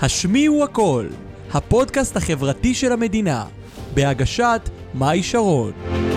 השמיעו 0.00 0.64
הכל, 0.64 1.06
הפודקאסט 1.52 2.16
החברתי 2.16 2.74
של 2.74 2.92
המדינה, 2.92 3.44
בהגשת 3.94 4.70
מאי 4.94 5.22
שרון. 5.22 6.07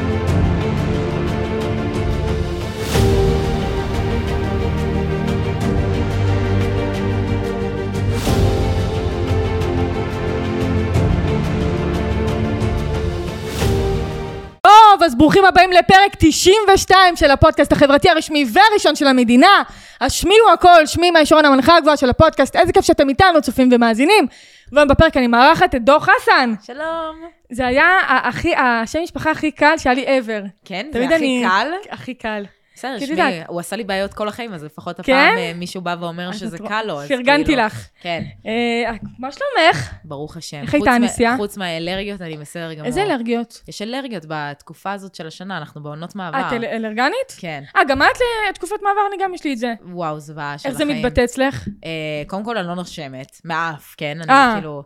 ברוכים 15.22 15.46
הבאים 15.46 15.72
לפרק 15.72 16.12
92 16.17 17.16
של 17.16 17.31
הפודקאסט 17.31 17.71
החברתי 17.71 18.09
הרשמי 18.09 18.45
והראשון 18.53 18.95
של 18.95 19.08
המדינה. 19.08 19.63
השמיעו 20.02 20.49
הכל, 20.53 20.85
שמי 20.85 21.11
מאי 21.11 21.25
שרון 21.25 21.45
המנחה 21.45 21.77
הגבוהה 21.77 21.97
של 21.97 22.09
הפודקאסט, 22.09 22.55
איזה 22.55 22.73
כיף 22.73 22.85
שאתם 22.85 23.09
איתנו, 23.09 23.41
צופים 23.41 23.70
ומאזינים. 23.71 24.27
והיום 24.71 24.88
בפרק 24.89 25.17
אני 25.17 25.27
מארחת 25.27 25.75
את 25.75 25.84
דור 25.84 25.99
חסן. 25.99 26.53
שלום. 26.66 27.16
זה 27.52 27.67
היה 27.67 27.97
הכי, 28.07 28.55
השם 28.55 28.99
משפחה 29.03 29.31
הכי 29.31 29.52
קל 29.52 29.77
שהיה 29.77 29.95
לי 29.95 30.05
ever. 30.05 30.47
כן, 30.66 30.85
זה 30.94 31.05
הכי 31.05 31.16
אני- 31.16 31.44
קל. 31.49 31.67
הכי 31.91 32.13
קל. 32.13 32.44
בסדר, 32.75 32.99
שמי, 32.99 33.21
הוא 33.48 33.59
עשה 33.59 33.75
לי 33.75 33.84
בעיות 33.84 34.13
כל 34.13 34.27
החיים, 34.27 34.53
אז 34.53 34.63
לפחות 34.63 35.02
כן? 35.02 35.13
הפעם 35.13 35.38
אה, 35.38 35.52
מישהו 35.55 35.81
בא 35.81 35.95
ואומר 35.99 36.31
שזה 36.31 36.57
קל 36.57 36.84
לו. 36.88 37.02
אז 37.02 37.07
פרגנתי 37.07 37.45
כאילו- 37.45 37.61
לך. 37.61 37.88
כן, 38.02 38.23
אה, 38.45 38.91
מה 39.20 39.30
שלומך? 39.31 39.94
ברוך 40.03 40.38
השם. 40.38 40.61
איך 40.61 40.73
הייתה 40.73 40.91
הנסיעה? 40.91 41.38
חוץ 41.38 41.57
מהאלרגיות, 41.57 42.21
אני 42.21 42.38
בסדר 42.38 42.73
גמור. 42.73 42.85
איזה 42.85 43.03
אלרגיות? 43.03 43.61
יש 43.67 43.81
אלרגיות 43.81 44.23
בתקופה 44.27 44.91
הזאת 44.91 45.16
של 45.16 45.27
השנה, 45.27 45.57
אנחנו 45.57 45.84
בעונות 45.84 46.16
מעבר. 46.16 46.39
את 46.47 46.53
אל- 46.53 46.66
אלרגנית? 46.66 47.35
כן. 47.38 47.63
אה, 47.75 47.81
גם 47.88 48.02
את 48.02 48.07
לתקופת 48.49 48.75
מעבר, 48.81 49.02
אני 49.13 49.23
גם 49.23 49.33
יש 49.33 49.44
לי 49.44 49.53
את 49.53 49.58
זה. 49.58 49.73
וואו, 49.85 50.19
זוועה 50.19 50.58
של 50.58 50.69
איך 50.69 50.77
זה 50.77 50.83
החיים. 50.83 51.05
מתבטא 51.05 51.23
אצלך? 51.23 51.67
אה, 51.85 51.89
קודם 52.27 52.44
כל, 52.44 52.58
אני 52.58 52.67
לא 52.67 52.75
נושמת, 52.75 53.42
מאף, 53.45 53.95
כן? 53.97 54.17
אני 54.22 54.31
אה. 54.31 54.53
כאילו... 54.55 54.83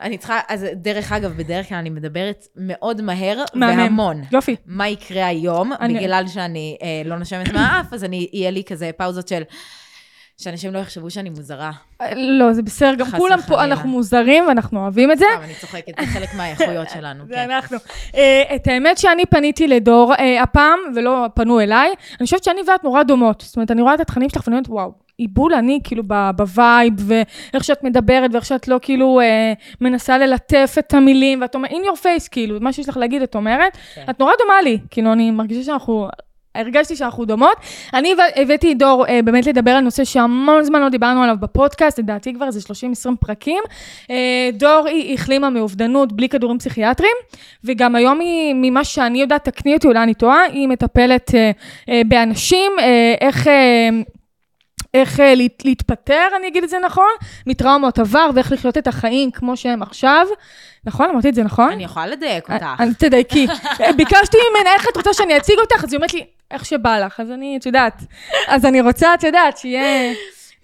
אני 0.00 0.18
צריכה, 0.18 0.40
אז 0.48 0.66
דרך 0.74 1.12
אגב, 1.12 1.32
בדרך 1.36 1.68
כלל 1.68 1.78
אני 1.78 1.90
מדברת 1.90 2.46
מאוד 2.56 3.02
מהר. 3.02 3.44
והמון. 3.60 4.22
יופי. 4.32 4.56
מה 4.66 4.88
יקרה 4.88 5.26
היום, 5.26 5.72
אני- 5.80 5.94
בגלל 5.98 6.24
שאני 6.28 6.76
אה, 6.82 7.02
לא 7.04 7.18
נושמת 7.18 7.52
מהאף, 7.52 7.92
אז 7.92 8.04
אני, 8.04 8.28
יהיה 8.32 8.50
לי 8.50 8.64
כזה 8.64 8.90
פאוזות 8.96 9.28
של... 9.28 9.42
שאנשים 10.38 10.72
לא 10.72 10.78
יחשבו 10.78 11.10
שאני 11.10 11.30
מוזרה. 11.30 11.70
לא, 12.16 12.52
זה 12.52 12.62
בסדר, 12.62 12.94
גם 12.94 13.06
כולם 13.10 13.38
פה. 13.48 13.64
אנחנו 13.64 13.88
מוזרים 13.88 14.44
ואנחנו 14.48 14.80
אוהבים 14.82 15.12
את 15.12 15.18
זה. 15.18 15.24
סתם, 15.34 15.44
אני 15.44 15.54
צוחקת, 15.54 15.92
זה 16.00 16.06
חלק 16.06 16.34
מהאיכויות 16.34 16.90
שלנו, 16.94 17.24
זה 17.26 17.34
כן. 17.34 17.50
אנחנו. 17.50 17.76
אה, 18.14 18.42
את 18.56 18.66
האמת 18.66 18.98
שאני 18.98 19.26
פניתי 19.26 19.68
לדור 19.68 20.14
אה, 20.18 20.42
הפעם, 20.42 20.78
ולא 20.96 21.26
פנו 21.34 21.60
אליי. 21.60 21.88
אני 22.20 22.24
חושבת 22.24 22.44
שאני 22.44 22.60
ואת 22.68 22.84
נורא 22.84 23.02
דומות. 23.02 23.40
זאת 23.46 23.56
אומרת, 23.56 23.70
אני 23.70 23.82
רואה 23.82 23.94
את 23.94 24.00
התכנים 24.00 24.28
שלך 24.28 24.42
ואני 24.46 24.56
אומרת, 24.56 24.68
וואו, 24.68 24.92
היא 25.20 25.28
בול 25.32 25.54
אני, 25.54 25.80
כאילו, 25.84 26.02
ב 26.36 26.45
vibe, 26.45 26.92
ואיך 27.52 27.64
שאת 27.64 27.84
מדברת, 27.84 28.30
ואיך 28.32 28.44
שאת 28.44 28.68
לא, 28.68 28.78
כאילו, 28.82 29.20
אה, 29.20 29.52
מנסה 29.80 30.18
ללטף 30.18 30.74
את 30.78 30.94
המילים, 30.94 31.42
ואת 31.42 31.54
אומרת, 31.54 31.70
in 31.70 31.74
your 31.74 31.98
face, 32.02 32.28
כאילו, 32.30 32.58
מה 32.60 32.72
שיש 32.72 32.88
לך 32.88 32.96
להגיד, 32.96 33.22
את 33.22 33.34
אומרת. 33.34 33.76
כן. 33.94 34.04
את 34.10 34.20
נורא 34.20 34.32
דומה 34.42 34.62
לי. 34.64 34.78
כאילו, 34.90 35.12
אני 35.12 35.30
מרגישה 35.30 35.62
שאנחנו... 35.62 36.08
הרגשתי 36.54 36.96
שאנחנו 36.96 37.24
דומות. 37.24 37.56
אני 37.94 38.12
הבא- 38.12 38.40
הבאתי 38.42 38.72
את 38.72 38.78
דור 38.78 39.06
אה, 39.06 39.20
באמת 39.24 39.46
לדבר 39.46 39.70
על 39.70 39.80
נושא 39.84 40.04
שהמון 40.04 40.62
זמן 40.64 40.80
לא 40.80 40.88
דיברנו 40.88 41.22
עליו 41.22 41.36
בפודקאסט, 41.40 41.98
לדעתי 41.98 42.34
כבר 42.34 42.46
איזה 42.46 42.60
30-20 43.08 43.16
פרקים. 43.20 43.62
אה, 44.10 44.16
דור 44.52 44.86
היא 44.86 45.14
החלימה 45.14 45.50
מאובדנות 45.50 46.12
בלי 46.12 46.28
כדורים 46.28 46.58
פסיכיאטריים, 46.58 47.14
וגם 47.64 47.94
היום 47.96 48.20
היא, 48.20 48.54
ממה 48.56 48.84
שאני 48.84 49.20
יודעת, 49.20 49.44
תקני 49.44 49.74
אותי, 49.74 49.86
אולי 49.88 50.02
אני 50.02 50.14
טועה, 50.14 50.42
היא 50.42 50.68
מטפלת 50.68 51.34
אה, 51.34 51.50
אה, 51.88 52.02
באנשים, 52.08 52.72
אה, 52.80 53.14
איך... 53.20 53.46
אה, 53.48 53.88
איך 54.94 55.20
אה, 55.20 55.34
להת, 55.34 55.64
להתפטר, 55.64 56.28
אני 56.36 56.48
אגיד 56.48 56.64
את 56.64 56.70
זה 56.70 56.78
נכון, 56.84 57.10
מטראומות 57.46 57.98
עבר 57.98 58.30
ואיך 58.34 58.52
לחיות 58.52 58.78
את 58.78 58.86
החיים 58.86 59.30
כמו 59.30 59.56
שהם 59.56 59.82
עכשיו. 59.82 60.26
נכון? 60.84 61.10
אמרתי 61.10 61.28
את 61.28 61.34
זה 61.34 61.42
נכון? 61.42 61.72
אני 61.72 61.84
יכולה 61.84 62.06
לדייק 62.06 62.50
אותך. 62.50 62.66
אני 62.78 62.94
תדייקי. 62.94 63.46
ביקשתי 63.96 64.36
ממנה 64.50 64.70
איך 64.74 64.86
את 64.92 64.96
רוצה 64.96 65.14
שאני 65.14 65.36
אציג 65.36 65.58
אותך, 65.58 65.84
אז 65.84 65.92
היא 65.92 65.96
אומרת 65.96 66.14
לי, 66.14 66.26
איך 66.50 66.64
שבא 66.64 66.98
לך. 66.98 67.20
אז 67.20 67.30
אני, 67.30 67.56
את 67.56 67.66
יודעת, 67.66 68.02
אז 68.48 68.64
אני 68.64 68.80
רוצה, 68.80 69.14
את 69.14 69.22
יודעת, 69.22 69.58
שיהיה... 69.58 70.14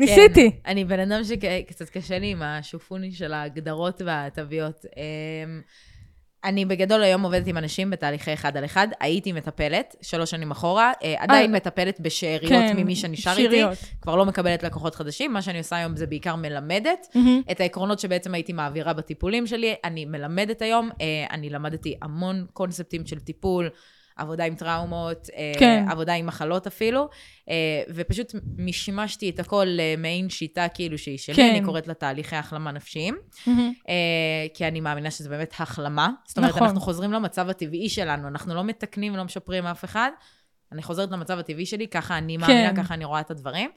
ניסיתי. 0.01 0.51
כן, 0.51 0.71
אני 0.71 0.85
בן 0.85 1.01
אדם 1.01 1.25
שקצת 1.25 1.91
קשה 1.91 2.19
לי 2.19 2.27
עם 2.27 2.43
השופוני 2.43 3.13
של 3.13 3.33
ההגדרות 3.33 4.03
והתוויות. 4.05 4.85
אני 6.47 6.65
בגדול 6.65 7.03
היום 7.03 7.23
עובדת 7.23 7.47
עם 7.47 7.59
אנשים 7.59 7.91
בתהליכי 7.91 8.35
אחד 8.35 8.57
על 8.57 8.65
אחד. 8.65 8.89
הייתי 9.01 9.33
מטפלת, 9.33 9.97
שלוש 10.03 10.31
שנים 10.31 10.51
אחורה, 10.51 10.93
אה, 11.03 11.15
עדיין 11.19 11.53
מטפלת 11.53 12.01
בשאריות 12.01 12.49
כן, 12.49 12.77
ממי 12.77 12.97
שנשאר 12.97 13.37
איתי. 13.37 13.63
כבר 14.01 14.17
לא 14.17 14.27
מקבלת 14.27 14.63
לקוחות 14.63 14.95
חדשים. 14.95 15.33
מה 15.33 15.43
שאני 15.43 15.59
עושה 15.59 15.77
היום 15.77 15.97
זה 15.97 16.07
בעיקר 16.07 16.37
מלמדת. 16.37 17.07
מהמם. 17.15 17.43
את 17.51 17.61
העקרונות 17.61 18.01
שבעצם 18.01 18.35
הייתי 18.35 18.53
מעבירה 18.53 18.93
בטיפולים 18.93 19.47
שלי, 19.47 19.75
אני 19.85 20.05
מלמדת 20.05 20.63
היום. 20.63 20.91
אה, 21.01 21.27
אני 21.31 21.51
למדתי 21.51 21.95
המון 22.03 22.47
קונספטים 22.53 23.07
של 23.07 23.21
טיפול, 23.21 23.71
עבודה 24.17 24.45
עם 24.45 24.55
טראומות, 24.55 25.29
אה, 25.37 25.53
כן. 25.59 25.85
עבודה 25.89 26.15
עם 26.15 26.27
מחלות 26.27 26.67
אפילו, 26.67 27.09
אה, 27.51 27.55
ופשוט 27.95 28.35
משמשתי 28.59 29.31
את 29.31 29.41
הכל 29.41 29.67
למעין 29.69 30.31
שיטה 30.31 30.69
כאילו 30.69 30.99
שהיא 30.99 31.19
שלי, 31.19 31.35
כן. 31.35 31.51
אני 31.51 31.65
קוראת 31.65 31.89
לה 31.89 31.95
תהליכי 31.95 32.37
החלמה 32.37 32.73
נפשיים. 32.73 33.17
אה, 33.89 33.95
כי 34.55 34.69
אני 34.69 34.81
מאמינה 34.81 35.11
שזה 35.11 35.29
באמת 35.29 35.55
החלמה. 35.59 36.11
זאת 36.27 36.39
אומרת, 36.39 36.51
נכון. 36.51 36.63
אנחנו 36.63 36.81
חוזרים 36.81 37.13
למצב 37.13 37.49
הטבעי 37.49 37.89
שלנו, 37.89 38.29
אנחנו 38.29 38.55
לא 38.55 38.65
מתקנים 38.65 39.15
ולא 39.15 39.25
משפרים 39.25 39.67
אף 39.67 39.85
אחד. 39.85 40.11
אני 40.73 40.83
חוזרת 40.83 41.11
למצב 41.11 41.39
הטבעי 41.39 41.67
שלי, 41.67 41.89
ככה 41.89 42.19
אני 42.19 42.37
מאמינה, 42.37 42.71
כן. 42.71 42.83
ככה 42.83 42.95
אני 42.95 43.05
רואה 43.05 43.21
את 43.21 43.31
הדברים. 43.31 43.71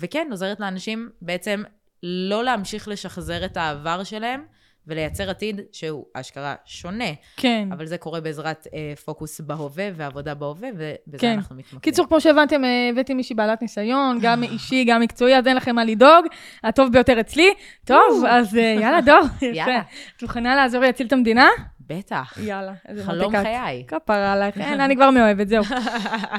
וכן, 0.00 0.28
עוזרת 0.30 0.60
לאנשים 0.60 1.10
בעצם 1.22 1.62
לא 2.02 2.44
להמשיך 2.44 2.88
לשחזר 2.88 3.44
את 3.44 3.56
העבר 3.56 4.04
שלהם 4.04 4.44
ולייצר 4.86 5.30
עתיד 5.30 5.60
שהוא 5.72 6.04
אשכרה 6.14 6.54
שונה. 6.64 7.04
כן. 7.36 7.68
אבל 7.72 7.86
זה 7.86 7.98
קורה 7.98 8.20
בעזרת 8.20 8.66
אה, 8.74 8.92
פוקוס 9.04 9.40
בהווה 9.40 9.88
ועבודה 9.94 10.34
בהווה, 10.34 10.68
ובזה 10.74 11.18
כן. 11.18 11.32
אנחנו 11.32 11.56
מתמקדים. 11.56 11.80
קיצור, 11.80 12.06
כמו 12.06 12.20
שהבנתם, 12.20 12.64
אה, 12.64 12.88
הבאתי 12.92 13.14
מישהי 13.14 13.36
בעלת 13.36 13.62
ניסיון, 13.62 14.18
גם 14.22 14.42
אישי, 14.42 14.84
גם 14.84 15.00
מקצועי, 15.00 15.36
אז 15.38 15.46
אין 15.46 15.56
לכם 15.56 15.74
מה 15.74 15.84
לדאוג, 15.84 16.26
הטוב 16.64 16.92
ביותר 16.92 17.20
אצלי. 17.20 17.54
טוב, 17.84 18.24
אז 18.28 18.56
אה, 18.56 18.76
יאללה, 18.80 19.00
דור. 19.00 19.20
יאללה. 19.52 19.82
את 20.16 20.22
מוכנה 20.22 20.56
לעזור 20.56 20.80
לי 20.80 20.86
להציל 20.86 21.06
את 21.06 21.12
המדינה? 21.12 21.48
בטח. 21.80 22.38
יאללה, 22.42 22.72
איזה 22.88 23.04
חלום 23.04 23.32
מותקת. 23.32 23.42
חיי. 23.42 23.84
כפרה 23.88 24.32
עלייך, 24.32 24.58
אין, 24.60 24.80
אני 24.80 24.96
כבר 24.96 25.10
מאוהבת, 25.10 25.48
זהו. 25.48 25.64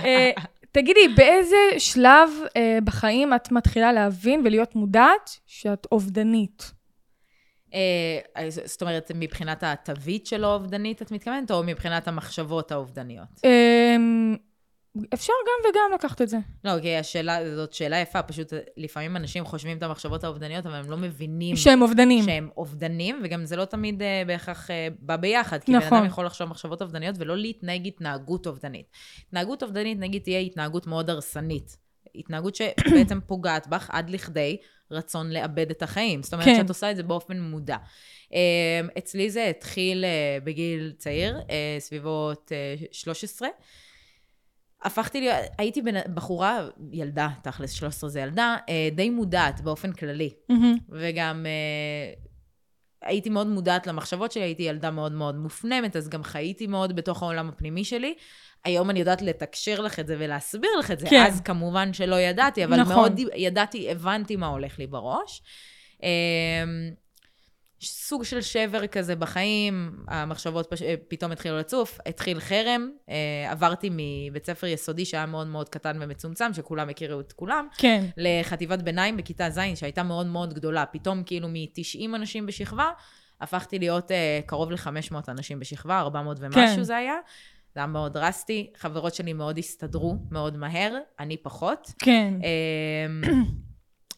אה, 0.04 0.32
תגידי, 0.72 1.08
באיזה 1.16 1.58
שלב 1.78 2.30
בחיים 2.84 3.34
את 3.34 3.52
מתחילה 3.52 3.94
להבין 3.94 4.42
ולהיות 4.46 4.76
מודעת 4.76 5.30
שאת 5.46 5.88
אובדנית? 5.92 6.77
אה, 7.74 8.50
זאת 8.66 8.82
אומרת, 8.82 9.12
מבחינת 9.16 9.64
התווית 9.64 10.28
שלו 10.28 10.54
אובדנית, 10.54 11.02
את 11.02 11.12
מתכוונת, 11.12 11.52
או 11.52 11.64
מבחינת 11.64 12.08
המחשבות 12.08 12.72
האובדניות? 12.72 13.28
אה, 13.46 13.96
אפשר 15.14 15.34
גם 15.48 15.70
וגם 15.70 15.92
לקחת 15.96 16.22
את 16.22 16.30
זה. 16.30 16.38
לא, 16.64 16.72
כי 16.82 16.96
השאלה, 16.96 17.56
זאת 17.56 17.74
שאלה 17.74 17.98
יפה, 17.98 18.22
פשוט 18.22 18.54
לפעמים 18.78 19.18
אנשים 19.18 19.46
חושבים 19.46 19.78
את 19.78 19.84
המחשבות 19.84 20.24
האובדניות, 20.24 20.66
אבל 20.66 20.76
הם 20.76 20.90
לא 20.90 20.98
מבינים 20.98 21.56
שהם 21.56 21.82
אובדנים. 21.82 22.24
שהם 22.24 22.50
אובדנים, 22.58 23.20
וגם 23.24 23.46
זה 23.46 23.56
לא 23.56 23.66
תמיד 23.66 24.02
אה, 24.02 24.24
בהכרח 24.28 24.72
אה, 24.72 24.88
בא 25.00 25.16
ביחד, 25.16 25.64
כי 25.64 25.72
בן 25.72 25.78
נכון. 25.78 25.98
אדם 25.98 26.08
יכול 26.08 26.26
לחשוב 26.26 26.50
מחשבות 26.50 26.82
אובדניות 26.82 27.16
ולא 27.20 27.38
להתנהג 27.38 27.88
התנהגות 27.88 28.48
אובדנית. 28.48 28.86
התנהגות 29.28 29.64
אובדנית, 29.64 30.00
נגיד, 30.00 30.22
תהיה 30.22 30.40
התנהגות 30.40 30.88
מאוד 30.88 31.10
הרסנית. 31.10 31.78
התנהגות 32.16 32.56
שבעצם 32.56 33.20
פוגעת 33.28 33.68
בך 33.68 33.90
עד 33.92 34.10
לכדי 34.10 34.58
רצון 34.92 35.30
לאבד 35.32 35.70
את 35.72 35.84
החיים. 35.84 36.24
זאת 36.24 36.34
אומרת 36.34 36.46
כן. 36.46 36.56
שאת 36.58 36.70
עושה 36.70 36.92
את 36.92 36.96
זה 36.96 37.04
באופן 37.04 37.40
מודע. 37.42 37.78
אה, 38.34 38.40
אצלי 38.98 39.30
זה 39.30 39.48
התחיל 39.50 40.06
אה, 40.06 40.38
בגיל 40.44 40.94
צעיר, 40.98 41.38
אה, 41.50 41.76
סביבות 41.80 42.52
אה, 42.52 42.76
13. 42.92 43.48
הפכתי 44.84 45.20
להיות, 45.22 45.36
הייתי 45.58 45.82
בנ- 45.82 46.10
בחורה, 46.14 46.68
ילדה, 46.92 47.30
תכלס 47.44 47.72
13 47.72 48.10
זה 48.10 48.20
ילדה, 48.20 48.56
אה, 48.70 48.90
די 48.96 49.10
מודעת 49.10 49.62
באופן 49.62 49.92
כללי. 49.92 50.30
מהמם. 50.50 50.78
וגם 50.90 51.46
אה, 51.46 52.14
הייתי 53.02 53.30
מאוד 53.30 53.48
מודעת 53.48 53.88
למחשבות 53.88 54.32
שלי, 54.32 54.44
הייתי 54.44 54.64
ילדה 54.64 54.92
מאוד 54.92 55.12
מאוד 55.12 55.36
מופנמת, 55.36 55.96
אז 55.96 56.10
גם 56.10 56.24
חייתי 56.24 56.68
מאוד 56.68 56.96
בתוך 56.96 57.24
העולם 57.24 57.50
הפנימי 57.50 57.84
שלי. 57.84 58.14
היום 58.68 58.90
אני 58.90 59.00
יודעת 59.00 59.22
לתקשר 59.22 59.82
לך 59.82 60.00
את 60.00 60.08
זה 60.08 60.16
ולהסביר 60.20 60.70
לך 60.80 60.92
את 60.92 61.00
זה. 61.00 61.08
כן. 61.10 61.26
אז 61.28 61.42
כמובן 61.42 61.94
שלא 61.94 62.16
ידעתי, 62.16 62.66
אבל 62.66 62.82
נכון. 62.82 62.96
מאוד 62.96 63.20
ידעתי, 63.36 63.92
הבנתי 63.92 64.36
מה 64.36 64.48
הולך 64.48 64.80
לי 64.80 64.88
בראש. 64.88 65.42
אה, 66.04 66.64
סוג 67.82 68.24
של 68.24 68.42
שבר 68.42 68.88
כזה 68.88 69.16
בחיים, 69.16 69.92
המחשבות 70.08 70.68
פש... 70.70 70.82
פתאום 71.08 71.32
התחילו 71.32 71.58
לצוף, 71.58 72.00
התחיל 72.06 72.40
חרם, 72.40 72.90
אה, 73.10 73.52
עברתי 73.52 73.90
מבית 73.92 74.46
ספר 74.46 74.68
יסודי 74.68 75.06
שהיה 75.06 75.26
מאוד 75.26 75.48
מאוד 75.48 75.70
קטן 75.70 75.98
ומצומצם, 76.02 76.54
שכולם 76.54 76.90
הכירו 76.90 77.20
את 77.20 77.34
כולם, 77.34 77.68
כן. 77.78 78.06
לחטיבת 78.18 78.82
ביניים 78.82 79.18
בכיתה 79.18 79.50
ז', 79.50 79.60
שהייתה 79.76 80.04
מאוד 80.04 80.26
מאוד 80.26 80.54
גדולה. 80.54 80.86
פתאום 80.86 81.24
כאילו 81.24 81.48
מ-90 81.48 82.16
אנשים 82.16 82.46
בשכבה, 82.46 82.90
הפכתי 83.42 83.80
להיות 83.80 84.12
אה, 84.12 84.40
קרוב 84.46 84.72
ל-500 84.72 85.16
אנשים 85.28 85.60
בשכבה, 85.60 86.00
400 86.00 86.38
ומשהו 86.40 86.62
כן. 86.62 86.84
זה 86.84 86.98
היה. 86.98 87.16
זה 87.78 87.82
היה 87.82 87.88
מאוד 87.88 88.14
דרסטי. 88.14 88.72
חברות 88.78 89.16
שלי 89.16 89.34
מאוד 89.34 89.58
הסתדרו, 89.58 90.16
מאוד 90.32 90.58
מהר, 90.58 90.98
אני 91.20 91.38
פחות. 91.38 91.92
כן. 92.00 92.34
אמ, 92.34 93.22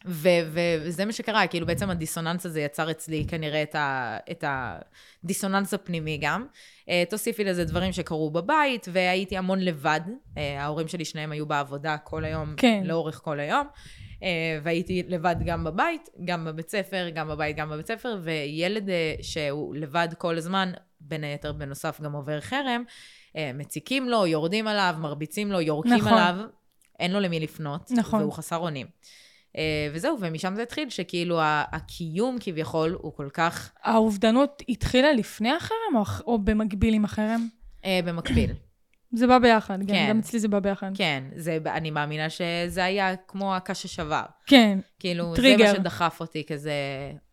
ו- 0.06 0.29
ו- 0.51 0.75
וזה 0.81 1.06
מה 1.06 1.11
שקרה, 1.11 1.47
כאילו 1.47 1.65
בעצם 1.67 1.89
הדיסוננס 1.89 2.45
הזה 2.45 2.61
יצר 2.61 2.91
אצלי 2.91 3.25
כנראה 3.27 3.63
את, 3.63 3.75
ה- 3.75 4.17
את 4.31 4.44
הדיסוננס 5.23 5.73
הפנימי 5.73 6.17
גם. 6.17 6.45
Uh, 6.81 6.91
תוסיפי 7.09 7.44
לזה 7.44 7.65
דברים 7.65 7.91
שקרו 7.91 8.31
בבית, 8.31 8.88
והייתי 8.91 9.38
המון 9.38 9.59
לבד. 9.59 10.01
Uh, 10.07 10.39
ההורים 10.59 10.88
שלי 10.88 11.06
שניהם 11.06 11.31
היו 11.31 11.45
בעבודה 11.45 11.97
כל 11.97 12.25
היום, 12.25 12.53
כן. 12.57 12.81
לאורך 12.85 13.21
כל 13.23 13.39
היום. 13.39 13.67
Uh, 14.19 14.21
והייתי 14.63 15.03
לבד 15.07 15.35
גם 15.45 15.63
בבית, 15.63 16.09
גם 16.25 16.45
בבית 16.45 16.69
ספר, 16.69 17.09
גם 17.13 17.27
בבית, 17.27 17.57
גם 17.57 17.69
בבית 17.69 17.88
ספר, 17.88 18.17
וילד 18.21 18.89
uh, 18.89 19.23
שהוא 19.23 19.75
לבד 19.75 20.07
כל 20.17 20.38
הזמן, 20.38 20.71
בין 21.01 21.23
היתר 21.23 21.53
בנוסף 21.53 22.01
גם 22.01 22.13
עובר 22.13 22.41
חרם, 22.41 22.83
uh, 22.88 22.91
מציקים 23.36 24.10
לו, 24.10 24.28
יורדים 24.28 24.68
עליו, 24.68 24.96
מרביצים 25.00 25.52
לו, 25.52 25.62
יורקים 25.62 25.94
נכון. 25.94 26.14
עליו, 26.14 26.36
אין 27.00 27.12
לו 27.12 27.20
למי 27.20 27.40
לפנות, 27.40 27.92
נכון. 27.92 28.22
והוא 28.22 28.34
חסר 28.34 28.58
אונים. 28.58 28.88
Uh, 29.54 29.60
וזהו, 29.94 30.18
ומשם 30.20 30.56
זה 30.56 30.64
התחיל, 30.64 30.90
שכאילו 30.90 31.40
הקיום 31.42 32.38
כביכול 32.40 32.98
הוא 33.02 33.14
כל 33.14 33.30
כך 33.34 33.72
האובדנות 33.84 34.64
התחילה 34.70 35.14
לפני 35.14 35.52
החרם 35.52 35.96
או, 35.96 36.04
או 36.28 36.40
במקביל 36.40 36.94
עם 36.94 37.06
החרם? 37.06 37.48
uh, 37.81 37.86
במקביל. 38.06 38.52
זה 39.12 39.28
בא 39.28 39.40
ביחד, 39.40 39.80
כן. 39.80 39.88
כן. 39.88 40.06
גם 40.10 40.20
אצלי 40.20 40.40
זה 40.40 40.48
בא 40.48 40.60
ביחד. 40.60 40.92
כן, 40.96 41.24
זה, 41.36 41.58
אני 41.66 41.92
מאמינה 41.92 42.30
שזה 42.30 42.84
היה 42.84 43.16
כמו 43.16 43.56
הקש 43.56 43.84
ששבר. 43.84 44.24
כן. 44.46 44.80
כאילו, 45.00 45.36
טריגר. 45.36 45.68
זה 45.68 45.74
מה 45.74 45.80
שדחף 45.80 46.18
אותי 46.20 46.44
כזה 46.48 46.74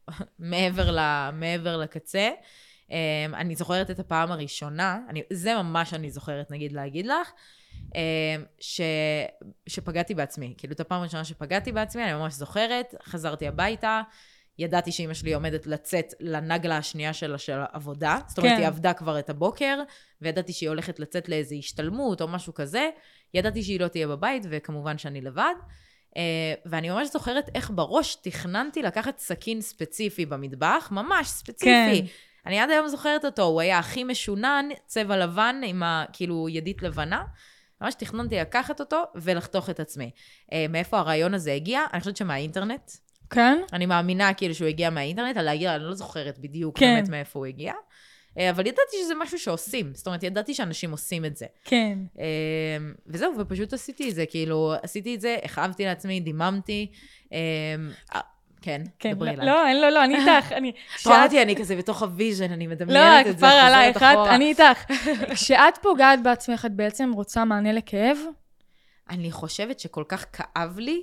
מעבר, 0.38 0.90
ל, 0.90 1.30
מעבר 1.32 1.76
לקצה. 1.76 2.30
Um, 2.88 2.92
אני 3.34 3.54
זוכרת 3.54 3.90
את 3.90 3.98
הפעם 3.98 4.32
הראשונה, 4.32 5.00
אני, 5.08 5.22
זה 5.32 5.54
ממש 5.54 5.94
אני 5.94 6.10
זוכרת, 6.10 6.50
נגיד, 6.50 6.72
להגיד 6.72 7.06
לך, 7.06 7.32
um, 7.84 7.92
ש, 8.60 8.80
שפגעתי 9.66 10.14
בעצמי. 10.14 10.54
כאילו, 10.58 10.72
את 10.72 10.80
הפעם 10.80 11.00
הראשונה 11.00 11.24
שפגעתי 11.24 11.72
בעצמי, 11.72 12.04
אני 12.04 12.12
ממש 12.12 12.34
זוכרת, 12.34 12.94
חזרתי 13.04 13.48
הביתה, 13.48 14.02
ידעתי 14.58 14.92
שאימא 14.92 15.14
שלי 15.14 15.34
עומדת 15.34 15.66
לצאת 15.66 16.14
לנגלה 16.20 16.76
השנייה 16.76 17.12
שלה 17.12 17.38
של 17.38 17.58
העבודה. 17.58 18.18
זאת 18.28 18.38
אומרת, 18.38 18.52
כן. 18.52 18.58
היא 18.58 18.66
עבדה 18.66 18.92
כבר 18.92 19.18
את 19.18 19.30
הבוקר, 19.30 19.82
וידעתי 20.22 20.52
שהיא 20.52 20.68
הולכת 20.68 21.00
לצאת 21.00 21.28
לאיזו 21.28 21.54
השתלמות 21.54 22.20
או 22.20 22.28
משהו 22.28 22.54
כזה. 22.54 22.90
ידעתי 23.34 23.62
שהיא 23.62 23.80
לא 23.80 23.88
תהיה 23.88 24.08
בבית, 24.08 24.42
וכמובן 24.50 24.98
שאני 24.98 25.20
לבד. 25.20 25.54
Uh, 26.10 26.18
ואני 26.66 26.90
ממש 26.90 27.08
זוכרת 27.12 27.50
איך 27.54 27.70
בראש 27.74 28.14
תכננתי 28.14 28.82
לקחת 28.82 29.18
סכין 29.18 29.60
ספציפי 29.60 30.26
במטבח, 30.26 30.88
ממש 30.92 31.28
ספציפי. 31.28 32.02
כן. 32.02 32.06
אני 32.46 32.58
עד 32.58 32.70
היום 32.70 32.88
זוכרת 32.88 33.24
אותו, 33.24 33.42
הוא 33.42 33.60
היה 33.60 33.78
הכי 33.78 34.04
משונן, 34.04 34.68
צבע 34.86 35.16
לבן 35.16 35.60
עם 35.64 35.82
ה... 35.82 36.04
כאילו 36.12 36.48
ידית 36.48 36.82
לבנה. 36.82 37.22
ממש 37.80 37.94
תכננתי 37.94 38.36
לקחת 38.36 38.80
אותו 38.80 39.02
ולחתוך 39.14 39.70
את 39.70 39.80
עצמי. 39.80 40.10
אה, 40.44 40.54
מאיפה 40.68 40.98
הרעיון 40.98 41.34
הזה 41.34 41.52
הגיע? 41.52 41.80
אני 41.92 42.00
חושבת 42.00 42.16
שמהאינטרנט. 42.16 42.90
כן? 43.30 43.58
אני 43.72 43.86
מאמינה 43.86 44.34
כאילו 44.34 44.54
שהוא 44.54 44.68
הגיע 44.68 44.90
מהאינטרנט, 44.90 45.36
על 45.36 45.44
להגיע, 45.44 45.76
אני 45.76 45.84
לא 45.84 45.94
זוכרת 45.94 46.38
בדיוק 46.38 46.78
כן. 46.78 46.94
באמת 46.94 47.08
מאיפה 47.08 47.38
הוא 47.38 47.46
הגיע. 47.46 47.72
אה, 48.38 48.50
אבל 48.50 48.66
ידעתי 48.66 48.96
שזה 49.04 49.14
משהו 49.18 49.38
שעושים, 49.38 49.94
זאת 49.94 50.06
אומרת, 50.06 50.22
ידעתי 50.22 50.54
שאנשים 50.54 50.90
עושים 50.90 51.24
את 51.24 51.36
זה. 51.36 51.46
כן. 51.64 51.98
אה, 52.18 52.24
וזהו, 53.06 53.32
ופשוט 53.38 53.72
עשיתי 53.72 54.10
את 54.10 54.14
זה, 54.14 54.26
כאילו, 54.26 54.74
עשיתי 54.82 55.14
את 55.14 55.20
זה, 55.20 55.36
הכאבתי 55.44 55.84
לעצמי, 55.84 56.20
דיממתי. 56.20 56.90
אה, 57.32 57.38
אה, 58.14 58.20
כן, 58.66 58.82
כן. 58.98 59.12
דברי 59.12 59.28
לא, 59.28 59.42
אליי. 59.42 59.46
לא, 59.46 59.66
אין, 59.66 59.80
לא, 59.80 59.88
לא, 59.88 60.04
אני 60.04 60.14
איתך. 60.20 60.52
אני... 60.52 60.72
את 61.00 61.06
רואה 61.06 61.24
אותי, 61.24 61.42
אני 61.42 61.56
כזה 61.56 61.76
בתוך 61.76 62.02
ה 62.02 62.09
vision, 62.09 62.52
אני 62.52 62.66
לא, 62.66 62.72
מדמיינת 62.72 63.26
את 63.26 63.32
זה, 63.32 63.38
כבר 63.38 63.46
עלייך. 63.46 64.02
אני 64.02 64.48
איתך. 64.48 64.92
כשאת 65.34 65.78
פוגעת 65.82 66.22
בעצמך, 66.22 66.64
את 66.64 66.72
בעצם 66.72 67.12
רוצה 67.14 67.44
מענה 67.44 67.72
לכאב? 67.72 68.18
אני 69.10 69.32
חושבת 69.32 69.80
שכל 69.80 70.04
כך 70.08 70.26
כאב 70.32 70.78
לי, 70.78 71.02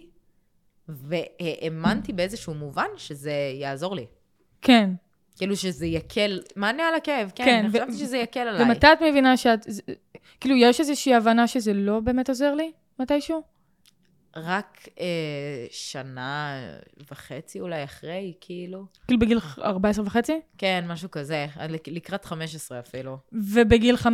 והאמנתי 0.89 2.13
באיזשהו 2.13 2.53
מובן 2.53 2.87
שזה 2.97 3.33
יעזור 3.53 3.95
לי. 3.95 4.05
כן. 4.61 4.89
כאילו 5.37 5.55
שזה 5.55 5.85
יקל, 5.85 6.41
מענה 6.55 6.87
על 6.87 6.95
הכאב, 6.95 7.31
כן, 7.35 7.45
כן, 7.45 7.57
אני 7.59 7.67
ו- 7.67 7.71
חשבתי 7.71 7.97
שזה 7.97 8.17
יקל 8.17 8.39
עליי. 8.39 8.63
ומתי 8.63 8.87
את 8.93 9.01
מבינה 9.01 9.37
שאת... 9.37 9.67
כאילו, 10.39 10.55
יש 10.55 10.79
איזושהי 10.79 11.15
הבנה 11.15 11.47
שזה 11.47 11.73
לא 11.73 11.99
באמת 11.99 12.29
עוזר 12.29 12.55
לי? 12.55 12.71
מתישהו? 12.99 13.52
רק 14.35 14.87
אה, 14.99 15.05
שנה 15.71 16.55
וחצי 17.11 17.59
אולי 17.59 17.83
אחרי, 17.83 18.33
כאילו. 18.41 18.85
כאילו 19.07 19.19
בגיל 19.19 19.39
14 19.61 20.05
וחצי? 20.05 20.41
כן, 20.57 20.85
משהו 20.87 21.11
כזה, 21.11 21.47
לקראת 21.87 22.25
15 22.25 22.79
אפילו. 22.79 23.17
ובגיל 23.31 23.95
15-16 23.95 24.05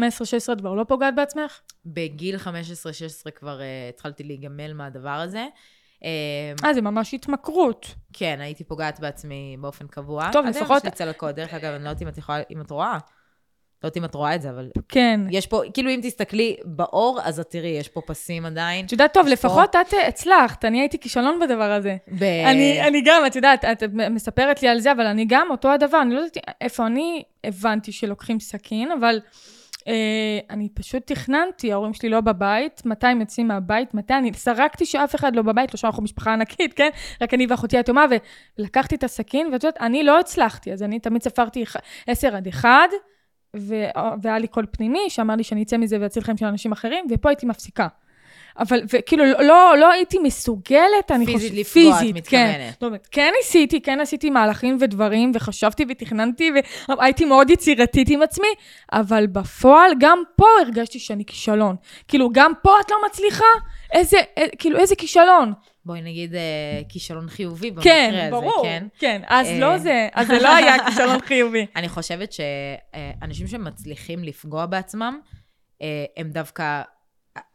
את 0.53 0.59
כבר 0.59 0.73
לא 0.73 0.83
פוגעת 0.83 1.15
בעצמך? 1.15 1.59
בגיל 1.85 2.35
15-16 2.35 2.39
כבר 3.35 3.61
אה, 3.61 3.65
התחלתי 3.89 4.23
להיגמל 4.23 4.73
מהדבר 4.73 5.09
הזה. 5.09 5.45
אה, 6.03 6.53
אה, 6.65 6.73
זה 6.73 6.81
ממש 6.81 7.13
התמכרות. 7.13 7.95
כן, 8.13 8.37
הייתי 8.41 8.63
פוגעת 8.63 8.99
בעצמי 8.99 9.57
באופן 9.61 9.87
קבוע. 9.87 10.29
טוב, 10.31 10.45
עד 10.45 10.53
היום 10.55 10.63
לפחות- 10.65 10.77
יש 10.77 10.85
לי 10.85 10.91
צלקות, 10.91 11.35
דרך 11.35 11.53
אגב, 11.53 11.73
אני 11.73 11.83
לא 11.83 11.89
יודעת 11.89 12.01
אם 12.01 12.07
את 12.07 12.17
יכולה, 12.17 12.41
אם 12.51 12.61
את 12.61 12.71
רואה. 12.71 12.97
לא 13.83 13.87
יודעת 13.87 13.97
אם 13.97 14.05
את 14.05 14.15
רואה 14.15 14.35
את 14.35 14.41
זה, 14.41 14.49
אבל 14.49 14.69
כן. 14.89 15.19
יש 15.31 15.47
פה, 15.47 15.61
כאילו 15.73 15.89
אם 15.89 15.99
תסתכלי 16.03 16.55
באור, 16.65 17.19
אז 17.23 17.39
את 17.39 17.49
תראי, 17.49 17.67
יש 17.69 17.87
פה 17.87 18.01
פסים 18.05 18.45
עדיין. 18.45 18.85
את 18.85 18.91
יודעת, 18.91 19.13
טוב, 19.13 19.27
יש 19.27 19.39
פה- 19.41 19.47
לפחות 19.47 19.75
את 19.75 19.93
אה, 19.93 20.07
הצלחת, 20.07 20.65
אני 20.65 20.79
הייתי 20.79 20.99
כישלון 20.99 21.39
בדבר 21.39 21.71
הזה. 21.71 21.97
ב... 22.19 22.23
אני, 22.23 22.81
אני 22.87 23.01
גם, 23.05 23.23
את 23.27 23.35
יודעת, 23.35 23.65
את 23.65 23.83
מספרת 23.93 24.61
לי 24.61 24.67
על 24.67 24.79
זה, 24.79 24.91
אבל 24.91 25.05
אני 25.05 25.25
גם 25.27 25.47
אותו 25.49 25.71
הדבר, 25.71 26.01
אני 26.01 26.13
לא 26.15 26.19
יודעת 26.19 26.37
איפה 26.61 26.85
אני 26.87 27.23
הבנתי 27.43 27.91
שלוקחים 27.91 28.39
סכין, 28.39 28.91
אבל 28.91 29.19
אה, 29.87 29.93
אני 30.49 30.69
פשוט 30.73 31.11
תכננתי, 31.11 31.71
ההורים 31.71 31.93
שלי 31.93 32.09
לא 32.09 32.21
בבית, 32.21 32.81
מתי 32.85 33.07
הם 33.07 33.19
יוצאים 33.19 33.47
מהבית, 33.47 33.93
מתי 33.93 34.13
אני 34.13 34.33
סרקתי 34.33 34.85
שאף 34.85 35.15
אחד 35.15 35.35
לא 35.35 35.41
בבית, 35.41 35.73
לא 35.73 35.77
שאנחנו 35.77 36.03
משפחה 36.03 36.33
ענקית, 36.33 36.73
כן? 36.73 36.89
רק 37.21 37.33
אני 37.33 37.45
ואחותי 37.49 37.77
היתומה, 37.77 38.05
ולקחתי 38.59 38.95
את 38.95 39.03
הסכין, 39.03 39.49
ואת 39.53 39.63
יודעת, 39.63 39.81
אני 39.81 40.03
לא 40.03 40.19
הצלחתי, 40.19 40.73
אז 40.73 40.83
אני 40.83 40.99
תמיד 40.99 41.23
ספרתי 41.23 41.65
ח- 41.65 41.75
10 42.07 42.35
עד 42.35 42.47
1, 42.47 42.69
ו- 42.69 43.09
והיה 44.21 44.39
לי 44.39 44.47
קול 44.47 44.65
פנימי 44.71 45.09
שאמר 45.09 45.35
לי 45.35 45.43
שאני 45.43 45.63
אצא 45.63 45.77
מזה 45.77 45.97
ואציל 46.01 46.23
חיים 46.23 46.37
של 46.37 46.45
אנשים 46.45 46.71
אחרים, 46.71 47.05
ופה 47.09 47.29
הייתי 47.29 47.45
מפסיקה. 47.45 47.87
אבל, 48.59 48.81
וכאילו, 48.93 49.25
לא, 49.25 49.43
לא, 49.43 49.75
לא 49.79 49.91
הייתי 49.91 50.19
מסוגלת, 50.19 51.11
אני 51.11 51.25
פיזית 51.25 51.51
חושבת, 51.51 51.59
לפגוע, 51.59 51.91
את 51.91 51.99
פיזית, 51.99 52.27
כן. 52.27 52.47
מתכוונת. 52.47 52.73
זאת 52.73 52.83
אומרת, 52.83 53.07
כן 53.11 53.31
ניסיתי, 53.37 53.81
כן 53.81 53.99
עשיתי 53.99 54.29
מהלכים 54.29 54.77
ודברים, 54.81 55.31
וחשבתי 55.35 55.85
ותכננתי, 55.89 56.51
והייתי 56.89 57.25
מאוד 57.25 57.49
יצירתית 57.49 58.09
עם 58.09 58.21
עצמי, 58.21 58.47
אבל 58.93 59.27
בפועל, 59.27 59.91
גם 59.99 60.19
פה 60.35 60.45
הרגשתי 60.65 60.99
שאני 60.99 61.25
כישלון. 61.25 61.75
כאילו, 62.07 62.29
גם 62.33 62.51
פה 62.61 62.79
את 62.85 62.91
לא 62.91 62.97
מצליחה? 63.07 63.45
איזה, 63.93 64.17
אה, 64.37 64.45
כאילו, 64.57 64.79
איזה 64.79 64.95
כישלון. 64.95 65.53
בואי 65.89 66.01
נגיד 66.01 66.35
אה, 66.35 66.81
כישלון 66.89 67.29
חיובי 67.29 67.71
במקרה 67.71 67.83
כן, 67.83 68.13
הזה, 68.13 68.31
ברור. 68.31 68.63
כן? 68.63 68.87
כן, 68.99 69.21
אז 69.27 69.47
אה, 69.47 69.59
לא 69.59 69.77
זה, 69.77 70.07
אז 70.13 70.27
זה 70.27 70.39
לא 70.39 70.55
היה 70.55 70.85
כישלון 70.85 71.21
חיובי. 71.21 71.65
אני 71.75 71.89
חושבת 71.89 72.33
שאנשים 72.33 73.47
שמצליחים 73.47 74.23
לפגוע 74.23 74.65
בעצמם, 74.65 75.19
אה, 75.81 76.05
הם 76.17 76.29
דווקא... 76.29 76.81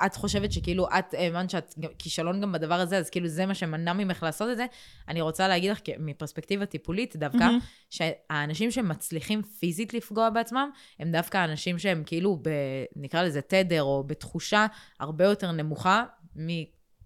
את 0.07 0.15
חושבת 0.15 0.53
שכאילו 0.53 0.87
את 0.99 1.15
האמנת 1.15 1.51
שאת 1.51 1.75
כישלון 1.99 2.41
גם 2.41 2.53
בדבר 2.53 2.75
הזה, 2.75 2.99
אז 2.99 3.11
כאילו 3.11 3.29
זה 3.29 3.47
מה 3.47 3.55
שמנע 3.55 3.93
ממך 3.93 4.23
לעשות 4.23 4.51
את 4.51 4.57
זה. 4.57 4.67
אני 5.09 5.21
רוצה 5.21 5.49
להגיד 5.49 5.71
לך, 5.71 5.81
מפרספקטיבה 5.99 6.67
טיפולית 6.67 7.17
דווקא, 7.17 7.39
מהמם. 7.39 7.59
שהאנשים 7.91 8.71
שמצליחים 8.71 9.43
פיזית 9.43 9.95
לפגוע 9.95 10.31
בעצמם, 10.31 10.71
הם 10.99 11.11
דווקא 11.13 11.39
האנשים 11.39 11.79
שהם 11.79 12.03
כאילו, 12.07 12.39
ב, 12.43 12.51
נקרא 12.97 13.23
לזה 13.23 13.41
תדר, 13.41 13.83
או 13.83 14.05
בתחושה 14.07 14.67
הרבה 15.01 15.25
יותר 15.25 15.53
נמוכה 15.53 16.05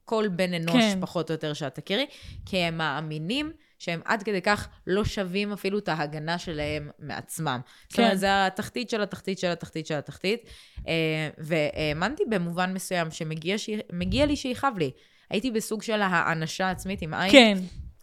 מכל 0.08 0.28
בן 0.28 0.54
אנוש, 0.54 0.74
כן. 0.74 0.80
כן. 0.94 1.00
פחות 1.00 1.30
או 1.30 1.34
יותר, 1.34 1.52
שאת 1.52 1.74
תכירי, 1.74 2.06
כי 2.46 2.56
הם 2.56 2.78
מאמינים 2.78 3.52
שהם 3.78 4.00
עד 4.04 4.22
כדי 4.22 4.42
כך 4.42 4.68
לא 4.86 5.04
שווים 5.04 5.52
אפילו 5.52 5.78
את 5.78 5.88
ההגנה 5.88 6.38
שלהם 6.38 6.90
מעצמם. 6.98 7.60
זאת 7.88 7.96
כן. 7.96 8.02
אומרת, 8.02 8.18
זה 8.18 8.46
התחתית 8.46 8.90
של 8.90 9.02
התחתית 9.02 9.38
של 9.38 9.50
התחתית 9.50 9.86
של 9.86 9.94
התחתית. 9.94 10.42
אה, 10.88 11.28
והאמנתי 11.38 12.22
במובן 12.30 12.72
מסוים 12.72 13.10
שמגיע 13.10 13.56
מגיע 13.92 14.26
לי 14.26 14.36
שיכאב 14.36 14.78
לי. 14.78 14.90
הייתי 15.30 15.50
בסוג 15.50 15.82
של 15.82 16.00
האנשה 16.02 16.70
עצמית 16.70 17.02
עם 17.02 17.14
עין. 17.14 17.32
כן, 17.32 17.58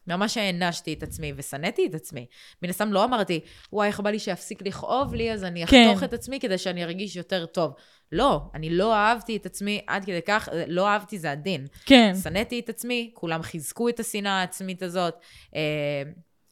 ממש 0.07 0.37
הענשתי 0.37 0.93
את 0.93 1.03
עצמי 1.03 1.33
ושנאתי 1.35 1.87
את 1.87 1.95
עצמי. 1.95 2.25
מן 2.63 2.69
הסתם 2.69 2.93
לא 2.93 3.03
אמרתי, 3.03 3.39
וואי, 3.73 3.87
איך 3.87 3.99
בא 3.99 4.09
לי 4.09 4.19
שיפסיק 4.19 4.61
לכאוב 4.61 5.15
לי, 5.15 5.33
אז 5.33 5.43
אני 5.43 5.67
כן. 5.67 5.87
אחתוך 5.89 6.03
את 6.03 6.13
עצמי 6.13 6.39
כדי 6.39 6.57
שאני 6.57 6.83
ארגיש 6.83 7.15
יותר 7.15 7.45
טוב. 7.45 7.73
לא, 8.11 8.41
אני 8.53 8.69
לא 8.69 8.95
אהבתי 8.95 9.37
את 9.37 9.45
עצמי 9.45 9.81
עד 9.87 10.05
כדי 10.05 10.21
כך, 10.21 10.49
לא 10.67 10.87
אהבתי 10.87 11.19
זה 11.19 11.31
הדין. 11.31 11.67
כן. 11.85 12.13
שנאתי 12.23 12.59
את 12.59 12.69
עצמי, 12.69 13.11
כולם 13.13 13.41
חיזקו 13.41 13.89
את 13.89 13.99
השנאה 13.99 14.39
העצמית 14.39 14.83
הזאת. 14.83 15.13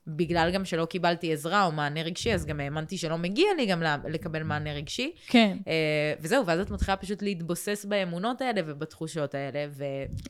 בגלל 0.08 0.52
גם 0.54 0.66
שלא 0.66 0.86
קיבלתי 0.86 1.34
עזרה 1.34 1.64
או 1.66 1.72
מענה 1.72 2.02
רגשי, 2.02 2.34
אז 2.34 2.46
גם 2.46 2.60
האמנתי 2.60 2.98
שלא 2.98 3.18
מגיע 3.18 3.48
לי 3.58 3.66
גם 3.66 3.84
לקבל 4.10 4.44
מענה 4.44 4.74
רגשי. 4.74 5.12
כן. 5.28 5.58
אה, 5.68 5.74
וזהו, 6.22 6.46
ואז 6.46 6.60
את 6.60 6.72
מתחילה 6.72 6.98
פשוט 6.98 7.22
להתבוסס 7.22 7.86
באמונות 7.90 8.42
האלה 8.42 8.62
ובתחושות 8.66 9.36
האלה, 9.36 9.66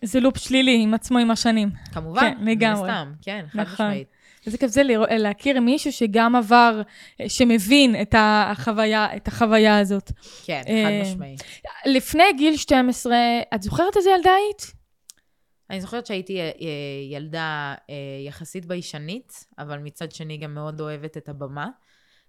זה 0.01 0.20
לופ 0.20 0.38
שלילי 0.38 0.84
עם 0.84 0.94
עצמו 0.94 1.18
עם 1.18 1.32
השנים. 1.32 1.70
וכמובן, 1.92 2.22
כן, 2.22 2.38
לגמרי. 2.46 2.89
הסתם, 2.92 3.12
כן, 3.22 3.46
חד 3.51 3.60
נכון. 3.60 3.86
משמעית. 3.86 4.08
איזה 4.46 4.58
כיף 4.58 4.72
זה 4.72 4.84
לראות- 4.84 5.10
להכיר 5.12 5.60
מישהו 5.60 5.92
שגם 5.92 6.36
עבר, 6.36 6.82
אה, 7.22 7.30
שמבין 7.30 8.01
את 8.01 8.15
החוויה, 8.18 9.08
את 9.15 9.27
החוויה 9.27 9.80
הזאת. 9.80 10.12
כן, 10.46 10.62
אה, 10.68 10.84
חד 11.03 11.12
משמעית. 11.12 11.44
לפני 11.86 12.24
גיל 12.38 12.58
12, 12.58 13.15
את 13.56 13.63
זוכרת 13.63 13.98
איזה 13.98 14.10
ילדה 14.10 14.32
היית? 14.32 14.83
אני 15.70 15.82
זוכרת 15.82 16.05
שהייתי 16.05 16.39
אה, 16.41 16.51
ילדה 17.12 17.75
אה, 17.89 17.96
יחסית 18.27 18.65
ביישנית, 18.65 19.46
אבל 19.60 19.77
מצד 19.77 20.12
שני 20.12 20.38
גם 20.38 20.53
מאוד 20.53 20.82
אוהבת 20.82 21.17
את 21.17 21.29
הבמה, 21.29 21.67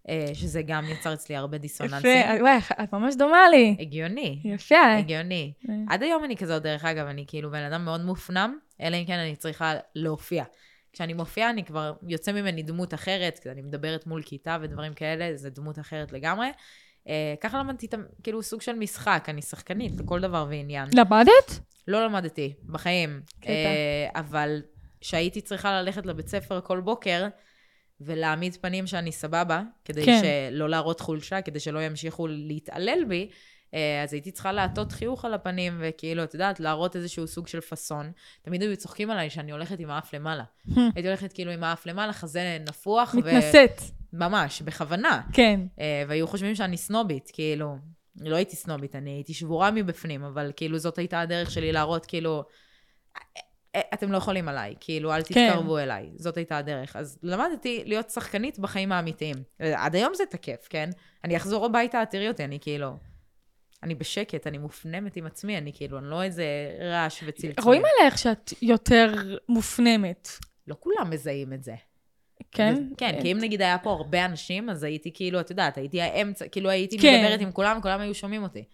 אה, 0.09 0.31
שזה 0.35 0.63
גם 0.63 0.85
יצר 0.89 1.15
אצלי 1.15 1.37
הרבה 1.37 1.59
דיסוננסים. 1.59 2.21
יפה, 2.21 2.43
וואי, 2.43 2.59
את 2.85 2.93
ממש 2.93 3.15
דומה 3.15 3.49
לי. 3.51 3.77
הגיוני. 3.81 4.41
יפה. 4.45 4.95
הגיוני. 4.99 5.53
אה. 5.69 5.75
עד 5.89 6.03
היום 6.03 6.25
אני 6.25 6.37
כזאת, 6.37 6.63
דרך 6.63 6.85
אגב, 6.85 7.07
אני 7.07 7.25
כאילו 7.27 7.51
בן 7.51 7.63
אדם 7.63 7.85
מאוד 7.85 8.05
מופנם, 8.05 8.59
אלא 8.81 8.97
אם 8.97 9.05
כן 9.05 9.19
אני 9.19 9.37
צריכה 9.37 9.75
להופיע. 9.95 10.45
כשאני 10.93 11.15
מופיעה, 11.15 11.51
אני 11.51 11.65
כבר 11.65 11.93
יוצא 12.09 12.33
ממני 12.33 12.63
דמות 12.63 12.95
אחרת, 12.95 13.39
כשאני 13.39 13.63
מדברת 13.63 14.07
מול 14.07 14.23
כיתה 14.23 14.57
ודברים 14.61 14.95
כאלה, 14.95 15.37
זה 15.37 15.51
דמות 15.51 15.79
אחרת 15.79 16.13
לגמרי. 16.13 16.49
אה, 17.09 17.35
ככה 17.41 17.59
למדתי, 17.59 17.87
כאילו, 18.23 18.43
סוג 18.43 18.61
של 18.61 18.73
משחק, 18.73 19.27
אני 19.29 19.43
שחקנית 19.43 19.93
לכל 20.01 20.21
דבר 20.21 20.47
ועניין. 20.51 20.89
למדת? 20.95 21.61
לא 21.89 22.05
למדתי, 22.05 22.55
בחיים. 22.67 23.21
קטע. 23.41 23.51
אה, 23.51 24.09
אבל 24.15 24.63
כשהייתי 25.01 25.41
צריכה 25.41 25.83
ללכת 25.83 26.07
לבית 26.07 26.29
ספר 26.29 26.61
כל 26.61 26.81
בוקר, 26.81 27.27
ולהעמיד 28.01 28.57
פנים 28.61 28.87
שאני 28.87 29.13
סבבה, 29.13 29.63
כדי 29.85 30.05
כן. 30.05 30.21
שלא 30.23 30.69
להראות 30.69 31.01
חולשה, 31.01 31.43
כדי 31.43 31.61
שלא 31.61 31.83
ימשיכו 31.83 32.27
להתעלל 32.27 33.05
בי, 33.09 33.31
אה, 33.75 34.03
אז 34.03 34.13
הייתי 34.13 34.31
צריכה 34.31 34.53
לעטות 34.53 34.93
חיוך 34.93 35.25
על 35.25 35.35
הפנים, 35.35 35.79
וכאילו, 35.81 36.25
את 36.25 36.35
יודעת, 36.35 36.61
להראות 36.61 36.97
איזשהו 36.97 37.27
סוג 37.27 37.47
של 37.47 37.61
פאסון. 37.61 38.13
תמיד 38.43 38.63
היו 38.63 38.77
צוחקים 38.77 39.11
עליי 39.11 39.31
שאני 39.31 39.53
הולכת 39.53 39.81
עם 39.81 39.91
האף 39.91 40.15
למעלה. 40.15 40.45
הייתי 40.95 41.09
הולכת 41.09 41.33
כאילו 41.33 41.51
עם 41.51 41.65
האף 41.65 41.87
למעלה, 41.87 42.13
חזה 42.13 42.59
נפוח, 42.69 43.15
ו- 43.15 43.19
מתנשאת. 43.19 43.81
ממש, 44.13 44.63
בכוונה. 44.63 45.23
כן. 45.33 45.61
אה, 45.81 46.05
והיו 46.09 46.27
חושבים 46.27 46.55
שאני 46.55 46.77
סנובית, 46.77 47.31
כאילו, 47.33 47.77
לא 48.21 48.37
הייתי 48.37 48.57
סנובית, 48.57 48.97
אני 48.97 49.11
הייתי 49.11 49.35
שבורה 49.35 49.71
מבפנים, 49.71 50.25
אבל 50.25 50.53
כאילו 50.57 50.79
זאת 50.79 50.99
הייתה 50.99 51.21
הדרך 51.21 51.51
שלי 51.51 51.73
להראות, 51.73 52.07
כאילו, 52.07 52.45
"אה, 53.75 53.81
אתם 53.95 54.13
לא 54.13 54.17
יכולים 54.17 54.49
עליי, 54.49 54.75
כאילו, 54.81 55.15
אל 55.15 55.23
כן. 55.23 55.49
תתקרבו 55.49 55.79
אליי. 55.79 56.11
זאת 56.17 56.37
הייתה 56.37 56.59
הדרך. 56.59 56.97
אז 56.97 57.19
למדתי 57.23 57.83
להיות 57.87 58.11
שחקנית 58.11 58.59
בחיים 58.59 58.93
האמיתיים. 58.93 59.37
עד 59.59 59.95
היום 59.95 60.15
זה 60.15 60.25
תקף, 60.31 60.67
כן? 60.71 60.91
אני 61.25 61.37
אחזור 61.37 61.67
הביתה, 61.67 62.03
תראי 62.11 62.29
אותי, 62.29 62.45
אני 62.45 62.59
כאילו... 62.61 62.97
אני 63.83 63.95
בשקט, 63.95 64.47
אני 64.47 64.59
מופנמת 64.59 65.17
עם 65.17 65.27
עצמי, 65.27 65.59
אני 65.59 65.73
כאילו, 65.73 65.99
אני 65.99 66.11
לא 66.11 66.23
איזה 66.23 66.45
רעש 66.81 67.25
וצלצול. 67.27 67.65
רואים 67.65 67.83
עלייך 67.85 68.19
שאת 68.19 68.53
יותר 68.63 69.15
מופנמת, 69.49 70.29
לא 70.67 70.77
כולם 70.81 71.11
מזהים 71.11 71.53
את 71.53 71.65
זה. 71.65 71.75
כן? 72.53 72.75
כן, 72.97 73.19
כי 73.23 73.33
אם 73.33 73.39
נגיד 73.41 73.63
היה 73.63 73.79
פה 73.79 73.91
הרבה 73.91 74.25
אנשים, 74.25 74.71
אז 74.71 74.83
הייתי 74.83 75.11
כאילו, 75.15 75.41
את 75.41 75.51
יודעת, 75.51 75.77
הייתי 75.79 76.01
האמצע, 76.03 76.49
כאילו 76.49 76.71
הייתי 76.71 76.99
כן. 76.99 77.23
מדברת 77.25 77.41
עם 77.41 77.53
כולם, 77.53 77.79
כולם 77.83 78.01
היו 78.01 78.15
שומעים 78.15 78.43
אותי. 78.43 78.65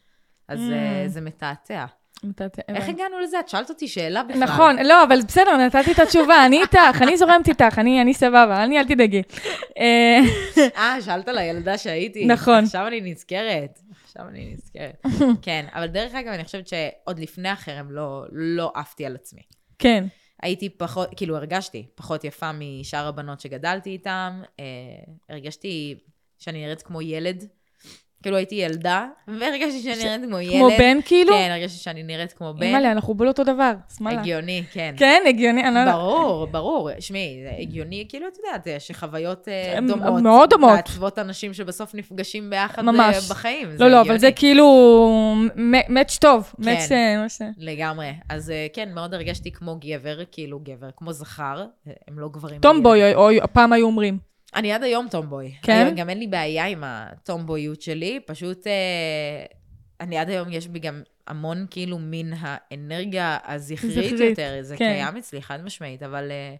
אז 0.48 0.60
אה, 0.72 1.04
Mm. 1.04 1.08
זה 1.08 1.20
מתעתע. 1.20 1.84
מתת- 2.24 2.58
איך. 2.68 2.88
הגענו 2.88 3.20
לזה? 3.20 3.40
את 3.40 3.48
שאלת 3.48 3.70
אותי 3.70 3.88
שאלה 3.88 4.22
בכלל. 4.22 4.42
נכון, 4.44 4.76
לא, 4.84 5.02
אבל 5.04 5.20
בסדר, 5.28 5.56
נתתי 5.56 5.92
את 5.92 5.98
התשובה, 5.98 6.46
אני 6.46 6.62
איתך, 6.62 6.78
אני 7.02 7.16
זורמת 7.16 7.48
איתך, 7.48 7.78
אני 7.78 8.00
אני 8.02 8.14
סבבה, 8.14 8.64
אני 8.64 8.78
אל 8.78 8.84
תדאגי. 8.84 9.22
אה, 9.78 10.20
אה, 10.76 11.02
שאלת 11.02 11.28
על 11.28 11.38
הילדה 11.38 11.78
שהייתי. 11.78 12.24
נכון. 12.26 12.64
עכשיו 12.64 12.86
אני 12.86 13.00
נזכרת. 13.00 13.78
עכשיו 14.04 14.28
אני 14.28 14.54
נזכרת. 14.54 15.02
כן, 15.42 15.66
אבל 15.74 15.86
דרך 15.86 16.14
אגב, 16.14 16.32
אני 16.32 16.44
חושבת 16.44 16.68
שעוד 16.68 17.18
לפני 17.18 17.48
החרם 17.48 17.90
לא, 17.90 18.24
לא 18.32 18.72
עפתי 18.74 19.06
על 19.06 19.14
עצמי. 19.14 19.42
כן, 19.78 20.04
הייתי 20.42 20.68
פחות, 20.70 21.08
כאילו 21.16 21.36
הרגשתי 21.36 21.86
פחות 21.94 22.24
יפה 22.24 22.50
משאר 22.52 23.06
הבנות 23.06 23.40
שגדלתי 23.40 23.90
איתן. 23.90 24.42
אה, 24.60 24.64
הרגשתי 25.28 25.98
שאני 26.38 26.64
נראית 26.64 26.82
כמו 26.82 27.02
ילד. 27.02 27.48
כאילו 28.22 28.36
הייתי 28.36 28.54
ילדה, 28.54 29.06
והרגשתי 29.28 29.82
שאני 29.82 30.04
נראית 30.04 30.22
כמו 30.28 30.40
ילד. 30.40 30.52
כמו 30.56 30.68
בן 30.78 30.98
כאילו? 31.04 31.32
כן, 31.32 31.48
הרגשתי 31.50 31.78
שאני 31.78 32.02
נראית 32.02 32.32
כמו 32.32 32.54
בן. 32.54 32.62
אימא'לה, 32.62 32.92
אנחנו 32.92 33.14
בול 33.14 33.28
אותו 33.28 33.44
דבר, 33.44 33.72
שמאללה. 33.96 34.20
הגיוני, 34.20 34.62
כן. 34.72 34.94
כן, 34.98 35.22
הגיוני, 35.28 35.64
אני 35.64 35.74
לא 35.74 35.78
יודעת. 35.80 35.94
ברור, 35.94 36.46
ברור. 36.46 36.90
שמעי, 37.00 37.40
זה 37.42 37.56
הגיוני, 37.58 38.06
כאילו, 38.08 38.28
את 38.28 38.36
יודעת, 38.36 38.80
שחוויות 38.80 39.48
אה, 39.48 39.78
דומות. 39.88 40.22
מאוד 40.22 40.50
דומות. 40.50 40.70
מעצבות 40.70 41.18
אנשים 41.18 41.54
שבסוף 41.54 41.94
נפגשים 41.94 42.50
ביחד 42.50 42.82
ממש. 42.82 43.16
אה, 43.16 43.20
בחיים. 43.30 43.68
לא, 43.78 43.88
לא, 43.88 44.00
אבל. 44.00 44.18
זה 44.18 44.32
כאילו 44.32 44.66
מאץ' 45.88 46.18
טוב, 46.20 46.52
כן. 46.56 46.70
מאץ' 46.70 47.42
אה. 47.42 47.48
לגמרי. 47.58 48.12
אז 48.28 48.52
כן, 48.72 48.88
מאוד 48.94 49.14
הרגשתי 49.14 49.52
כמו 49.52 49.76
גבר, 49.80 50.18
כאילו 50.32 50.60
גבר, 50.62 50.88
כמו 50.96 51.12
זכר. 51.12 51.64
הם 52.08 52.18
לא 52.18 52.28
גברים. 52.28 52.60
טומבוי, 52.60 53.00
פעם 53.52 53.72
היו 53.72 53.86
אומרים. 53.86 54.29
אני 54.54 54.72
עד 54.72 54.82
היום 54.82 55.08
טומבוי. 55.10 55.54
כן? 55.62 55.86
אני, 55.86 56.00
גם 56.00 56.10
אין 56.10 56.18
לי 56.18 56.26
בעיה 56.26 56.66
עם 56.66 56.84
הטומבויות 56.86 57.82
שלי, 57.82 58.20
פשוט 58.26 58.66
אה, 58.66 59.44
אני 60.00 60.18
עד 60.18 60.30
היום, 60.30 60.48
יש 60.50 60.66
בי 60.66 60.78
גם 60.78 61.02
המון 61.26 61.66
כאילו 61.70 61.98
מין 61.98 62.34
האנרגיה 62.40 63.38
הזכרית 63.44 63.92
זכרית, 63.92 64.20
יותר, 64.20 64.58
זה 64.60 64.76
כן. 64.76 64.92
קיים 64.92 65.16
אצלי 65.16 65.42
חד 65.42 65.64
משמעית, 65.64 66.02
אבל 66.02 66.30
אה, 66.30 66.54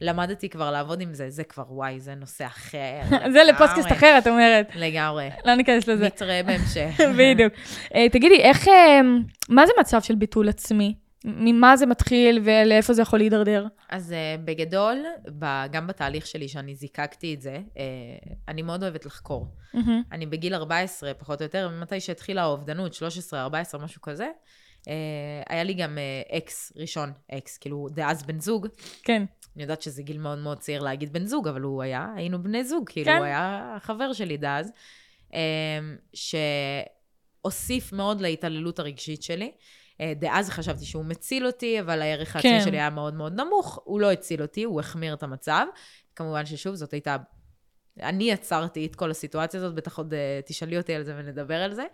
למדתי 0.00 0.48
כבר 0.48 0.70
לעבוד 0.70 1.00
עם 1.00 1.14
זה, 1.14 1.30
זה 1.30 1.44
כבר 1.44 1.64
וואי, 1.68 2.00
זה 2.00 2.14
נושא 2.14 2.46
אחר. 2.46 3.00
זה 3.34 3.44
לפודקאסט 3.44 3.78
לגמרי. 3.78 3.96
אחר, 3.96 4.18
את 4.18 4.26
אומרת. 4.26 4.68
לגמרי. 4.74 5.28
לא 5.44 5.54
ניכנס 5.54 5.88
לזה. 5.88 6.06
נתראה 6.06 6.42
בהמשך. 6.42 7.00
בדיוק. 7.18 7.52
אה, 7.94 8.08
תגידי, 8.08 8.40
איך, 8.40 8.68
אה, 8.68 9.00
מה 9.48 9.66
זה 9.66 9.72
מצב 9.80 10.02
של 10.02 10.14
ביטול 10.14 10.48
עצמי? 10.48 10.94
ממה 11.26 11.76
זה 11.76 11.86
מתחיל 11.86 12.40
ולאיפה 12.44 12.92
זה 12.92 13.02
יכול 13.02 13.18
להידרדר? 13.18 13.66
אז 13.88 14.12
uh, 14.12 14.40
בגדול, 14.44 15.04
ב, 15.38 15.44
גם 15.70 15.86
בתהליך 15.86 16.26
שלי 16.26 16.48
שאני 16.48 16.74
זיקקתי 16.74 17.34
את 17.34 17.40
זה, 17.40 17.58
uh, 17.74 17.78
אני 18.48 18.62
מאוד 18.62 18.82
אוהבת 18.82 19.06
לחקור. 19.06 19.46
מהמם. 19.74 20.02
אני 20.12 20.26
בגיל 20.26 20.54
14, 20.54 21.14
פחות 21.14 21.40
או 21.40 21.44
יותר, 21.44 21.70
מתי 21.80 22.00
שהתחילה 22.00 22.42
האובדנות, 22.42 22.94
13, 22.94 23.42
14, 23.42 23.84
משהו 23.84 24.02
כזה, 24.02 24.28
uh, 24.82 24.88
היה 25.48 25.64
לי 25.64 25.74
גם 25.74 25.98
אקס 26.36 26.72
ראשון, 26.76 27.12
אקס, 27.32 27.58
כאילו, 27.58 27.86
דאז 27.90 28.22
בן 28.22 28.40
זוג. 28.40 28.66
כן. 29.02 29.22
אני 29.56 29.62
יודעת 29.62 29.82
שזה 29.82 30.02
גיל 30.02 30.18
מאוד 30.18 30.38
מאוד 30.38 30.58
צעיר 30.58 30.82
להגיד 30.82 31.12
בן 31.12 31.24
זוג, 31.26 31.48
אבל 31.48 31.60
הוא 31.60 31.82
היה, 31.82 32.08
היינו 32.16 32.42
בני 32.42 32.64
זוג, 32.64 32.88
כאילו, 32.88 33.06
כן. 33.06 33.16
הוא 33.16 33.24
היה 33.24 33.74
החבר 33.76 34.12
שלי 34.12 34.36
דאז, 34.36 34.72
um, 35.30 35.34
שהוסיף 37.44 37.92
מאוד 37.92 38.20
להתעללות 38.20 38.78
הרגשית 38.78 39.22
שלי. 39.22 39.52
אה, 40.00 40.12
דאז 40.16 40.50
חשבתי 40.50 40.84
שהוא 40.84 41.04
מציל 41.04 41.46
אותי, 41.46 41.80
אבל 41.80 42.02
הערך 42.02 42.36
העצמי 42.36 42.50
כן. 42.50 42.64
שלי 42.64 42.76
היה 42.76 42.90
מאוד 42.90 43.14
מאוד 43.14 43.40
נמוך. 43.40 43.80
הוא 43.84 44.00
לא 44.00 44.12
הציל 44.12 44.42
אותי, 44.42 44.64
הוא 44.64 44.80
החמיר 44.80 45.14
את 45.14 45.22
המצב. 45.22 45.66
כמובן 46.16 46.46
ששוב, 46.46 46.74
זאת 46.74 46.92
הייתה... 46.92 47.16
אני 48.02 48.30
יצרתי 48.30 48.86
את 48.86 48.96
כל 48.96 49.10
הסיטואציה 49.10 49.60
הזאת, 49.60 49.74
בטח 49.74 49.98
עוד 49.98 50.14
אה, 50.14 50.40
תשאלי 50.46 50.78
אותי 50.78 50.94
על 50.94 51.02
זה 51.02 51.14
ונדבר 51.18 51.62
על 51.62 51.74
זה. 51.74 51.84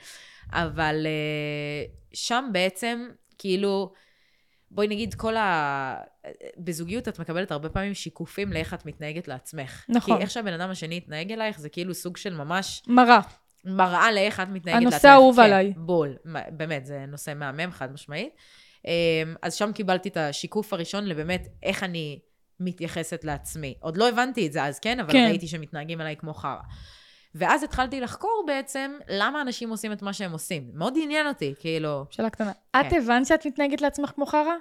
אבל 0.53 1.07
אה, 1.07 1.85
שם 2.13 2.51
בעצם, 2.53 3.09
כאילו, 3.39 3.93
בואי 4.71 4.89
נגיד, 4.89 5.15
כל 5.15 5.37
ה... 5.37 5.97
בזוגיות 6.59 7.09
את 7.09 7.21
מקבלת 7.21 7.53
הרבה 7.53 7.69
פעמים 7.69 7.95
שיקופים 7.95 8.53
לאיך 8.53 8.75
את 8.75 8.87
מתנהגת 8.87 9.29
לעצמך. 9.29 9.85
נכון. 9.89 10.17
כי 10.17 10.23
איך 10.23 10.31
שהבן 10.31 10.53
אדם 10.53 10.71
השני 10.71 10.95
יתנהג 10.95 11.33
אלייך, 11.33 11.61
זה 11.61 11.69
כאילו 11.69 11.95
סוג 11.95 12.17
של 12.17 12.35
ממש 12.35 12.83
מראה. 12.87 13.21
מראה 13.65 14.13
לאיך 14.13 14.41
את 14.41 14.49
מתנהגת 14.49 14.83
הנושא. 14.83 15.09
האהוב 15.09 15.37
כן, 15.37 15.43
עליי. 15.43 15.73
בול. 15.77 16.17
באמת, 16.51 16.87
זה 16.87 17.05
נושא 17.09 17.33
מהמם, 17.37 17.71
חד 17.71 17.93
משמעית. 17.93 18.35
אמ, 18.87 18.91
אז 19.43 19.55
שם 19.55 19.73
קיבלתי 19.73 20.09
את 20.09 20.17
השיקוף 20.17 20.73
הראשון 20.73 21.05
לבאמת 21.05 21.49
איך 21.63 21.83
אני 21.83 22.19
מתייחסת 22.61 23.25
לעצמי. 23.25 23.75
עוד 23.81 23.97
לא 23.97 24.09
הבנתי 24.09 24.47
את 24.47 24.53
זה 24.53 24.65
אז, 24.65 24.79
כן? 24.79 25.01
אבל 25.01 25.13
כן. 25.13 25.27
ראיתי 25.29 25.47
שמתנהגים 25.47 26.01
אליי 26.01 26.17
כמו 26.17 26.35
חרא. 26.35 26.61
ואז 27.35 27.63
התחלתי 27.63 28.01
לחקור 28.01 28.45
בעצם 28.47 28.93
למה 29.09 29.41
אנשים 29.41 29.71
עושים 29.71 29.93
את 29.93 30.03
מה 30.03 30.13
שהם 30.13 30.33
עושים. 30.33 30.71
מאוד 30.75 30.95
עניין 31.03 31.27
אותי, 31.27 31.55
כאילו... 31.61 32.05
שאלה 32.11 32.31
קטנה. 32.31 32.53
כן. 32.53 32.81
את 32.81 32.93
הבנת 32.93 33.27
שאת 33.27 33.47
מתנהגת 33.47 33.81
לעצמך 33.81 34.11
כמו 34.15 34.27
חרא? 34.27 34.55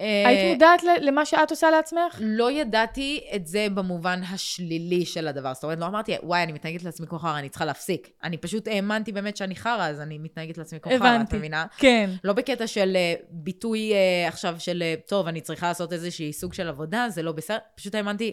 אה, 0.00 0.28
היית 0.28 0.52
מודעת 0.52 0.82
ל- 0.82 1.08
למה 1.08 1.24
שאת 1.26 1.50
עושה 1.50 1.70
לעצמך? 1.70 2.18
לא 2.20 2.50
ידעתי 2.50 3.20
את 3.34 3.46
זה 3.46 3.66
במובן 3.74 4.20
השלילי 4.30 5.04
של 5.06 5.28
הדבר. 5.28 5.54
זאת 5.54 5.64
אומרת, 5.64 5.78
לא 5.78 5.86
אמרתי, 5.86 6.12
וואי, 6.22 6.42
אני 6.42 6.52
מתנהגת 6.52 6.82
לעצמי 6.82 7.06
כמו 7.06 7.18
חרא, 7.18 7.38
אני 7.38 7.48
צריכה 7.48 7.64
להפסיק. 7.64 8.10
אני 8.24 8.36
פשוט 8.36 8.68
האמנתי 8.68 9.12
באמת 9.12 9.36
שאני 9.36 9.56
חרא, 9.56 9.88
אז 9.88 10.00
אני 10.00 10.18
מתנהגת 10.18 10.58
לעצמי 10.58 10.80
כמו 10.80 10.92
חרא, 10.98 11.18
את. 11.28 11.34
מבינה? 11.34 11.66
כן. 11.78 12.10
לא 12.24 12.32
בקטע 12.32 12.66
של 12.66 12.92
אה, 12.96 13.14
ביטוי 13.30 13.92
אה, 13.92 14.28
עכשיו 14.28 14.54
של, 14.58 14.82
אה, 14.82 14.94
טוב, 15.06 15.26
אני 15.26 15.40
צריכה 15.40 15.68
לעשות 15.68 15.92
איזושהי 15.92 16.32
סוג 16.32 16.54
של 16.54 16.68
עבודה, 16.68 17.06
זה 17.08 17.22
לא 17.22 17.32
בסדר. 17.32 17.58
פשוט 17.76 17.94
האמנתי 17.94 18.32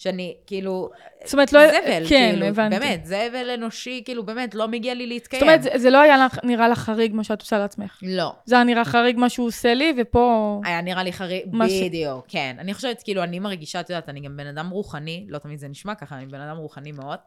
שאני, 0.00 0.36
כאילו, 0.46 0.90
זאת 1.24 1.32
אומרת, 1.32 1.52
לא... 1.52 1.60
זבל, 1.68 1.78
כן, 2.08 2.30
כאילו, 2.32 2.46
הבנתי. 2.46 2.78
באמת, 2.78 3.06
זבל 3.06 3.50
אנושי, 3.54 4.02
כאילו, 4.04 4.26
באמת, 4.26 4.54
לא 4.54 4.68
מגיע 4.68 4.94
לי 4.94 5.06
להתקיים. 5.06 5.40
זאת 5.40 5.48
אומרת, 5.48 5.62
זה- 5.62 5.70
זה 5.76 5.90
לא 5.90 6.00
היה 6.00 6.18
לך- 6.26 6.38
נראה 6.44 6.68
לך 6.68 6.78
חריג 6.78 7.14
מה 7.14 7.24
שאת 7.24 7.40
עושה 7.40 7.58
לעצמך. 7.58 7.98
לא. 8.02 8.32
זה 8.44 8.54
היה 8.54 8.64
נראה 8.64 8.84
חריג 8.84 9.16
מה 9.18 9.28
שהוא 9.28 9.46
עושה 9.46 9.74
לי, 9.74 9.92
ופה... 9.96 10.60
היה 10.64 10.80
נראה 10.80 11.02
לי 11.02 11.12
חריג, 11.12 11.42
מה 11.52 11.68
ש- 11.68 11.82
בדיוק, 11.82 12.24
כן. 12.28 12.56
אני 12.58 12.74
חושבת, 12.74 13.02
כאילו, 13.02 13.22
אני 13.22 13.38
מרגישה, 13.38 13.80
את 13.80 13.90
יודעת, 13.90 14.08
אני 14.08 14.20
גם 14.20 14.36
בן 14.36 14.46
אדם 14.46 14.70
רוחני, 14.70 15.26
לא 15.28 15.38
תמיד 15.38 15.58
זה 15.58 15.68
נשמע 15.68 15.94
ככה, 15.94 16.16
אני 16.16 16.26
בן 16.26 16.40
אדם 16.40 16.56
רוחני 16.56 16.92
מאוד. 16.92 17.18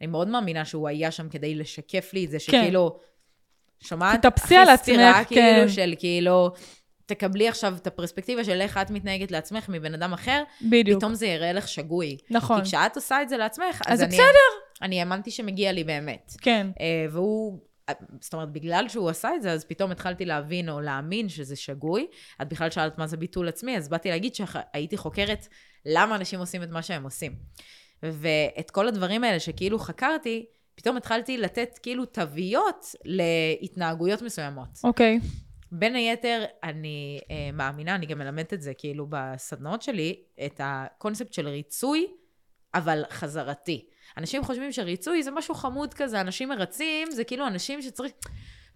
אני 0.00 0.06
מאוד 0.06 0.28
מאמינה 0.28 0.64
שהוא 0.64 0.88
היה 0.88 1.10
שם 1.10 1.28
כדי 1.28 1.54
לשקף 1.54 2.10
לי 2.14 2.24
את 2.24 2.30
זה, 2.30 2.38
שכאילו, 2.38 2.98
שומעת? 3.80 4.18
תתאפסי 4.18 4.56
על 4.56 4.68
עצמך, 4.68 5.16
כאילו, 5.28 5.40
כן. 5.42 5.68
של 5.68 5.94
כאילו, 5.98 6.50
תקבלי 7.06 7.48
עכשיו 7.48 7.74
את 7.76 7.86
הפרספקטיבה 7.86 8.44
של 8.44 8.60
איך 8.60 8.76
את 8.76 8.90
מתנהגת 8.90 9.30
לעצמך 9.30 9.68
מבן 9.68 9.94
אדם 9.94 10.12
אחר, 10.12 10.42
בדיוק. 10.62 10.98
פתאום 10.98 11.14
זה 11.14 11.26
יראה 11.26 11.52
לך 11.52 11.68
שגוי. 11.68 12.16
נכון. 12.30 12.60
כי 12.60 12.64
כשאת 12.64 12.96
עושה 12.96 13.22
את 13.22 13.28
זה 13.28 13.36
לעצמך, 13.36 13.82
אז 13.86 13.98
זה 13.98 14.04
אני, 14.04 14.14
בסדר. 14.14 14.60
אני 14.82 15.00
האמנתי 15.00 15.30
שמגיע 15.30 15.72
לי 15.72 15.84
באמת. 15.84 16.32
כן. 16.40 16.66
אה, 16.80 17.06
והוא 17.10 17.58
זאת 18.20 18.34
אומרת, 18.34 18.52
בגלל 18.52 18.88
שהוא 18.88 19.10
עשה 19.10 19.34
את 19.34 19.42
זה, 19.42 19.52
אז 19.52 19.64
פתאום 19.64 19.90
התחלתי 19.90 20.24
להבין 20.24 20.68
או 20.68 20.80
להאמין 20.80 21.28
שזה 21.28 21.56
שגוי. 21.56 22.06
את 22.42 22.48
בכלל 22.48 22.70
שאלת 22.70 22.98
מה 22.98 23.06
זה 23.06 23.16
ביטול 23.16 23.48
עצמי, 23.48 23.76
אז 23.76 23.88
באתי 23.88 24.08
להגיד 24.08 24.34
שהייתי 24.34 24.96
חוקרת 24.96 25.48
למה 25.86 26.16
אנשים 26.16 26.40
עושים 26.40 26.62
את 26.62 26.70
מה 26.70 26.82
שהם 26.82 27.04
עושים. 27.04 27.32
ואת 28.02 28.70
כל 28.70 28.88
הדברים 28.88 29.24
האלה 29.24 29.40
שכאילו 29.40 29.78
חקרתי, 29.78 30.46
פתאום 30.74 30.96
התחלתי 30.96 31.38
לתת 31.38 31.78
כאילו 31.82 32.04
תוויות 32.04 32.86
להתנהגויות 33.04 34.22
מסוימות. 34.22 34.68
אוקיי. 34.84 35.20
Okay. 35.22 35.45
בין 35.72 35.94
היתר, 35.94 36.44
אני 36.64 37.20
אה, 37.30 37.50
מאמינה, 37.52 37.94
אני 37.94 38.06
גם 38.06 38.18
מלמדת 38.18 38.54
את 38.54 38.62
זה 38.62 38.74
כאילו 38.74 39.06
בסדנאות 39.10 39.82
שלי, 39.82 40.20
את 40.46 40.60
הקונספט 40.64 41.32
של 41.32 41.48
ריצוי, 41.48 42.06
אבל 42.74 43.02
חזרתי. 43.10 43.86
אנשים 44.16 44.44
חושבים 44.44 44.72
שריצוי 44.72 45.22
זה 45.22 45.30
משהו 45.30 45.54
חמוד 45.54 45.94
כזה, 45.94 46.20
אנשים 46.20 46.48
מרצים, 46.48 47.10
זה 47.10 47.24
כאילו 47.24 47.46
אנשים 47.46 47.82
שצריך... 47.82 48.12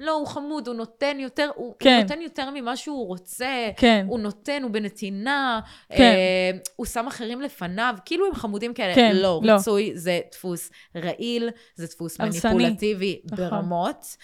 לא, 0.00 0.12
הוא 0.12 0.26
חמוד, 0.26 0.68
הוא 0.68 0.76
נותן 0.76 1.16
יותר, 1.20 1.50
הוא, 1.54 1.74
כן. 1.78 1.94
הוא 1.94 2.02
נותן 2.02 2.20
יותר 2.20 2.50
ממה 2.54 2.76
שהוא 2.76 3.06
רוצה, 3.06 3.70
כן. 3.76 4.06
הוא 4.08 4.18
נותן, 4.18 4.62
הוא 4.62 4.70
בנתינה, 4.70 5.60
כן. 5.88 6.02
אה, 6.02 6.50
הוא 6.76 6.86
שם 6.86 7.06
אחרים 7.06 7.40
לפניו, 7.40 7.94
כאילו 8.04 8.26
הם 8.26 8.34
חמודים 8.34 8.74
כאלה. 8.74 8.94
כן, 8.94 9.16
לא, 9.16 9.40
לא. 9.42 9.52
ריצוי 9.52 9.92
זה 9.94 10.20
דפוס 10.32 10.70
רעיל, 10.96 11.50
זה 11.74 11.86
דפוס 11.86 12.20
הרסני. 12.20 12.50
מניפולטיבי 12.54 13.20
נכון. 13.24 13.36
ברמות. 13.36 14.16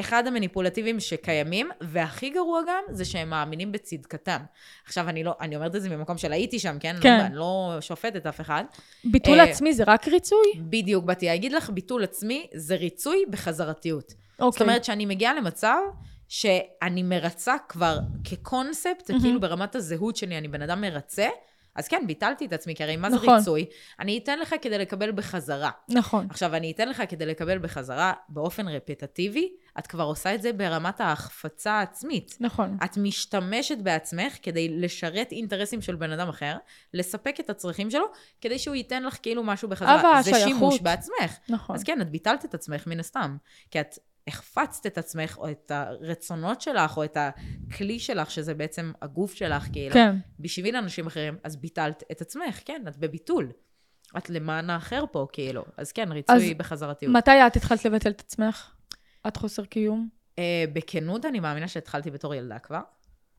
אחד 0.00 0.26
המניפולטיביים 0.26 1.00
שקיימים, 1.00 1.70
והכי 1.80 2.30
גרוע 2.30 2.60
גם, 2.68 2.82
זה 2.90 3.04
שהם 3.04 3.30
מאמינים 3.30 3.72
בצדקתם. 3.72 4.38
עכשיו, 4.86 5.08
אני 5.08 5.24
לא, 5.24 5.34
אני 5.40 5.56
אומרת 5.56 5.76
את 5.76 5.82
זה 5.82 5.96
ממקום 5.96 6.18
של 6.18 6.32
הייתי 6.32 6.58
שם, 6.58 6.76
כן? 6.80 6.96
כן. 7.00 7.18
לא, 7.18 7.26
אני 7.26 7.36
לא 7.36 7.76
שופטת 7.80 8.26
אף 8.26 8.40
אחד. 8.40 8.64
ביטול 9.04 9.40
אה, 9.40 9.44
עצמי 9.44 9.74
זה 9.74 9.84
רק 9.86 10.08
ריצוי? 10.08 10.52
בדיוק, 10.58 11.04
באתי 11.04 11.26
להגיד 11.26 11.52
לך, 11.52 11.70
ביטול 11.70 12.04
עצמי 12.04 12.46
זה 12.54 12.76
ריצוי 12.76 13.24
בחזרתיות. 13.30 14.14
אוקיי. 14.38 14.52
זאת 14.52 14.62
אומרת 14.62 14.84
שאני 14.84 15.06
מגיעה 15.06 15.34
למצב 15.34 15.78
שאני 16.28 17.02
מרצה 17.02 17.54
כבר 17.68 17.98
כקונספט, 18.24 19.10
מהמם. 19.10 19.22
כאילו 19.22 19.40
ברמת 19.40 19.74
הזהות 19.74 20.16
שלי, 20.16 20.38
אני 20.38 20.48
בן 20.48 20.62
אדם 20.62 20.80
מרצה, 20.80 21.28
אז 21.76 21.88
כן, 21.88 22.04
ביטלתי 22.06 22.46
את 22.46 22.52
עצמי, 22.52 22.74
כי 22.74 22.82
הרי 22.84 22.96
מה 22.96 23.10
זה 23.10 23.16
נכון. 23.16 23.36
ריצוי? 23.36 23.66
אני 24.00 24.18
אתן 24.18 24.38
לך 24.38 24.54
כדי 24.62 24.78
לקבל 24.78 25.12
בחזרה. 25.12 25.70
נכון. 25.88 26.26
עכשיו, 26.30 26.54
אני 26.54 26.72
אתן 26.72 26.88
לך 26.88 27.02
כדי 27.08 27.26
לקבל 27.26 27.58
בחזרה 27.58 28.12
באופן 28.28 28.68
רפטטיבי, 28.68 29.52
את 29.78 29.86
כבר 29.86 30.04
עושה 30.04 30.34
את 30.34 30.42
זה 30.42 30.52
ברמת 30.52 31.00
ההחפצה 31.00 31.72
העצמית. 31.72 32.36
נכון. 32.40 32.76
את 32.84 32.96
משתמשת 32.96 33.78
בעצמך 33.78 34.36
כדי 34.42 34.68
לשרת 34.68 35.32
אינטרסים 35.32 35.82
של 35.82 35.96
בן 35.96 36.10
אדם 36.12 36.28
אחר, 36.28 36.56
לספק 36.94 37.40
את 37.40 37.50
הצרכים 37.50 37.90
שלו, 37.90 38.04
כדי 38.40 38.58
שהוא 38.58 38.74
ייתן 38.74 39.02
לך 39.02 39.18
כאילו 39.22 39.42
משהו 39.42 39.68
בחזרה. 39.68 39.96
אהבה, 39.96 40.22
זה 40.22 40.30
שייכות. 40.30 40.48
שימוש 40.48 40.80
בעצמך. 40.80 41.36
נכון. 41.48 41.76
אז 41.76 41.84
כן, 41.84 42.00
את 42.00 42.10
ביטלת 42.10 42.44
את 42.44 42.54
עצמך 42.54 42.86
מן 42.86 43.00
הסתם. 43.00 43.36
כי 43.70 43.80
את 43.80 43.98
החפצת 44.26 44.86
את 44.86 44.98
עצמך, 44.98 45.38
או 45.38 45.50
את 45.50 45.70
הרצונות 45.70 46.60
שלך, 46.60 46.96
או 46.96 47.04
את 47.04 47.16
הכלי 47.20 47.98
שלך, 47.98 48.30
שזה 48.30 48.54
בעצם 48.54 48.92
הגוף 49.02 49.34
שלך, 49.34 49.68
כאילו, 49.72 49.94
כן. 49.94 50.16
בשביל 50.38 50.76
אנשים 50.76 51.06
אחרים, 51.06 51.36
אז 51.44 51.56
ביטלת 51.56 52.02
את 52.12 52.20
עצמך, 52.20 52.60
כן, 52.64 52.82
את 52.88 52.96
בביטול. 52.96 53.52
את 54.18 54.30
למען 54.30 54.70
האחר 54.70 55.04
פה, 55.12 55.26
כאילו. 55.32 55.64
אז 55.76 55.92
כן, 55.92 56.12
ריצוי 56.12 56.36
אז 56.36 56.42
בחזרתיות. 56.56 57.14
מתי 57.14 57.46
את 57.46 57.56
התחלת 57.56 57.84
לבטל 57.84 58.10
את 58.10 58.20
עצמך? 58.20 58.70
את 59.26 59.36
חוסר 59.36 59.64
קיום? 59.64 60.08
אה, 60.38 60.64
בכנות, 60.72 61.24
אני 61.24 61.40
מאמינה 61.40 61.68
שהתחלתי 61.68 62.10
בתור 62.10 62.34
ילדה 62.34 62.58
כבר. 62.58 62.80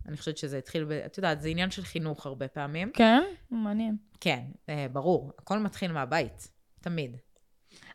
אני 0.07 0.17
חושבת 0.17 0.37
שזה 0.37 0.57
התחיל, 0.57 0.83
ב... 0.83 0.91
את 0.91 1.17
יודעת, 1.17 1.41
זה 1.41 1.47
עניין 1.47 1.71
של 1.71 1.81
חינוך 1.81 2.25
הרבה 2.25 2.47
פעמים. 2.47 2.91
כן? 2.93 3.23
מעניין. 3.51 3.97
כן, 4.19 4.41
אה, 4.69 4.87
ברור. 4.91 5.31
הכל 5.39 5.59
מתחיל 5.59 5.91
מהבית. 5.91 6.51
תמיד. 6.81 7.17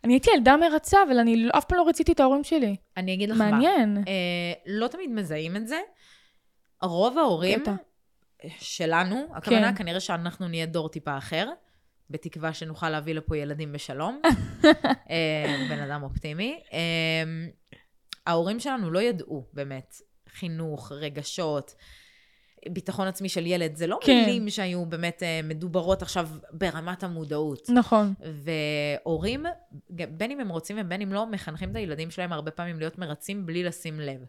אני 0.04 0.12
הייתי 0.12 0.30
ילדה 0.36 0.56
מרצה, 0.56 0.98
אבל 1.08 1.18
אני 1.18 1.48
אף 1.58 1.64
פעם 1.64 1.78
לא 1.78 1.88
רציתי 1.88 2.12
את 2.12 2.20
ההורים 2.20 2.44
שלי. 2.44 2.76
אני 2.96 3.14
אגיד 3.14 3.30
לך 3.30 3.36
מה. 3.36 3.50
מעניין. 3.50 3.98
אה, 3.98 4.52
לא 4.66 4.88
תמיד 4.88 5.10
מזהים 5.10 5.56
את 5.56 5.68
זה. 5.68 5.80
רוב 6.82 7.18
ההורים 7.18 7.60
קטע. 7.60 7.74
שלנו, 8.58 9.26
הכוונה 9.34 9.72
כן. 9.72 9.78
כנראה 9.78 10.00
שאנחנו 10.00 10.48
נהיה 10.48 10.66
דור 10.66 10.88
טיפה 10.88 11.18
אחר, 11.18 11.50
בתקווה 12.10 12.52
שנוכל 12.52 12.90
להביא 12.90 13.14
לפה 13.14 13.36
ילדים 13.36 13.72
בשלום. 13.72 14.20
אה, 15.10 15.66
בן 15.70 15.80
אדם 15.80 16.02
אופטימי. 16.02 16.60
אה, 16.72 17.48
ההורים 18.26 18.60
שלנו 18.60 18.90
לא 18.90 18.98
ידעו 18.98 19.46
באמת 19.52 19.94
חינוך, 20.28 20.92
רגשות. 20.92 21.74
ביטחון 22.68 23.08
עצמי 23.08 23.28
של 23.28 23.46
ילד, 23.46 23.76
זה 23.76 23.86
לא 23.86 23.98
כן. 24.02 24.24
מילים 24.26 24.50
שהיו 24.50 24.86
באמת 24.86 25.22
אה, 25.22 25.40
מדוברות 25.44 26.02
עכשיו 26.02 26.28
ברמת 26.52 27.02
המודעות. 27.04 27.70
נכון. 27.70 28.14
והורים, 28.44 29.46
בין 29.90 30.30
אם 30.30 30.40
הם 30.40 30.48
רוצים 30.48 30.76
ובין 30.80 31.00
אם 31.00 31.12
לא, 31.12 31.26
מחנכים 31.26 31.70
את 31.70 31.76
הילדים 31.76 32.10
שלהם 32.10 32.32
הרבה 32.32 32.50
פעמים 32.50 32.78
להיות 32.78 32.98
מרצים 32.98 33.46
בלי 33.46 33.64
לשים 33.64 34.00
לב. 34.00 34.20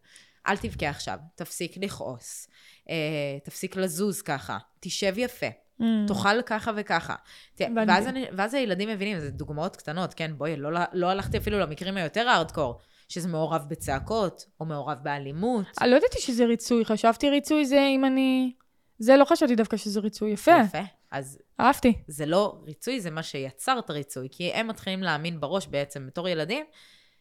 אל 0.48 0.58
תבכה 0.58 0.90
עכשיו, 0.90 1.18
תפסיק 1.36 1.78
לכעוס, 1.78 2.48
אה, 2.90 2.96
תפסיק 3.44 3.76
לזוז 3.76 4.22
ככה, 4.22 4.58
תשב 4.80 5.14
יפה, 5.18 5.48
Mm. 5.82 5.84
תאכל 6.08 6.42
ככה 6.42 6.72
וככה. 6.76 7.16
ואז, 7.60 8.08
אני, 8.08 8.26
ואז 8.38 8.54
הילדים 8.54 8.90
מבינים, 8.90 9.20
זה 9.20 9.32
דוגמאות 9.32 9.76
קטנות, 9.76 10.14
כן? 10.14 10.32
בואי, 10.38 10.56
לא, 10.56 10.70
לא 10.94 11.10
הלכתי 11.10 11.38
אפילו 11.38 11.60
למקרים 11.60 11.98
היותר 11.98 12.28
הארדקור, 12.30 12.80
שזה 13.10 13.28
מעורב 13.28 13.66
בצעקות, 13.68 14.46
או 14.60 14.66
מעורב 14.66 14.98
באלימות. 15.04 15.66
אני 15.82 15.92
לא 15.92 15.96
ידעתי 15.96 16.22
שזה 16.22 16.46
ריצוי, 16.46 16.86
חשבתי 16.86 17.30
ריצוי 17.30 17.66
זה 17.66 17.88
אם 17.96 18.06
אני... 18.06 18.54
זה 19.00 19.18
לא 19.18 19.26
חשבתי 19.26 19.56
דווקא 19.56 19.78
שזה 19.78 20.00
ריצוי. 20.00 20.32
יפה, 20.32 20.52
יפה. 20.66 20.78
אז 21.12 21.40
אהבתי. 21.60 21.94
זה 22.08 22.26
לא 22.26 22.60
ריצוי, 22.66 23.02
זה 23.02 23.12
מה 23.12 23.24
שיצר 23.24 23.80
את 23.80 23.90
הריצוי. 23.90 24.28
כי 24.32 24.52
הם 24.54 24.68
מתחילים 24.68 25.04
להאמין 25.04 25.40
בראש 25.40 25.68
בעצם, 25.68 26.08
בתור 26.08 26.28
ילדים, 26.28 26.66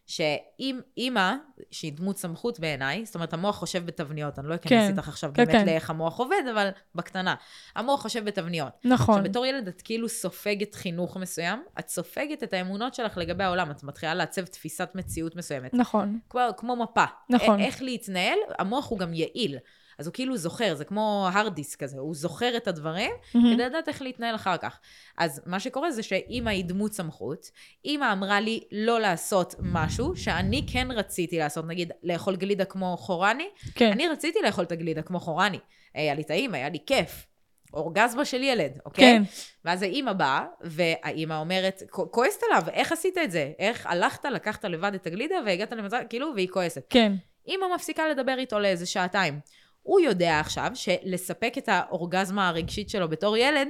שאם 0.09 0.81
אימא, 0.97 1.35
שהיא 1.71 1.93
דמות 1.93 2.19
סמכות 2.19 2.61
בעיניי, 2.61 3.07
זאת 3.07 3.15
אומרת, 3.15 3.33
המוח 3.33 3.57
חושב 3.57 3.87
בתבניות, 3.87 4.39
אני 4.39 4.49
לא 4.49 4.55
אכנס 4.55 4.71
כן, 4.71 4.91
איתך 4.93 5.09
עכשיו 5.09 5.31
כן, 5.35 5.45
באמת 5.45 5.59
כן. 5.59 5.67
לאיך 5.67 5.91
המוח 5.91 6.19
עובד, 6.19 6.43
אבל 6.53 6.69
בקטנה. 6.95 7.35
המוח 7.77 8.03
חושב 8.03 8.25
בתבניות. 8.25 8.73
נכון. 8.85 9.15
עכשיו, 9.15 9.31
בתור 9.31 9.47
ילד 9.47 9.69
את 9.69 9.83
כאילו 9.83 10.09
סופגת 10.09 10.75
חינוך 10.75 11.17
מסוים, 11.17 11.65
את 11.79 11.89
סופגת 11.89 12.43
את 12.43 12.53
האמונות 12.53 12.95
שלך 12.95 13.19
לגבי 13.19 13.45
העולם, 13.45 13.71
את 13.71 13.83
מתחילה 13.83 14.15
לעצב 14.15 14.45
תפיסת 14.45 14.89
מציאות 14.95 15.37
מסוימת. 15.37 15.75
נכון. 15.75 16.19
כמו, 16.31 16.41
כמו 16.57 16.77
מפה. 16.77 17.05
נכון. 17.31 17.61
א- 17.61 17.65
איך 17.65 17.83
להתנהל, 17.83 18.39
המוח 18.59 18.89
הוא 18.91 18.99
גם 18.99 19.15
יעיל. 19.15 19.59
אז 19.99 20.07
הוא 20.07 20.15
כאילו 20.15 20.37
זוכר, 20.37 20.75
זה 20.75 20.85
כמו 20.85 21.29
הרד 21.33 21.55
דיסק 21.55 21.83
כזה, 21.83 21.99
הוא 21.99 22.15
זוכר 22.15 22.57
את 22.57 22.69
הדברים, 22.69 23.11
מהמם. 23.35 23.55
כדי 23.55 23.65
לדעת 23.65 23.89
איך 23.89 24.03
להתנהל 24.03 24.35
אחר 24.35 24.57
כך. 24.57 24.79
אז 25.19 25.43
מה 25.47 25.61
שקורה 25.61 25.91
זה 25.91 26.03
שאימא 26.03 26.51
היא 26.51 26.65
דמות 26.65 26.93
סמכות, 26.93 27.51
אימא 27.85 28.13
אמרה 28.13 28.41
לי 28.41 28.61
לא 28.73 29.01
לעשות 29.01 29.55
משהו 29.59 30.17
שאני 30.17 30.67
כן 30.73 30.89
רציתי 30.91 31.39
לעשות, 31.39 31.65
נגיד 31.67 31.93
לאכול 32.03 32.37
גלידה 32.37 32.65
כמו 32.65 32.97
חורני, 32.97 33.49
כן. 33.75 33.93
אני 33.93 34.09
רציתי 34.09 34.39
לאכול 34.45 34.65
את 34.65 34.73
הגלידה 34.73 35.03
כמו 35.03 35.21
חורני. 35.21 35.59
היה 35.95 36.15
לי 36.15 36.25
טעים, 36.25 36.55
היה 36.55 36.69
לי 36.69 36.79
כיף. 36.87 37.27
אורגזמה 37.75 38.25
של 38.25 38.43
ילד, 38.43 38.79
אוקיי? 38.87 39.05
כן. 39.19 39.23
ואז 39.65 39.83
האימא 39.83 40.13
באה, 40.13 40.45
והאימא 40.61 41.35
אומרת, 41.35 41.83
"כ- 41.91 42.01
כועסת 42.11 42.41
עליו, 42.51 42.63
איך 42.73 42.93
עשית 42.93 43.19
את 43.19 43.31
זה? 43.31 43.53
איך 43.59 43.87
הלכת, 43.87 44.25
לקחת 44.25 44.65
לבד 44.65 44.95
את 44.95 45.07
הגלידה 45.07 45.35
והגעת 45.47 45.73
למצב, 45.73 46.01
כאילו, 46.09 46.33
והיא 46.35 46.49
כועסת. 46.49 46.87
כן. 46.91 47.13
אימא 47.47 47.67
מפסיקה 47.75 48.09
לדבר 48.09 48.35
איתו 48.39 48.59
לאיזה 48.59 48.87
שעתיים. 48.87 49.41
הוא 49.89 50.01
יודע 50.01 50.41
עכשיו 50.41 50.71
שלספק 50.75 51.55
את 51.59 51.69
האורגזמה 51.69 52.49
הרגשית 52.49 52.91
שלו 52.91 53.09
בתור 53.09 53.37
ילד, 53.37 53.69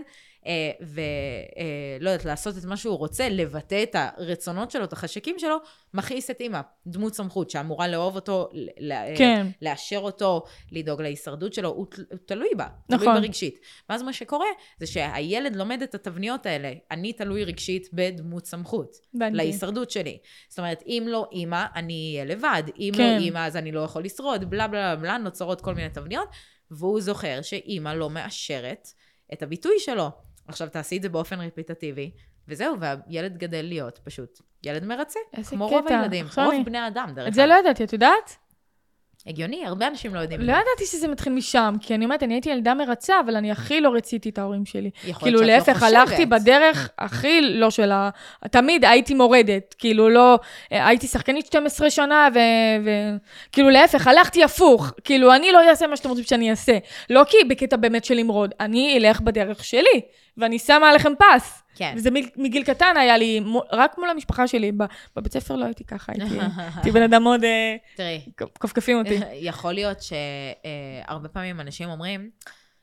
ולא 0.81 2.11
יודעת, 2.11 2.25
לעשות 2.25 2.59
את 2.59 2.65
מה 2.65 2.77
שהוא 2.77 2.99
רוצה, 2.99 3.29
לבטא 3.29 3.83
את 3.83 3.97
הרצונות 3.99 4.71
שלו, 4.71 4.85
את 4.85 4.93
החשקים 4.93 5.39
שלו, 5.39 5.57
מכעיס 5.95 6.31
את 6.31 6.41
אימא, 6.41 6.61
דמות 6.87 7.15
סמכות 7.15 7.51
שאמורה 7.51 7.89
לאהוב 7.89 8.15
אותו, 8.15 8.49
כן. 9.17 9.47
לאשר 9.63 9.99
אותו, 9.99 10.45
לדאוג 10.73 11.03
להישרדות 11.03 11.53
שלו, 11.53 11.69
הוא, 11.69 11.87
תל- 11.91 12.05
הוא 12.11 12.19
תלוי 12.27 12.49
בה, 12.57 12.67
נכון. 12.89 13.07
תלוי 13.07 13.21
ברגשית. 13.21 13.59
ואז 13.89 14.03
מה 14.03 14.13
שקורה, 14.13 14.47
זה 14.81 14.87
שהילד 14.87 15.57
לומד 15.57 15.83
את 15.83 15.95
התבניות 15.95 16.47
האלה, 16.47 16.73
אני 16.91 17.13
תלוי 17.13 17.45
רגשית 17.45 17.89
בדמות 17.93 18.47
סמכות. 18.47 18.97
הבנתי. 19.15 19.37
להישרדות 19.37 19.91
שלי. 19.91 20.19
זאת 20.49 20.59
אומרת, 20.59 20.83
אם 20.87 21.05
לא 21.09 21.29
אימא, 21.33 21.65
אני 21.75 22.13
אהיה 22.15 22.25
לבד. 22.35 22.63
אם 22.79 22.93
כן. 22.97 23.17
לא 23.19 23.25
אימא, 23.25 23.47
אז 23.47 23.57
אני 23.57 23.73
לא 23.73 23.81
יכול 23.81 24.05
לשרוד, 24.05 24.51
בלה 24.51 24.69
בלה 24.69 24.97
בלה, 24.97 25.19
נוצרות 25.19 25.61
כל 25.61 25.75
מיני 25.75 25.89
תבניות, 25.91 26.29
והוא 26.71 27.01
זוכר 27.01 27.43
שאימא 27.43 27.89
לא 27.89 28.11
מאשרת 28.11 28.89
את 29.33 29.43
הביטוי 29.43 29.75
שלו. 29.79 30.28
עכשיו, 30.49 30.69
תעשי 30.69 30.97
את 30.97 31.03
זה 31.03 31.09
באופן 31.09 31.41
רפיטטיבי, 31.41 32.11
וזהו, 32.49 32.77
והילד 32.81 33.37
גדל 33.39 33.63
להיות 33.65 33.99
פשוט 34.05 34.41
ילד 34.65 34.85
מרצה. 34.85 35.21
איזה 35.37 35.51
כמו 35.51 35.69
רוב 35.69 35.85
קטע. 35.87 35.99
הילדים, 35.99 36.27
עכשיו 36.27 36.45
רוב 36.45 36.55
אני- 36.55 36.65
בני 36.65 36.79
האדם, 36.79 37.11
דרך 37.15 37.29
את 37.29 37.35
זה 37.35 37.47
לא 37.47 37.55
ידעתי, 37.55 37.85
את 37.85 37.93
יודעת? 37.93 38.37
הגיוני, 39.29 39.67
הרבה 39.67 39.87
אנשים 39.87 40.15
לא 40.15 40.21
יודעים. 40.21 40.41
לא. 40.41 40.53
ידעתי 40.53 40.87
שזה 40.87 41.09
מתחיל 41.09 41.33
משם, 41.33 41.75
כי 41.81 41.95
אני 41.95 42.05
אומרת, 42.05 42.23
אני 42.23 42.35
הייתי 42.35 42.51
ילדה 42.51 42.75
מרצה, 42.75 43.21
אבל 43.25 43.37
אני 43.37 43.51
הכי 43.51 43.81
לא 43.81 43.91
רציתי 43.95 44.29
את 44.29 44.39
ההורים 44.39 44.67
שלי. 44.67 44.91
כאילו, 45.19 45.41
לא 45.41 45.47
להפך, 45.47 45.83
הלכתי 45.83 46.15
חושבת. 46.15 46.29
בדרך 46.29 46.91
הכי 46.99 47.41
לא 47.41 47.71
של 47.71 47.93
ה... 47.93 48.11
תמיד 48.51 48.85
הייתי 48.85 49.15
מורדת, 49.15 49.75
כאילו, 49.79 50.09
לא... 50.09 50.39
הייתי 50.71 51.07
שחקנית 51.07 51.47
12 51.47 51.91
שנה, 51.91 52.29
וכאילו, 53.51 53.71
להפך, 53.71 54.07
הלכתי 54.07 54.45
הפוך. 54.45 54.93
כאילו, 55.05 55.35
אני 55.35 55.53
לא 55.53 55.69
אעשה 55.69 55.87
מה 55.87 55.97
שאתם 55.97 56.09
רוצים 56.09 56.25
שאני 56.25 56.51
אעשה. 56.51 56.79
לא 57.11 57.25
כי 57.29 57.37
בקטע 57.49 57.77
באמת 57.77 58.05
של 58.05 58.15
למרוד, 58.15 58.55
אני 58.61 58.99
אלך 58.99 59.21
בדרך 59.21 59.65
שלי, 59.65 60.01
ואני 60.37 60.59
שמה 60.59 60.89
עליכם 60.89 61.13
פס. 61.19 61.63
כן. 61.79 61.95
וזה 61.97 62.11
מגיל 62.37 62.65
קטן 62.65 62.97
היה 62.97 63.19
לי, 63.19 63.41
רק 63.73 63.99
מול 63.99 64.11
המשפחה 64.11 64.49
שלי. 64.49 64.73
בבית 65.17 65.33
ספר 65.33 65.57
לא 65.57 65.65
הייתי 65.65 65.85
ככה, 65.85 66.13
הייתי 66.13 66.39
הייתי 66.75 66.91
בן 66.91 67.03
אדם 67.03 67.23
מאוד... 67.23 67.45
אה, 67.45 67.77
תראי, 67.97 68.21
כפכפים 68.61 68.99
אותי. 68.99 69.19
יכול 69.51 69.73
להיות 69.73 69.99
שהרבה 70.03 71.29
פעמים 71.29 71.61
אנשים 71.61 71.89
אומרים, 71.89 72.31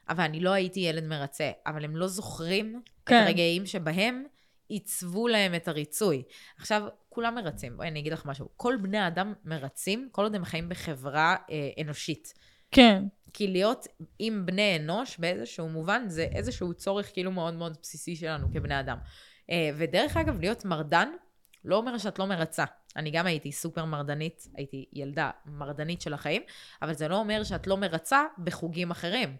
אבל 0.09 0.23
אני 0.23 0.39
לא 0.39 0.49
הייתי 0.49 0.79
ילד 0.79 1.03
מרצה, 1.03 1.51
אבל 1.67 1.85
הם 1.85 1.95
לא 1.95 2.07
זוכרים 2.07 2.81
כן. 3.05 3.21
את 3.21 3.27
הרגעים 3.27 3.65
שבהם 3.65 4.23
עיצבו 4.67 5.27
להם 5.27 5.55
את 5.55 5.67
הריצוי. 5.67 6.23
עכשיו, 6.57 6.83
כולם 7.09 7.35
מרצים. 7.35 7.77
בואי, 7.77 7.87
אני 7.87 7.99
אגיד 7.99 8.13
לך 8.13 8.25
משהו. 8.25 8.49
כל 8.57 8.77
בני 8.81 8.97
האדם 8.97 9.33
מרצים, 9.45 10.09
כל 10.11 10.23
עוד 10.23 10.35
הם 10.35 10.45
חיים 10.45 10.69
בחברה 10.69 11.35
אה, 11.51 11.69
אנושית. 11.81 12.33
כן, 12.71 13.03
כי 13.37 13.47
להיות 13.47 13.87
עם 14.19 14.45
בני 14.45 14.75
אנוש 14.75 15.17
באיזשהו 15.17 15.69
מובן, 15.69 16.03
זה 16.07 16.27
איזשהו 16.31 16.73
צורך 16.73 17.13
כאילו 17.13 17.31
מאוד 17.31 17.53
מאוד 17.53 17.77
בסיסי 17.81 18.15
שלנו 18.15 18.47
כבני 18.53 18.79
אדם. 18.79 18.97
אה, 19.49 19.69
ודרך 19.77 20.17
אגב, 20.17 20.39
להיות 20.39 20.65
מרדן, 20.65 21.09
לא 21.65 21.75
אומר 21.75 21.97
שאת 21.97 22.19
לא 22.19 22.25
מרצה. 22.25 22.65
אני 22.95 23.11
גם 23.11 23.25
הייתי 23.25 23.51
סופר 23.51 23.85
מרדנית, 23.85 24.47
הייתי 24.55 24.85
ילדה 24.93 25.31
מרדנית 25.45 26.01
של 26.01 26.13
החיים, 26.13 26.41
אבל 26.81 26.93
זה 26.93 27.07
לא 27.07 27.17
אומר 27.17 27.43
שאת 27.43 27.67
לא 27.67 27.77
מרצה 27.77 28.23
בחוגים 28.43 28.91
אחרים. 28.91 29.37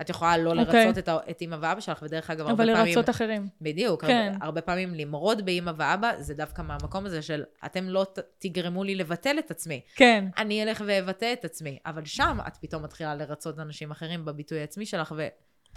את 0.00 0.10
יכולה 0.10 0.36
לא 0.36 0.50
אוקיי. 0.50 0.86
לרצות 0.86 0.98
את, 0.98 1.08
את 1.30 1.40
אימא 1.40 1.56
ואבא 1.60 1.80
שלך, 1.80 2.02
ודרך 2.02 2.30
אגב, 2.30 2.40
הרבה 2.46 2.52
אבל 2.52 2.74
פעמים... 2.74 2.86
לרצות 2.86 3.10
אחרים. 3.10 3.48
בדיוק, 3.60 4.04
כן. 4.04 4.30
הרבה, 4.32 4.44
הרבה 4.44 4.60
פעמים 4.60 4.94
למרוד 4.94 5.44
באימא 5.44 5.72
ואבא, 5.76 6.12
זה 6.18 6.34
דווקא 6.34 6.62
מהמקום 6.62 7.06
הזה 7.06 7.22
של 7.22 7.44
אתם 7.66 7.84
לא 7.88 8.06
ת, 8.14 8.18
תגרמו 8.38 8.84
לי 8.84 8.94
לבטל 8.94 9.38
את 9.38 9.50
עצמי. 9.50 9.80
כן, 9.94 10.24
אני 10.38 10.62
אלך 10.62 10.82
ואבטא 10.86 11.32
את 11.32 11.44
עצמי. 11.44 11.78
אבל 11.86 12.04
שם 12.04 12.38
את 12.46 12.56
פתאום 12.56 12.82
מתחילה 12.82 13.14
לרצות 13.14 13.58
אנשים 13.58 13.90
אחרים 13.90 14.24
בביטוי 14.24 14.60
העצמי 14.60 14.86
שלך, 14.86 15.14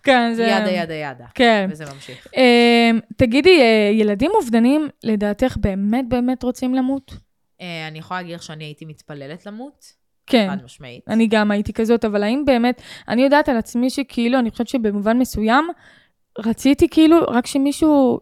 כן, 0.03 0.33
זה... 0.33 0.43
וידה 0.43 0.71
ידה 0.71 0.93
ידה. 0.93 1.25
כן. 1.35 1.67
וזה 1.71 1.85
ממשיך. 1.93 2.27
אמ, 2.37 2.99
תגידי, 3.17 3.61
אה, 3.61 3.89
ילדים 3.93 4.31
אובדנים, 4.35 4.89
לדעתך 5.03 5.57
באמת 5.57 6.09
באמת 6.09 6.43
רוצים 6.43 6.75
למות? 6.75 7.11
אה, 7.61 7.87
אני 7.87 7.99
יכולה 7.99 8.21
להגיד 8.21 8.35
לך 8.35 8.43
שאני 8.43 8.63
הייתי 8.63 8.85
מתפללת 8.85 9.45
למות, 9.45 9.93
כן. 10.27 10.47
חד 10.49 10.63
משמעית. 10.63 11.09
אני 11.09 11.27
גם 11.27 11.51
הייתי 11.51 11.73
כזאת, 11.73 12.05
אבל 12.05 12.23
האם 12.23 12.45
באמת, 12.45 12.81
אני 13.07 13.23
יודעת 13.23 13.49
על 13.49 13.57
עצמי 13.57 13.89
שכאילו, 13.89 14.39
אני 14.39 14.51
חושבת 14.51 14.67
שבמובן 14.67 15.17
מסוים, 15.17 15.69
רציתי 16.39 16.89
כאילו, 16.89 17.17
רק 17.27 17.47
שמישהו, 17.47 18.19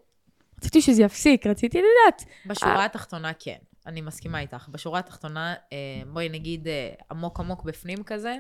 רציתי 0.58 0.82
שזה 0.82 1.04
יפסיק, 1.04 1.48
רציתי 1.48 1.78
לדעת. 1.78 2.24
בשורה 2.46 2.86
התחתונה 2.86 3.32
כן, 3.40 3.58
אני 3.88 4.02
מסכימה 4.02 4.40
איתך. 4.40 4.68
בשורה 4.70 5.00
התחתונה, 5.00 5.54
אה, 5.74 5.78
בואי 6.14 6.30
נגיד 6.30 6.68
אה, 6.68 6.90
עמוק 7.12 7.40
עמוק 7.40 7.64
בפנים 7.64 8.04
כזה, 8.04 8.38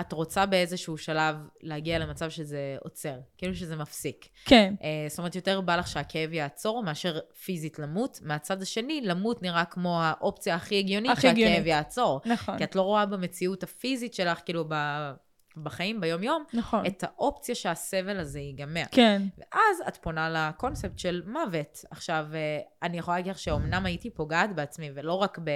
את 0.00 0.12
רוצה 0.12 0.46
באיזשהו 0.46 0.98
שלב 0.98 1.36
להגיע 1.60 1.98
למצב 1.98 2.30
שזה 2.30 2.76
עוצר, 2.80 3.18
כאילו 3.38 3.54
שזה 3.54 3.76
מפסיק. 3.76 4.28
כן, 4.44 4.74
אה, 4.82 5.06
זאת 5.08 5.18
אומרת, 5.18 5.34
יותר 5.34 5.60
בא 5.60 5.76
לך 5.76 5.86
שהכאב 5.86 6.32
יעצור 6.32 6.82
מאשר 6.82 7.18
פיזית 7.44 7.78
למות. 7.78 8.18
מהצד 8.22 8.62
השני, 8.62 9.00
למות 9.00 9.42
נראה 9.42 9.64
כמו 9.64 10.02
האופציה 10.02 10.54
הכי 10.54 10.78
הגיונית 10.78 11.10
הכי 11.10 11.20
שהכאב 11.20 11.32
הגיונית. 11.36 11.66
יעצור. 11.66 12.20
נכון, 12.24 12.58
כי 12.58 12.64
את 12.64 12.76
לא 12.76 12.82
רואה 12.82 13.06
במציאות 13.06 13.62
הפיזית 13.62 14.14
שלך, 14.14 14.40
כאילו 14.44 14.64
ב... 14.68 14.74
בחיים, 15.62 16.00
ביום-יום, 16.00 16.44
נכון. 16.54 16.86
את 16.86 17.04
האופציה 17.04 17.54
שהסבל 17.54 18.20
הזה 18.20 18.40
ייגמר. 18.40 18.82
כן, 18.90 19.22
ואז 19.38 19.82
את 19.88 19.96
פונה 19.96 20.30
לקונספט 20.30 20.98
של 20.98 21.22
מוות. 21.26 21.84
עכשיו, 21.90 22.26
אה, 22.34 22.58
אני 22.82 22.98
יכולה 22.98 23.16
להגיד 23.16 23.32
לך 23.32 23.38
שאומנם 23.38 23.86
הייתי 23.86 24.10
פוגעת 24.10 24.54
בעצמי, 24.54 24.90
ולא 24.94 25.12
רק, 25.12 25.38
ב... 25.38 25.50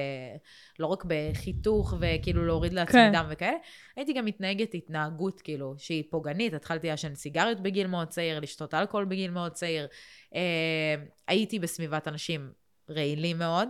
לא 0.79 0.87
רק 0.87 1.05
בחיתוך 1.07 1.95
וכאילו 2.01 2.47
להוריד 2.47 2.73
לעצמי 2.73 3.01
כן. 3.01 3.13
דם 3.13 3.27
וכאלה, 3.29 3.57
הייתי 3.97 4.13
גם 4.13 4.25
מתנהגת 4.25 4.75
התנהגות 4.75 5.41
כאילו 5.41 5.75
שהיא 5.79 6.05
פוגענית. 6.11 6.55
התחלתי 6.55 6.89
לעשן 6.89 7.15
סיגריות 7.15 7.61
בגיל 7.61 7.87
מאוד 7.87 8.09
צעיר, 8.09 8.41
לשתות 8.41 8.75
אלכוהול 8.75 9.05
בגיל 9.05 9.31
מאוד 9.31 9.53
צעיר. 9.53 9.87
אה, 10.35 10.95
הייתי 11.29 11.59
בסביבת 11.59 12.09
אנשים 12.09 12.53
רעילים 12.91 13.39
מאוד. 13.39 13.69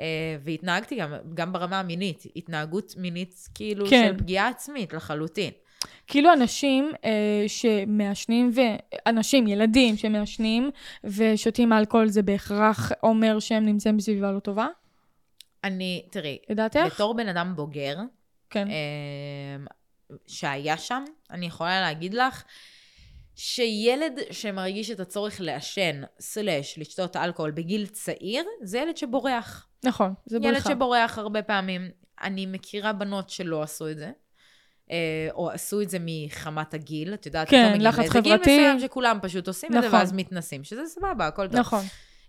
אה, 0.00 0.36
והתנהגתי 0.44 0.96
גם, 0.96 1.14
גם 1.34 1.52
ברמה 1.52 1.80
המינית, 1.80 2.22
התנהגות 2.36 2.94
מינית 2.96 3.48
כאילו 3.54 3.86
כן. 3.86 4.06
של 4.08 4.18
פגיעה 4.18 4.48
עצמית 4.48 4.92
לחלוטין. 4.92 5.50
כאילו 6.06 6.32
אנשים 6.32 6.92
אה, 7.04 7.44
שמעשנים, 7.46 8.50
ו... 8.54 8.60
אנשים, 9.06 9.46
ילדים 9.46 9.96
שמעשנים 9.96 10.70
ושותים 11.04 11.72
אלכוהול, 11.72 12.08
זה 12.08 12.22
בהכרח 12.22 12.92
אומר 13.02 13.38
שהם 13.40 13.64
נמצאים 13.64 13.96
בסביבה 13.96 14.32
לא 14.32 14.38
טובה? 14.38 14.66
אני, 15.64 16.02
תראי, 16.10 16.38
לדעתך? 16.50 16.80
בתור 16.94 17.14
בן 17.14 17.28
אדם 17.28 17.52
בוגר, 17.56 17.96
כן. 18.50 18.68
אמ, 18.68 19.66
שהיה 20.26 20.76
שם, 20.76 21.04
אני 21.30 21.46
יכולה 21.46 21.80
להגיד 21.80 22.14
לך 22.14 22.44
שילד 23.36 24.20
שמרגיש 24.30 24.90
את 24.90 25.00
הצורך 25.00 25.40
לעשן, 25.40 26.02
סלש, 26.20 26.78
לשתות 26.78 27.16
אלכוהול 27.16 27.50
בגיל 27.50 27.86
צעיר, 27.86 28.44
זה 28.62 28.78
ילד 28.78 28.96
שבורח. 28.96 29.68
נכון, 29.86 30.14
זה 30.26 30.36
ילד 30.36 30.46
בריחה. 30.46 30.70
שבורח 30.70 31.18
הרבה 31.18 31.42
פעמים. 31.42 31.90
אני 32.22 32.46
מכירה 32.46 32.92
בנות 32.92 33.30
שלא 33.30 33.62
עשו 33.62 33.88
את 33.88 33.98
זה. 33.98 34.10
אה, 34.90 35.28
או 35.32 35.50
עשו 35.50 35.80
את 35.80 35.90
זה 35.90 35.98
מחמת 36.00 36.74
הגיל, 36.74 37.14
את 37.14 37.26
יודעת, 37.26 37.48
כן, 37.48 37.64
מגיעים 37.64 37.80
לחץ 37.80 37.98
לאיזה 37.98 38.20
גיל 38.20 38.32
חברתי. 38.36 38.58
מסוים 38.58 38.80
שכולם 38.80 39.18
פשוט 39.22 39.48
עושים 39.48 39.68
את 39.76 39.82
זה, 39.82 39.88
נכון. 39.88 39.98
ואז 39.98 40.12
מתנסים, 40.12 40.64
שזה 40.64 40.82
סבבה, 40.86 41.26
הכל 41.26 41.48
טוב. 41.48 41.56
נכון, 41.56 41.84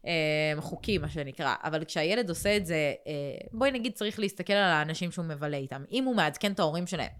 אה, 0.07 0.61
חוקי, 0.61 0.97
מה 0.97 1.09
שנקרא. 1.09 1.55
אבל 1.63 1.83
כשהילד 1.83 2.29
עושה 2.29 2.57
את 2.57 2.65
זה, 2.65 2.93
אה, 3.07 3.13
בואי 3.51 3.71
נגיד 3.71 3.93
צריך 3.93 4.19
להסתכל 4.19 4.53
על 4.53 4.71
האנשים 4.71 5.11
שהוא 5.11 5.25
מבלה 5.25 5.57
איתם. 5.57 5.83
אם 5.91 6.03
הוא 6.03 6.15
מעדכן 6.15 6.51
את 6.51 6.59
ההורים 6.59 6.87
שלהם, 6.87 7.11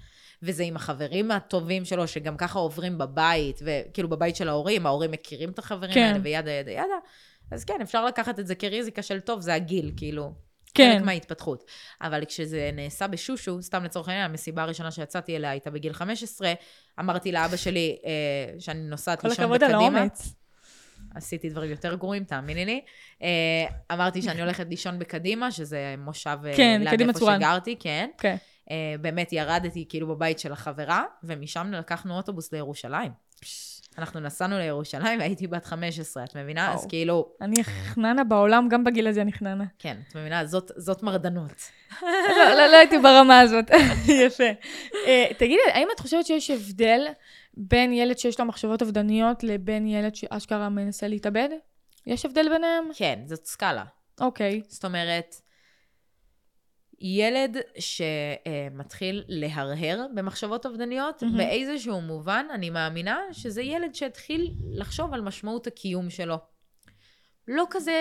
וזה 0.44 0.64
עם 0.64 0.76
החברים 0.76 1.32
הטובים 1.32 1.86
שלו, 1.86 2.08
שגם 2.08 2.38
ככה 2.38 2.60
עוברים 2.60 2.98
בבית, 2.98 3.60
וכאילו 3.64 4.10
בבית 4.10 4.36
של 4.36 4.50
ההורים, 4.50 4.86
ההורים 4.86 5.12
מכירים 5.12 5.50
את 5.50 5.60
החברים 5.60 5.94
כן. 5.94 6.04
האלה, 6.04 6.20
וידה 6.24 6.52
ידה 6.52 6.72
ידה, 6.72 6.84
אז 7.52 7.64
כן, 7.64 7.82
אפשר 7.82 8.06
לקחת 8.06 8.40
את 8.40 8.48
זה 8.48 8.56
כריזיקה 8.56 9.02
של 9.02 9.20
טוב, 9.20 9.42
זה 9.42 9.54
הגיל, 9.54 9.92
כאילו. 9.98 10.34
כן. 10.74 10.94
חלק 10.96 11.06
מההתפתחות. 11.06 11.64
אבל 12.02 12.26
כשזה 12.26 12.70
נעשה 12.74 13.08
בשושו, 13.08 13.62
סתם 13.62 13.84
לצורך 13.84 14.08
העניין, 14.08 14.26
המסיבה 14.26 14.64
הראשונה 14.64 14.92
שיצאתי 14.92 15.36
אליה 15.36 15.52
הייתה 15.52 15.70
בגיל 15.72 15.94
15, 15.94 16.54
אמרתי 17.00 17.32
לאבא 17.32 17.58
שלי 17.58 17.98
אה, 18.06 18.60
שאני 18.60 18.80
נוסעת 18.80 19.22
כל 19.22 19.28
לישון 19.28 19.46
הכבוד 19.46 19.64
על 19.64 19.72
בקדימה. 19.72 20.00
האומץ. 20.00 20.34
עשיתי 21.16 21.50
דברים 21.50 21.72
יותר 21.72 21.96
גרועים, 21.96 22.24
תאמיני 22.24 22.66
לי. 22.66 22.82
אה, 23.22 23.66
אמרתי 23.94 24.22
שאני 24.22 24.42
הולכת 24.42 24.66
לישון 24.70 25.00
בקדימה, 25.00 25.52
שזה 25.52 25.96
מושב 25.98 26.38
אה, 26.46 26.58
כן, 26.58 26.82
ליד 26.84 27.02
איפה 27.02 27.14
צורן. 27.14 27.40
שגרתי, 27.40 27.76
כן. 27.80 28.10
כן. 28.18 28.36
אה, 28.72 28.96
באמת 29.02 29.34
ירדתי 29.34 29.86
כאילו 29.90 30.08
בבית 30.08 30.40
של 30.40 30.52
החברה, 30.52 31.04
ומשם 31.24 31.72
לקחנו 31.72 32.18
אוטובוס 32.18 32.54
לירושלים. 32.54 33.12
אנחנו 33.98 34.20
נסענו 34.20 34.58
לירושלים 34.58 35.20
והייתי 35.20 35.48
בת 35.48 35.66
15, 35.66 36.24
את 36.24 36.36
מבינה? 36.36 36.74
אז 36.74 36.78
וואו. 36.78 36.90
כאילו, 36.90 37.32
אני 37.42 37.64
חננה 37.64 38.24
בעולם, 38.24 38.68
גם 38.70 38.84
בגיל 38.84 39.08
הזה 39.08 39.22
אני 39.22 39.34
חננה. 39.34 39.64
כן, 39.80 39.98
את 40.10 40.16
מבינה? 40.16 40.46
זאת, 40.46 40.72
זאת 40.76 41.04
מרדנות. 41.04 41.72
לא, 42.02 42.50
לא, 42.50 42.68
לא 42.68 42.78
הייתי 42.78 42.98
ברמה 42.98 43.40
הזאת. 43.40 43.66
יפה. 44.26 44.50
אה, 45.08 45.26
תגידי, 45.38 45.62
האם 45.74 45.88
את 45.96 46.00
חושבת 46.00 46.26
שיש 46.26 46.50
הבדל 46.50 47.08
בין 47.58 47.94
ילד 47.94 48.18
שיש 48.18 48.40
לו 48.40 48.46
מחשבות 48.46 48.82
אובדניות 48.82 49.44
לבין 49.44 49.88
ילד 49.88 50.16
שאשכרה 50.16 50.70
מנסה 50.70 51.08
להתאבד? 51.08 51.50
יש 52.08 52.26
הבדל 52.26 52.50
ביניהם? 52.50 52.90
כן, 52.94 53.20
זאת 53.26 53.46
סקאלה. 53.46 53.84
אוקיי. 54.22 54.62
זאת 54.68 54.86
אומרת, 54.86 55.36
ילד 57.00 57.58
שמתחיל 57.80 59.24
להרהר 59.28 60.06
במחשבות 60.16 60.66
אובדניות, 60.66 61.24
מהמם. 61.24 61.38
באיזשהו 61.38 62.02
מובן, 62.02 62.46
אני 62.54 62.70
מאמינה 62.70 63.20
שזה 63.32 63.62
ילד 63.62 63.96
שהתחיל 63.96 64.52
לחשוב 64.72 65.14
על 65.14 65.22
משמעות 65.22 65.68
הקיום 65.68 66.10
שלו. 66.10 66.38
לא 67.48 67.64
כזה, 67.70 67.94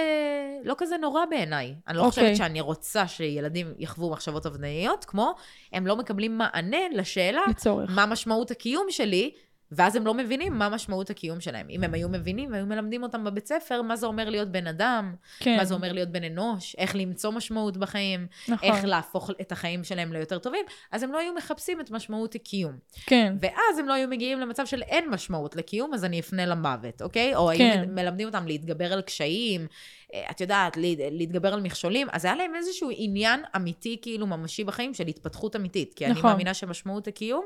לא 0.65 0.75
כזה 0.79 0.97
נורא 0.97 1.25
בעיניי. 1.31 1.75
אני 1.89 1.97
לא 1.97 2.05
אוקיי. 2.05 2.25
חושבת 2.25 2.37
שאני 2.37 2.61
רוצה 2.61 3.09
שילדים 3.09 3.75
יחוו 3.79 4.11
מחשבות 4.11 4.47
אובדניות, 4.47 5.05
כמו 5.05 5.35
הם 5.73 5.87
לא 5.87 5.97
מקבלים 5.97 6.39
מענה 6.39 6.89
לשאלה 6.95 7.41
לצורך. 7.51 7.91
מה 7.95 8.07
משמעות 8.07 8.51
הקיום 8.51 8.87
שלי, 8.91 9.35
ואז 9.72 9.96
הם 9.96 10.07
לא 10.07 10.14
מבינים 10.14 10.52
מה 10.59 10.68
משמעות 10.68 11.11
הקיום 11.11 11.40
שלהם. 11.40 11.66
אם 11.70 11.85
הם 11.85 11.94
היו 11.94 12.09
מבינים 12.09 12.52
והיו 12.52 12.66
מלמדים 12.66 13.02
אותם 13.02 13.24
בבית 13.24 13.46
ספר, 13.46 13.83
מה 13.83 13.96
זה 13.96 14.07
אומר 14.07 14.31
להיות 14.31 14.48
בן 14.48 14.66
אדם, 14.66 15.14
כן. 15.38 15.57
מה 15.57 15.64
זה 15.64 15.74
אומר 15.74 15.92
להיות 15.92 16.09
בן 16.09 16.24
אנוש, 16.24 16.76
איך 16.79 16.96
למצוא 16.96 17.33
משמעות 17.33 17.76
בחיים, 17.76 18.26
נכון. 18.48 18.68
איך 18.68 18.85
להפוך 18.85 19.31
את 19.40 19.52
החיים 19.52 19.85
שלהם 19.85 20.12
ליותר 20.12 20.38
טובים, 20.38 20.64
אז 20.92 21.02
הם 21.02 21.12
לא 21.12 21.18
היו 21.18 21.35
מחפשים 21.35 21.81
את 21.81 21.90
משמעות 21.90 22.35
הקיום. 22.35 22.79
כן. 23.07 23.35
ואז 23.40 23.79
הם 23.79 23.88
לא 23.88 23.92
היו 23.92 24.09
מגיעים 24.09 24.40
למצב 24.40 24.66
של 24.66 24.83
אין 24.83 25.11
משמעות 25.11 25.57
לקיום, 25.57 25.94
אז 25.94 26.05
אני 26.05 26.20
אפנה 26.20 26.46
למוות, 26.46 27.02
אוקיי? 27.02 27.35
או 27.35 27.50
כן. 27.59 27.79
היו 27.81 27.88
מלמדים 27.92 28.29
אותם 28.29 28.46
להתגבר 28.46 28.92
על 28.92 29.02
קשיים, 29.02 29.66
אה, 30.14 30.26
את 30.31 30.40
יודעת, 30.40 30.76
לה- 30.76 30.83
להתגבר 31.11 31.55
על 31.55 31.61
מכשולים, 31.61 32.07
אז 32.12 32.24
היה 32.24 32.35
להם 32.37 32.55
איזשהו 32.57 32.90
עניין 32.96 33.40
אמיתי, 33.57 33.98
כאילו 34.02 34.26
ממשי 34.26 34.64
בחיים, 34.64 34.94
של 34.94 35.07
התפתחות 35.07 35.57
אמיתית. 35.57 35.94
כי 35.94 36.05
אני 36.07 36.12
נכון. 36.14 36.31
מאמינה 36.31 36.55
שמשמעות 36.55 37.07
הקיום 37.07 37.44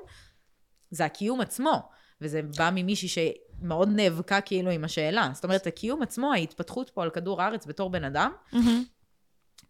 זה 0.90 1.04
הקיום 1.04 1.40
עצמו. 1.40 1.82
וזה 2.20 2.40
בא 2.58 2.70
ממישהי 2.74 3.08
שמאוד 3.08 3.88
נאבקה 3.92 4.40
כאילו 4.40 4.70
עם 4.70 4.84
השאלה. 4.84 5.30
זאת 5.34 5.44
אומרת, 5.44 5.66
הקיום 5.66 6.02
עצמו, 6.02 6.32
ההתפתחות 6.32 6.90
פה 6.90 7.02
על 7.02 7.10
כדור 7.10 7.42
הארץ 7.42 7.66
בתור 7.66 7.90
בן 7.90 8.04
אדם. 8.04 8.32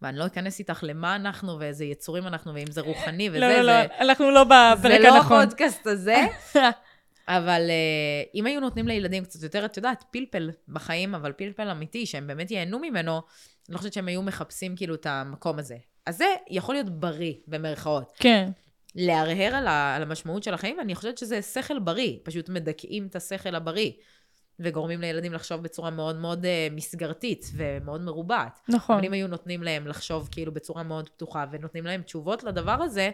ואני 0.01 0.17
לא 0.17 0.25
אכנס 0.25 0.59
איתך 0.59 0.79
למה 0.83 1.15
אנחנו 1.15 1.59
ואיזה 1.59 1.85
יצורים 1.85 2.27
אנחנו, 2.27 2.53
ואם 2.53 2.71
זה 2.71 2.81
רוחני 2.81 3.29
וזה, 3.29 3.39
לא, 3.39 3.47
לא, 3.47 3.55
זה, 3.55 3.63
לא, 3.63 3.95
אנחנו 3.99 4.31
לא 4.31 4.43
בפרק 4.43 5.01
זה 5.01 5.09
לא 5.09 5.15
הנכון. 5.15 5.41
הפודקאסט 5.41 5.87
הזה, 5.87 6.25
אבל 7.27 7.61
uh, 7.67 8.29
אם 8.35 8.45
היו 8.45 8.59
נותנים 8.59 8.87
לילדים 8.87 9.23
קצת 9.23 9.43
יותר, 9.43 9.65
את 9.65 9.77
יודעת, 9.77 10.03
פלפל 10.11 10.51
בחיים, 10.67 11.15
אבל 11.15 11.31
פלפל 11.31 11.69
אמיתי, 11.69 12.05
שהם 12.05 12.27
באמת 12.27 12.51
ייהנו 12.51 12.79
ממנו, 12.79 13.11
אני 13.11 13.73
לא 13.73 13.77
חושבת 13.77 13.93
שהם 13.93 14.07
היו 14.07 14.21
מחפשים 14.21 14.75
כאילו 14.75 14.95
את 14.95 15.05
המקום 15.05 15.59
הזה. 15.59 15.77
אז 16.05 16.17
זה 16.17 16.25
יכול 16.49 16.75
להיות 16.75 16.89
בריא, 16.89 17.33
במרכאות. 17.47 18.13
כן. 18.19 18.49
להרהר 18.95 19.55
על, 19.55 19.67
ה, 19.67 19.95
על 19.95 20.01
המשמעות 20.01 20.43
של 20.43 20.53
החיים, 20.53 20.79
אני 20.79 20.95
חושבת 20.95 21.17
שזה 21.17 21.41
שכל 21.41 21.79
בריא, 21.79 22.17
פשוט 22.23 22.49
מדכאים 22.49 23.07
את 23.07 23.15
השכל 23.15 23.55
הבריא, 23.55 23.91
וגורמים 24.59 25.01
לילדים 25.01 25.33
לחשוב 25.33 25.63
בצורה 25.63 25.89
מאוד 25.89 26.15
מאוד 26.15 26.45
uh, 26.45 26.73
מסגרתית 26.73 27.45
ומאוד 27.55 28.01
מרובעת. 28.01 28.59
נכון. 28.69 28.95
אבל 28.95 29.05
אם 29.05 29.13
היו 29.13 29.27
נותנים 29.27 29.63
להם 29.63 29.87
לחשוב 29.87 30.29
כאילו 30.31 30.51
בצורה 30.51 30.83
מאוד 30.83 31.09
פתוחה, 31.09 31.45
ונותנים 31.51 31.85
להם 31.85 32.01
תשובות 32.01 32.43
לדבר 32.43 32.77
הזה, 32.83 33.11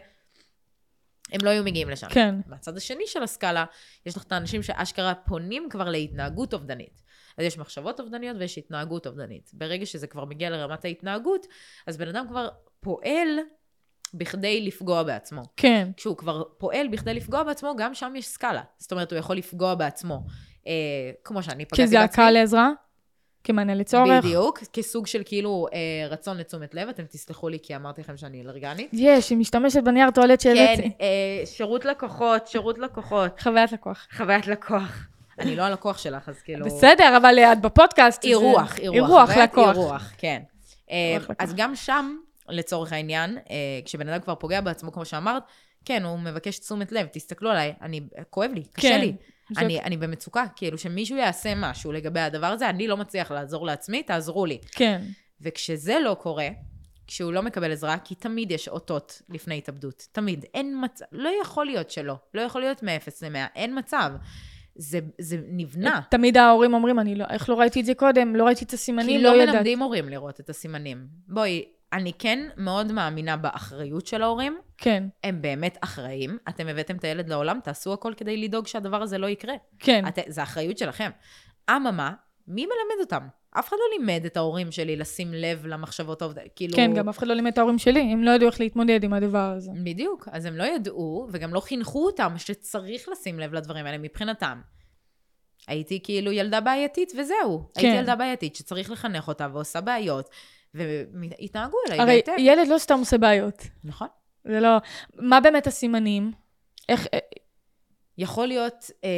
הם 1.32 1.40
לא 1.44 1.50
היו 1.50 1.64
מגיעים 1.64 1.90
לשם. 1.90 2.08
כן. 2.10 2.36
מהצד 2.48 2.78
השני 2.78 3.04
של 3.08 3.24
הסקאלה, 3.24 3.66
יש 4.06 4.18
לך 4.18 4.24
את 4.24 4.32
האנשים 4.32 4.64
שאשכרה 4.64 5.16
פונים 5.16 5.68
כבר 5.70 5.90
להתנהגות 5.90 6.54
אובדנית. 6.54 7.04
אז 7.38 7.46
יש 7.46 7.58
מחשבות 7.58 8.00
אובדניות 8.00 8.38
ויש 8.40 8.58
התנהגות 8.58 9.08
אובדנית. 9.08 9.52
ברגע 9.54 9.86
שזה 9.86 10.08
כבר 10.08 10.26
מגיע 10.26 10.50
לרמת 10.50 10.86
ההתנהגות, 10.86 11.48
אז 11.88 11.98
בן 11.98 12.08
אדם 12.08 12.26
כבר 12.28 12.48
פועל 12.80 13.28
בכדי 14.14 14.62
לפגוע 14.62 15.04
בעצמו. 15.04 15.42
כן. 15.58 15.90
כשהוא 15.98 16.18
כבר 16.18 16.44
פועל 16.58 16.88
בכדי 16.88 17.14
לפגוע 17.14 17.44
בעצמו, 17.44 17.76
גם 17.78 17.94
שם 17.94 18.14
יש 18.16 18.28
סקאלה. 18.28 18.62
זאת 18.78 18.92
אומרת, 18.92 19.12
הוא 19.12 19.20
יכול 19.20 19.36
לפגוע 19.36 19.76
בעצמו. 19.76 20.24
אה, 20.68 20.74
כמו 21.24 21.44
שאני 21.44 21.66
פגעתי 21.66 21.82
בעצמי. 21.82 21.98
כזעקה 21.98 22.32
לעזרה? 22.32 22.72
כמענה 23.44 23.76
לצורך? 23.76 24.26
בדיוק, 24.26 24.60
כסוג 24.74 25.08
של 25.08 25.22
כאילו 25.26 25.68
אה, 25.74 26.08
רצון 26.10 26.38
לתשומת 26.38 26.74
לב. 26.74 26.90
אתם 26.90 27.04
תסלחו 27.04 27.50
לי 27.50 27.58
כי 27.64 27.76
אמרתי 27.76 28.02
לכם 28.02 28.18
שאני 28.18 28.42
אלרגנית. 28.42 28.90
יש, 28.94 29.30
היא 29.30 29.38
משתמשת 29.38 29.84
בנייר 29.84 30.12
טואלט 30.12 30.44
כן, 30.44 30.56
שהבאתי. 30.56 30.92
אה, 31.02 31.46
שירות 31.46 31.86
לקוחות, 31.86 32.48
שירות 32.48 32.78
לקוחות. 32.78 33.40
חוויית 33.40 33.72
לקוח. 33.72 34.08
חוויית 34.18 34.48
לקוח. 34.48 35.08
אני 35.40 35.56
לא 35.56 35.64
הלקוח 35.64 35.98
שלך, 35.98 36.30
אז 36.30 36.42
כאילו... 36.42 36.66
בסדר, 36.66 37.18
אבל 37.18 37.40
את 37.40 37.62
בפודקאסט. 37.62 38.24
אירוח, 38.24 38.80
אירוח. 38.80 38.96
אירוח 38.96 39.30
לקוח. 39.30 39.76
אירוח, 39.76 40.12
כן. 40.18 40.42
אה. 40.92 41.18
אז 41.40 41.54
גם 41.56 41.76
שם, 41.76 42.18
לצורך 42.50 42.94
העניין, 42.94 43.38
אה, 43.38 43.56
כשבן 43.86 44.10
אדם 44.10 44.22
כבר 44.22 44.36
פוגע 44.36 44.62
בעצמו, 44.62 44.92
כמו 44.92 45.06
שאמרת, 45.06 45.44
כן, 45.86 46.04
הוא 46.04 46.20
מבקש 46.20 46.60
תשומת 46.60 46.92
לב, 46.92 47.08
תסתכלו 47.12 47.50
עליי, 47.52 47.74
אני, 47.82 48.02
כואב 48.30 48.52
לי, 48.54 48.64
קשה 48.74 48.90
כן. 48.90 49.00
לי. 49.00 49.14
זה- 49.56 49.62
אני, 49.62 49.80
אני 49.82 49.98
במצוקה, 49.98 50.46
כאילו 50.56 50.78
שמישהו 50.78 51.18
יעשה 51.18 51.54
משהו 51.56 51.92
לגבי 51.92 52.20
הדבר 52.20 52.48
הזה, 52.48 52.70
אני 52.70 52.88
לא 52.88 52.98
מצליח 52.98 53.32
לעזור 53.32 53.66
לעצמי, 53.66 54.04
תעזרו 54.04 54.46
לי. 54.46 54.58
כן. 54.72 55.02
וכשזה 55.42 55.96
לא 56.04 56.18
קורה, 56.22 56.48
כשהוא 57.08 57.34
לא 57.34 57.42
מקבל 57.42 57.72
עזרה, 57.72 57.98
כי 57.98 58.16
תמיד 58.16 58.52
יש 58.52 58.68
אותות 58.68 59.22
לפני 59.30 59.58
התאבדות. 59.58 60.08
תמיד. 60.12 60.46
אין 60.54 60.76
מצב, 60.84 61.06
לא 61.12 61.30
יכול 61.42 61.66
להיות 61.66 61.90
שלא. 61.92 62.16
לא 62.34 62.42
יכול 62.42 62.62
להיות 62.62 62.84
מ-0 62.84 62.90
ל-100, 63.22 63.38
אין 63.56 63.78
מצב. 63.80 64.12
זה, 64.76 65.00
זה 65.22 65.38
נבנה. 65.48 66.02
תמיד 66.12 66.38
ההורים 66.38 66.74
אומרים, 66.74 67.00
אני 67.00 67.16
לא, 67.16 67.26
איך 67.30 67.50
לא 67.50 67.60
ראיתי 67.60 67.80
את 67.82 67.86
זה 67.86 67.94
קודם? 67.94 68.36
לא 68.36 68.44
ראיתי 68.46 68.66
את 68.66 68.74
הסימנים, 68.74 69.18
כי 69.18 69.24
לא 69.24 69.30
לא 69.30 69.36
ידעתי. 69.36 69.52
מלמדים 69.52 69.80
הורים 69.80 70.10
לראות 70.10 70.40
את 70.40 70.50
הסימנים. 70.50 71.08
בואי, 71.28 71.66
אני 71.94 72.14
כן 72.14 72.50
מאוד 72.58 72.92
מאמינה 72.92 73.38
באחריות 73.38 74.08
של 74.08 74.22
ההורים. 74.22 74.58
כן, 74.78 75.04
הם 75.24 75.42
באמת 75.42 75.78
אחראים. 75.82 76.38
אתם 76.50 76.68
הבאתם 76.68 76.96
את 76.96 77.04
הילד 77.04 77.30
לעולם, 77.30 77.60
תעשו 77.64 77.94
הכל 77.94 78.14
כדי 78.18 78.38
לדאוג 78.38 78.68
שהדבר 78.68 79.02
הזה 79.02 79.18
לא 79.18 79.28
יקרה. 79.28 79.54
כן. 79.80 80.08
את, 80.08 80.20
זה 80.28 80.44
אחריות 80.44 80.78
שלכם. 80.78 81.10
אממה, 81.70 82.14
מי 82.48 82.66
מלמד 82.66 83.02
אותם? 83.02 83.28
אף 83.60 83.68
אחד 83.70 83.76
לא 83.80 83.98
לימד 83.98 84.26
את 84.26 84.38
ההורים 84.38 84.72
שלי 84.72 84.96
לשים 84.96 85.34
לב 85.34 85.66
למחשבות 85.66 86.22
העובדה. 86.22 86.42
כאילו... 86.56 86.76
כן, 86.76 86.94
גם 86.94 87.10
אף 87.10 87.18
אחד 87.18 87.28
לא 87.28 87.34
לימד 87.34 87.52
את 87.52 87.58
ההורים 87.58 87.78
שלי, 87.78 88.00
הם 88.00 88.24
לא 88.24 88.32
ידעו 88.32 88.48
איך 88.50 88.60
להתמודד 88.60 89.04
עם 89.04 89.14
הדבר 89.14 89.54
הזה. 89.58 89.72
בדיוק. 89.84 90.28
אז 90.32 90.46
הם 90.46 90.56
לא 90.56 90.64
ידעו, 90.64 91.28
וגם 91.32 91.54
לא 91.54 91.60
חינכו 91.60 92.06
אותם 92.06 92.34
שצריך 92.38 93.10
לשים 93.10 93.40
לב 93.40 93.54
לדברים 93.54 93.86
האלה 93.86 93.98
מבחינתם. 93.98 94.62
הייתי 95.68 96.00
כאילו 96.04 96.32
ילדה 96.32 96.62
בעייתית 96.62 97.12
וזהו. 97.18 97.70
כן. 97.74 97.82
הייתי 97.82 98.00
ילדה 98.00 98.16
בעייתית 98.16 98.56
שצריך 98.56 98.92
לחנך 98.92 99.28
אותה 99.28 99.48
ועושה 99.54 99.82
בעיות, 99.82 100.30
והתנהגו 100.78 101.78
אליי 101.88 102.00
הרי 102.00 102.16
בהתאם. 102.16 102.36
ילד 102.40 102.68
לא 102.68 102.78
סתם 102.78 103.00
עושה 103.00 103.18
בעיות. 103.18 103.64
נכון. 103.84 104.08
זה 104.44 104.60
לא... 104.60 104.78
מה 105.16 105.42
באמת 105.42 105.68
הסימנים? 105.68 106.32
איך... 106.90 107.08
אה, 107.14 107.20
יכול 108.18 108.48
להיות 108.48 108.92
אה, 109.04 109.10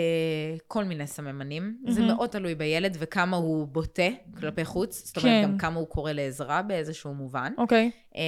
כל 0.67 0.83
מיני 0.83 1.07
סממנים. 1.07 1.77
Mm-hmm. 1.85 1.91
זה. 1.91 2.01
מאוד 2.01 2.29
תלוי 2.29 2.55
בילד 2.55 2.97
וכמה 2.99 3.37
הוא 3.37 3.67
בוטה 3.67 4.07
כלפי 4.39 4.65
חוץ. 4.65 5.05
זאת 5.05 5.17
אומרת, 5.17 5.29
כן. 5.29 5.43
גם 5.43 5.57
כמה 5.57 5.79
הוא 5.79 5.87
קורא 5.87 6.11
לעזרה 6.11 6.61
באיזשהו 6.61 7.13
מובן. 7.13 7.53
אוקיי. 7.57 7.91
אה, 8.15 8.21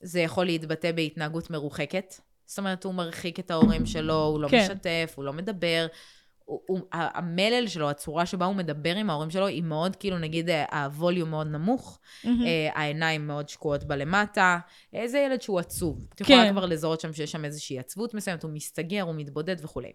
זה 0.00 0.20
יכול 0.20 0.44
להתבטא 0.44 0.92
בהתנהגות 0.92 1.50
מרוחקת. 1.50 2.14
זאת 2.46 2.58
אומרת, 2.58 2.84
הוא 2.84 2.94
מרחיק 2.94 3.40
את 3.40 3.50
ההורים 3.50 3.86
שלו, 3.86 4.24
הוא 4.24 4.40
לא 4.40 4.48
כן. 4.48 4.62
משתף, 4.62 5.12
הוא 5.16 5.24
לא 5.24 5.32
מדבר. 5.32 5.86
הוא, 6.46 6.60
הוא, 6.66 6.80
המלל 6.92 7.66
שלו, 7.68 7.90
הצורה 7.90 8.26
שבה 8.26 8.46
הוא 8.46 8.54
מדבר 8.54 8.96
עם 8.96 9.10
ההורים 9.10 9.30
שלו, 9.30 9.46
היא 9.46 9.62
מאוד, 9.62 9.96
כאילו, 9.96 10.18
נגיד, 10.18 10.50
אה, 10.50 10.84
הווליום 10.84 11.30
מאוד 11.30 11.46
נמוך. 11.46 11.98
אה, 12.24 12.68
העיניים 12.74 13.26
מאוד 13.26 13.48
שקועות 13.48 13.84
בלמטה. 13.84 14.58
אה, 14.94 15.08
זה 15.08 15.18
ילד 15.18 15.42
שהוא 15.42 15.58
עצוב. 15.58 16.06
את 16.14 16.20
יכולה 16.20 16.44
כן. 16.44 16.52
כבר 16.52 16.66
לזהות 16.66 17.00
שם 17.00 17.12
שיש 17.12 17.32
שם 17.32 17.44
איזושהי 17.44 17.78
עצבות 17.78 18.14
מסוימת, 18.14 18.42
הוא 18.42 18.50
מסתגר, 18.50 19.02
הוא 19.02 19.14
מתבודד 19.14 19.56
וכולי. 19.62 19.92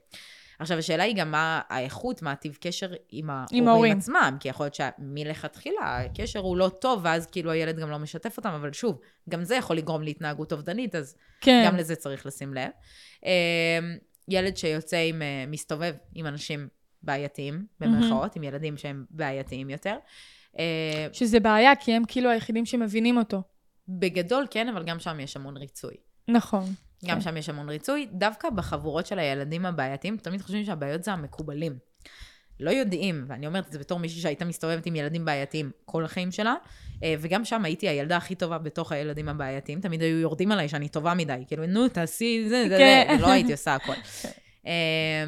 עכשיו, 0.59 0.77
השאלה 0.77 1.03
היא 1.03 1.15
גם 1.15 1.31
מה 1.31 1.61
האיכות, 1.69 2.21
מה 2.21 2.31
הטיב 2.31 2.57
קשר 2.61 2.93
עם 3.09 3.29
ההורים 3.29 3.67
ההורים. 3.67 3.97
עצמם, 3.97 4.37
כי 4.39 4.49
יכול 4.49 4.65
להיות 4.65 4.75
שמלכתחילה 4.75 5.97
הקשר 5.97 6.39
הוא 6.39 6.57
לא 6.57 6.69
טוב, 6.69 7.01
ואז 7.03 7.27
כאילו 7.27 7.51
הילד 7.51 7.79
גם 7.79 7.89
לא 7.89 7.99
משתף 7.99 8.37
אותם, 8.37 8.49
אבל 8.49 8.73
שוב, 8.73 8.99
גם 9.29 9.43
זה 9.43 9.55
יכול 9.55 9.77
לגרום 9.77 10.03
להתנהגות 10.03 10.51
אובדנית, 10.51 10.95
אז 10.95 11.15
כן. 11.41 11.63
גם 11.67 11.77
לזה 11.77 11.95
צריך 11.95 12.25
לשים 12.25 12.53
לב. 12.53 12.69
ילד 14.27 14.57
שיוצא 14.57 14.97
עם, 14.97 15.21
אה, 15.21 15.45
מסתובב 15.47 15.93
עם 16.15 16.25
אנשים 16.25 16.67
בעייתיים, 17.03 17.65
במרכאות, 17.79 18.35
עם 18.35 18.43
ילדים 18.43 18.77
שהם 18.77 19.05
בעייתיים 19.09 19.69
יותר. 19.69 19.95
אה, 20.59 21.07
שזה 21.13 21.39
בעיה, 21.39 21.75
כי 21.75 21.93
הם 21.93 22.03
כאילו 22.07 22.29
היחידים 22.29 22.65
שמבינים 22.65 23.17
אותו. 23.17 23.41
בגדול 23.87 24.47
כן, 24.51 24.67
אבל 24.69 24.83
גם 24.83 24.99
שם 24.99 25.19
יש 25.19 25.35
המון 25.35 25.57
ריצוי. 25.57 25.93
נכון. 26.27 26.65
גם 27.05 27.15
כן. 27.15 27.21
שם 27.21 27.37
יש 27.37 27.49
המון 27.49 27.69
ריצוי. 27.69 28.07
דווקא 28.11 28.49
בחבורות 28.49 29.05
של 29.05 29.19
הילדים 29.19 29.65
הבעייתיים, 29.65 30.17
תמיד 30.17 30.41
חושבים 30.41 30.65
שהבעיות 30.65 31.03
זה 31.03 31.13
המקובלים. 31.13 31.77
לא 32.61 32.69
יודעים, 32.69 33.25
ואני 33.27 33.47
אומרת 33.47 33.67
את 33.67 33.71
זה 33.71 33.79
בתור 33.79 33.99
מישהי 33.99 34.21
שהייתה 34.21 34.45
מסתובבת 34.45 34.85
עם 34.85 34.95
ילדים 34.95 35.25
בעייתיים 35.25 35.71
כל 35.85 36.05
החיים 36.05 36.31
שלה, 36.31 36.55
אה, 37.03 37.15
וגם 37.19 37.45
שם 37.45 37.65
הייתי 37.65 37.89
הילדה 37.89 38.17
הכי 38.17 38.35
טובה 38.35 38.57
בתוך 38.57 38.91
הילדים 38.91 39.29
הבעייתיים, 39.29 39.81
תמיד 39.81 40.01
היו 40.01 40.19
יורדים 40.19 40.51
עליי 40.51 40.69
שאני 40.69 40.89
טובה 40.89 41.13
מדי, 41.13 41.43
כאילו, 41.47 41.65
נו, 41.65 41.87
תעשי 41.87 42.45
זה, 42.49 42.65
זה, 42.69 42.77
כן. 42.77 43.05
זה, 43.09 43.15
ולא 43.17 43.31
הייתי 43.31 43.51
עושה 43.51 43.75
הכל. 43.75 43.93
אה, 44.67 45.23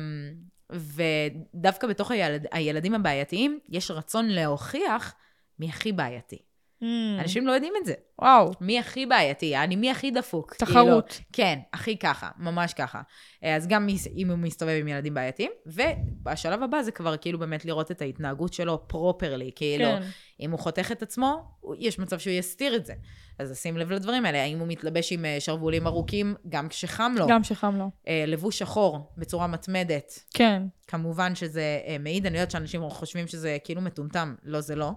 ודווקא 0.71 1.87
בתוך 1.87 2.11
הילד, 2.11 2.45
הילדים 2.51 2.93
הבעייתיים, 2.93 3.59
יש 3.69 3.91
רצון 3.91 4.27
להוכיח 4.27 5.15
מי 5.59 5.69
הכי 5.69 5.91
בעייתי. 5.91 6.52
Mm. 6.83 7.21
אנשים 7.21 7.47
לא 7.47 7.51
יודעים 7.51 7.73
את 7.81 7.85
זה. 7.85 7.93
וואו, 8.21 8.51
מי 8.61 8.79
הכי 8.79 9.05
בעייתי, 9.05 9.57
אני 9.57 9.75
מי 9.75 9.91
הכי 9.91 10.11
דפוק. 10.11 10.53
תחרות. 10.53 11.07
כאילו, 11.07 11.27
כן, 11.33 11.59
הכי 11.73 11.97
ככה, 11.97 12.29
ממש 12.37 12.73
ככה. 12.73 13.01
אה, 13.43 13.55
אז 13.55 13.67
גם 13.67 13.87
אם 14.17 14.29
הוא 14.29 14.37
מסתובב 14.37 14.77
עם 14.79 14.87
ילדים 14.87 15.13
בעייתיים, 15.13 15.51
ובשלב 15.65 16.63
הבא 16.63 16.81
זה 16.81 16.91
כבר 16.91 17.17
כאילו 17.17 17.39
באמת 17.39 17.65
לראות 17.65 17.91
את 17.91 18.01
ההתנהגות 18.01 18.53
שלו 18.53 18.87
פרופרלי, 18.87 19.51
כאילו, 19.55 19.85
כן. 19.85 20.01
אם 20.39 20.51
הוא 20.51 20.59
חותך 20.59 20.91
את 20.91 21.01
עצמו, 21.01 21.43
יש 21.79 21.99
מצב 21.99 22.19
שהוא 22.19 22.33
יסתיר 22.33 22.75
את 22.75 22.85
זה. 22.85 22.93
אז 23.39 23.51
לשים 23.51 23.77
לב 23.77 23.91
לדברים 23.91 24.25
האלה, 24.25 24.43
האם 24.43 24.59
הוא 24.59 24.67
מתלבש 24.67 25.11
עם 25.11 25.25
אה, 25.25 25.37
שרוולים 25.39 25.87
ארוכים, 25.87 26.35
גם 26.49 26.69
כשחם 26.69 27.13
לו, 27.17 27.27
גם 27.27 27.43
שחם 27.43 27.75
לו. 27.75 27.89
אה, 28.07 28.23
לבוש 28.27 28.59
שחור 28.59 29.13
בצורה 29.17 29.47
מתמדת, 29.47 30.19
כן. 30.33 30.63
כמובן 30.87 31.35
שזה 31.35 31.79
מעיד, 31.99 32.25
אני 32.25 32.37
יודעת 32.37 32.51
שאנשים 32.51 32.89
חושבים 32.89 33.27
שזה 33.27 33.57
כאילו 33.63 33.81
מטומטם, 33.81 34.35
לא, 34.43 34.61
זה 34.61 34.75
לא. 34.75 34.91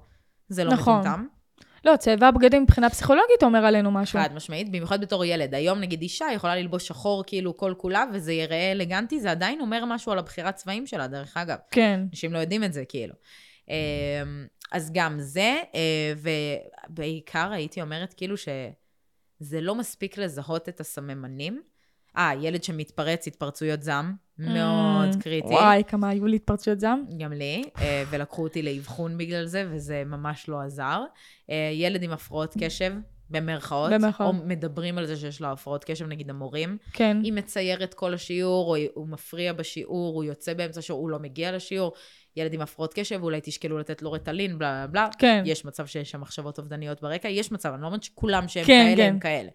זה 0.49 0.65
לא 0.65 0.73
נכון. 0.73 1.01
מטומטם. 1.01 1.27
לא, 1.87 1.97
צבע 1.97 2.29
הבגדים 2.29 2.63
מבחינה 2.63 2.91
פסיכולוגית 2.91 3.43
אומר 3.43 3.59
עלינו 3.59 3.91
משהו. 3.91 4.21
חד 4.21 4.35
משמעית, 4.35 4.69
במיוחד 4.69 5.01
בתור 5.01 5.25
ילד. 5.25 5.55
היום 5.55 5.81
נגיד 5.81 6.03
אישה 6.03 6.27
יכולה 6.35 6.57
ללבוש 6.57 6.89
שחור 6.89 7.25
כאילו 7.27 7.57
כל 7.57 7.75
כולה, 7.77 8.05
וזה 8.13 8.33
ייראה 8.33 8.73
אלגנטי, 8.73 9.21
זה 9.21 9.31
עדיין 9.31 9.61
אומר 9.61 9.85
משהו 9.85 10.13
על 10.13 10.19
הבחירת 10.19 10.55
צבעים 10.55 10.87
שלה, 10.87 11.07
דרך 11.07 11.37
אגב. 11.37 11.57
כן. 11.71 12.01
אנשים 12.11 12.33
לא 12.33 12.39
יודעים 12.39 12.65
את 12.65 12.73
זה, 12.73 12.85
כאילו. 12.85 13.15
אמ, 13.69 13.75
אז 14.73 14.91
גם 14.95 15.21
זה, 15.21 15.57
אה, 15.75 16.13
ובעיקר 16.89 17.53
הייתי 17.53 17.83
אומרת 17.83 18.15
כאילו 18.17 18.37
שזה 18.37 19.61
לא 19.61 19.75
מספיק 19.75 20.19
לזהות 20.19 20.69
את 20.69 20.81
הסממנים. 20.81 21.63
אה, 22.17 22.33
ילד 22.41 22.65
שמתפרץ, 22.65 23.27
התפרצויות 23.27 23.83
זעם, 23.83 24.15
מאוד 24.39 25.06
Mm, 25.06 25.06
קריטי. 25.21 25.49
וואי, 25.49 25.83
כמה 25.89 26.09
היו 26.09 26.27
לי 26.27 26.37
התפרצויות 26.37 26.81
זעם. 26.81 27.05
גם 27.19 27.33
לי, 27.33 27.63
אה, 27.79 28.05
ולקחו 28.11 28.43
אותי 28.43 28.63
לאבחון 28.63 29.19
בגלל 29.19 29.47
זה, 29.47 29.65
וזה 29.71 30.03
ממש 30.07 30.49
לא 30.49 30.61
עזר. 30.61 31.03
אה, 31.51 31.71
ילד 31.73 32.03
עם 32.03 32.11
הפרעות 32.11 32.55
קשב, 32.61 32.93
במרכאות, 33.31 33.93
במרכאות. 33.93 34.35
או 34.35 34.47
מדברים 34.47 34.99
על 34.99 35.07
זה 35.07 35.17
שיש 35.17 35.41
לו 35.41 35.49
הפרעות 35.49 35.85
קשב, 35.85 36.07
נגיד 36.07 36.31
המורים. 36.31 36.79
כן. 36.93 37.17
היא 37.23 37.33
מציירת 37.33 37.95
כל 37.95 38.15
השיעור, 38.15 38.77
או 38.77 38.83
הוא 38.95 39.09
מפריע 39.09 39.53
בשיעור, 39.53 40.15
הוא 40.15 40.25
יוצא 40.25 40.55
באמצע 40.55 40.81
השיעור, 40.81 41.01
הוא 41.01 41.11
לא 41.11 41.19
מגיע 41.19 41.53
לשיעור. 41.53 41.93
ילד 42.37 42.55
עם 42.55 42.61
הפרעות 42.61 42.95
קשב, 42.95 43.23
אולי 43.23 43.41
תשקלו 43.43 43.79
לתת 43.79 44.03
לו 44.03 44.13
רטלין, 44.13 44.59
בלה 44.59 44.87
בלה 44.87 44.87
בלה. 44.87 45.09
כן. 45.19 45.43
יש 45.47 45.65
מצב 45.65 45.87
שיש 45.87 46.11
שם 46.11 46.21
מחשבות 46.21 46.59
אובדניות 46.59 47.01
ברקע, 47.01 47.29
יש 47.29 47.53
מצב, 47.53 47.73
אני 47.73 47.83
לא 47.83 47.87
אומרת 47.87 48.03
שכולם 48.03 48.49
שהם 48.49 48.65
כן, 48.65 48.85
כאלה 48.87 48.97
כן. 48.97 49.09
הם 49.09 49.19
כאלה. 49.19 49.49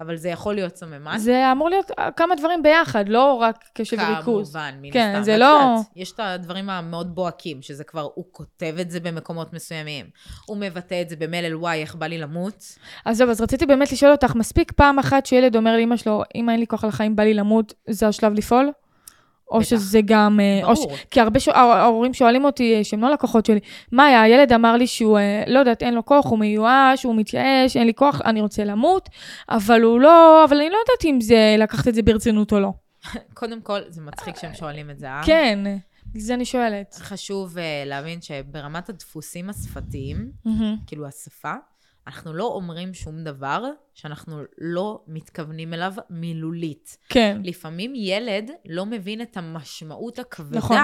אבל 0.00 0.16
זה 0.16 0.28
יכול 0.28 0.54
להיות 0.54 0.76
סממן. 0.76 1.18
זה 1.18 1.52
אמור 1.52 1.68
להיות 1.70 1.90
כמה 2.16 2.34
דברים 2.34 2.62
ביחד, 2.62 3.08
לא 3.08 3.32
רק 3.32 3.64
קשב 3.74 3.96
וריכוז. 4.00 4.52
כמובן, 4.52 4.74
מן 4.82 4.92
כן, 4.92 5.08
הסתם. 5.12 5.22
זה 5.22 5.32
ואת 5.32 5.40
לא- 5.40 5.46
יודעת, 5.46 5.86
יש 5.96 6.12
את 6.12 6.20
הדברים 6.20 6.70
המאוד 6.70 7.14
בוהקים, 7.14 7.62
שזה 7.62 7.84
כבר, 7.84 8.08
הוא 8.14 8.24
כותב 8.32 8.76
את 8.80 8.90
זה 8.90 9.00
במקומות 9.00 9.52
מסוימים. 9.52 10.06
הוא 10.46 10.56
מבטא 10.56 11.02
את 11.02 11.08
זה 11.08 11.16
במלל, 11.16 11.56
וואי, 11.56 11.80
איך 11.80 11.94
בא 11.94 12.06
לי 12.06 12.18
למות. 12.18 12.78
אז 13.04 13.16
זהו, 13.16 13.30
אז 13.30 13.40
רציתי 13.40 13.66
באמת 13.66 13.92
לשאול 13.92 14.12
אותך, 14.12 14.34
מספיק 14.34 14.72
פעם 14.72 14.98
אחת 14.98 15.26
שילד 15.26 15.56
אומר 15.56 15.76
לאמא 15.76 15.96
שלו, 15.96 16.22
אמא, 16.34 16.50
אין 16.50 16.60
לי 16.60 16.66
כוח 16.66 16.84
לחיים, 16.84 17.16
בא 17.16 17.22
לי 17.22 17.34
למות, 17.34 17.74
זה 17.90 18.08
השלב 18.08 18.32
לפעול? 18.32 18.70
או 19.50 19.58
בטח. 19.58 19.68
שזה 19.68 20.00
גם... 20.04 20.40
אה, 20.40 20.68
או 20.68 20.76
ש... 20.76 20.78
ברור. 20.78 20.96
כי 21.10 21.20
הרבה 21.20 21.40
ש... 21.40 21.48
ההור- 21.48 21.72
ההורים 21.72 22.14
שואלים 22.14 22.44
אותי, 22.44 22.74
אה, 22.74 22.84
שהם 22.84 23.00
לא 23.00 23.10
לקוחות 23.12 23.46
שלי, 23.46 23.60
מאיה, 23.92 24.22
הילד 24.22 24.52
אמר 24.52 24.76
לי 24.76 24.86
שהוא, 24.86 25.18
אה, 25.18 25.44
לא 25.46 25.58
יודעת, 25.58 25.82
אין 25.82 25.94
לו 25.94 26.04
כוח, 26.04 26.26
הוא 26.26 26.38
מיואש, 26.38 27.04
הוא 27.04 27.16
מתייאש, 27.16 27.76
אין 27.76 27.86
לי 27.86 27.94
כוח, 27.94 28.20
אני 28.24 28.40
רוצה 28.40 28.64
למות, 28.64 29.08
אבל 29.48 29.82
הוא 29.82 30.00
לא, 30.00 30.44
אבל 30.44 30.56
אני 30.56 30.70
לא 30.70 30.76
יודעת 30.76 31.04
אם 31.04 31.20
זה, 31.20 31.56
לקחת 31.58 31.88
את 31.88 31.94
זה 31.94 32.02
ברצינות 32.02 32.52
או 32.52 32.60
לא. 32.60 32.72
קודם 33.34 33.60
כל, 33.60 33.80
זה 33.88 34.00
מצחיק 34.02 34.36
שהם 34.36 34.54
שואלים 34.54 34.90
את 34.90 34.98
זה, 34.98 35.08
אה? 35.10 35.20
כן, 35.26 35.58
זה 36.16 36.34
אני 36.34 36.44
שואלת. 36.44 36.94
חשוב 36.94 37.56
uh, 37.56 37.60
להבין 37.86 38.18
שברמת 38.22 38.88
הדפוסים 38.88 39.50
השפתיים. 39.50 40.30
כאילו 40.86 41.06
השפה, 41.06 41.52
אנחנו 42.06 42.32
לא 42.32 42.44
אומרים 42.44 42.94
שום 42.94 43.24
דבר 43.24 43.64
שאנחנו 43.94 44.42
לא 44.58 45.00
מתכוונים 45.06 45.74
אליו 45.74 45.92
מילולית. 46.10 46.98
כן, 47.08 47.40
לפעמים 47.44 47.92
ילד 47.94 48.50
לא 48.66 48.86
מבין 48.86 49.22
את 49.22 49.36
המשמעות 49.36 50.18
הכבדה 50.18 50.58
נכון. 50.58 50.76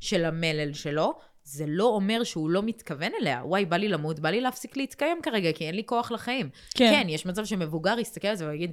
של 0.00 0.24
המלל 0.24 0.72
שלו. 0.72 1.18
זה 1.48 1.64
לא 1.68 1.84
אומר 1.84 2.24
שהוא 2.24 2.50
לא 2.50 2.62
מתכוון 2.62 3.12
אליה. 3.20 3.42
וואי, 3.44 3.64
בא 3.64 3.76
לי 3.76 3.88
למות, 3.88 4.20
בא 4.20 4.30
לי 4.30 4.40
להפסיק 4.40 4.76
להתקיים 4.76 5.18
כרגע, 5.22 5.52
כי 5.52 5.66
אין 5.66 5.74
לי 5.74 5.82
כוח 5.86 6.12
לחיים. 6.12 6.50
כן. 6.74 6.90
כן, 6.92 7.08
יש 7.08 7.26
מצב 7.26 7.44
שמבוגר 7.44 7.98
יסתכל 7.98 8.28
על 8.28 8.36
זה 8.36 8.48
ויגיד, 8.48 8.72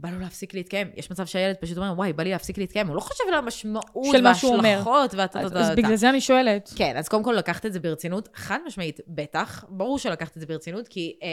בא 0.00 0.10
לו 0.10 0.18
להפסיק 0.18 0.54
להתקיים. 0.54 0.90
יש 0.94 1.10
מצב 1.10 1.26
שהילד 1.26 1.56
פשוט 1.56 1.76
אומר, 1.76 1.92
וואי, 1.96 2.12
בא 2.12 2.22
לי 2.22 2.30
להפסיק 2.30 2.58
להתקיים. 2.58 2.86
הוא 2.86 2.96
לא 2.96 3.00
חושב 3.00 3.24
על 3.28 3.34
המשמעות. 3.34 4.16
וההשלכות 4.24 5.14
והטה 5.14 5.40
אז, 5.40 5.52
אז 5.56 5.70
בגלל 5.76 5.96
זה 5.96 6.10
אני 6.10 6.20
שואלת. 6.20 6.72
כן, 6.76 6.96
אז 6.96 7.08
קודם 7.08 7.22
כל 7.22 7.32
לקחת 7.32 7.66
את 7.66 7.72
זה 7.72 7.80
ברצינות, 7.80 8.28
חד 8.34 8.58
משמעית, 8.66 9.00
בטח, 9.08 9.64
ברור 9.68 9.98
שלקחת 9.98 10.36
את 10.36 10.40
זה 10.40 10.46
ברצינות, 10.46 10.88
כי 10.88 11.18
אה, 11.22 11.28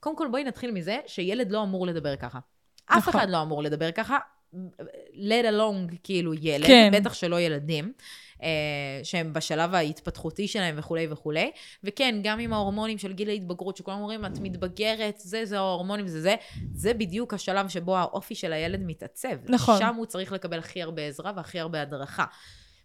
קודם 0.00 0.16
כל 0.16 0.28
בואי 0.30 0.44
נתחיל 0.44 0.70
מזה 0.70 0.98
שילד 1.06 1.52
לא 1.52 1.62
אמור 1.62 1.86
לדבר 1.86 2.16
ככה. 2.16 2.38
אף 2.86 2.96
נכון. 2.96 3.14
אחד 3.20 3.30
לא 3.30 3.42
אמור 3.42 3.62
לדבר 3.62 3.90
ככה, 3.90 4.18
let 5.14 5.44
along 5.50 5.96
כאילו 6.02 6.34
ילד, 6.34 6.66
כן. 6.66 6.90
בטח 6.94 7.14
שלא 7.14 7.40
ילדים, 7.40 7.92
שהם 9.02 9.32
בשלב 9.32 9.74
ההתפתחותי 9.74 10.48
שלהם 10.48 10.74
וכולי 10.78 11.06
וכולי, 11.10 11.50
וכן, 11.84 12.20
גם 12.22 12.38
עם 12.38 12.52
ההורמונים 12.52 12.98
של 12.98 13.12
גיל 13.12 13.28
ההתבגרות, 13.28 13.76
שכולם 13.76 13.98
אומרים, 13.98 14.24
את 14.24 14.38
מתבגרת, 14.40 15.18
זה, 15.18 15.44
זה 15.44 15.58
ההורמונים, 15.58 16.08
זה 16.08 16.20
זה, 16.20 16.34
זה 16.74 16.94
בדיוק 16.94 17.34
השלב 17.34 17.68
שבו 17.68 17.96
האופי 17.96 18.34
של 18.34 18.52
הילד 18.52 18.80
מתעצב. 18.82 19.50
נכון. 19.50 19.78
שם 19.78 19.94
הוא 19.94 20.06
צריך 20.06 20.32
לקבל 20.32 20.58
הכי 20.58 20.82
הרבה 20.82 21.02
עזרה 21.02 21.32
והכי 21.36 21.60
הרבה 21.60 21.82
הדרכה. 21.82 22.24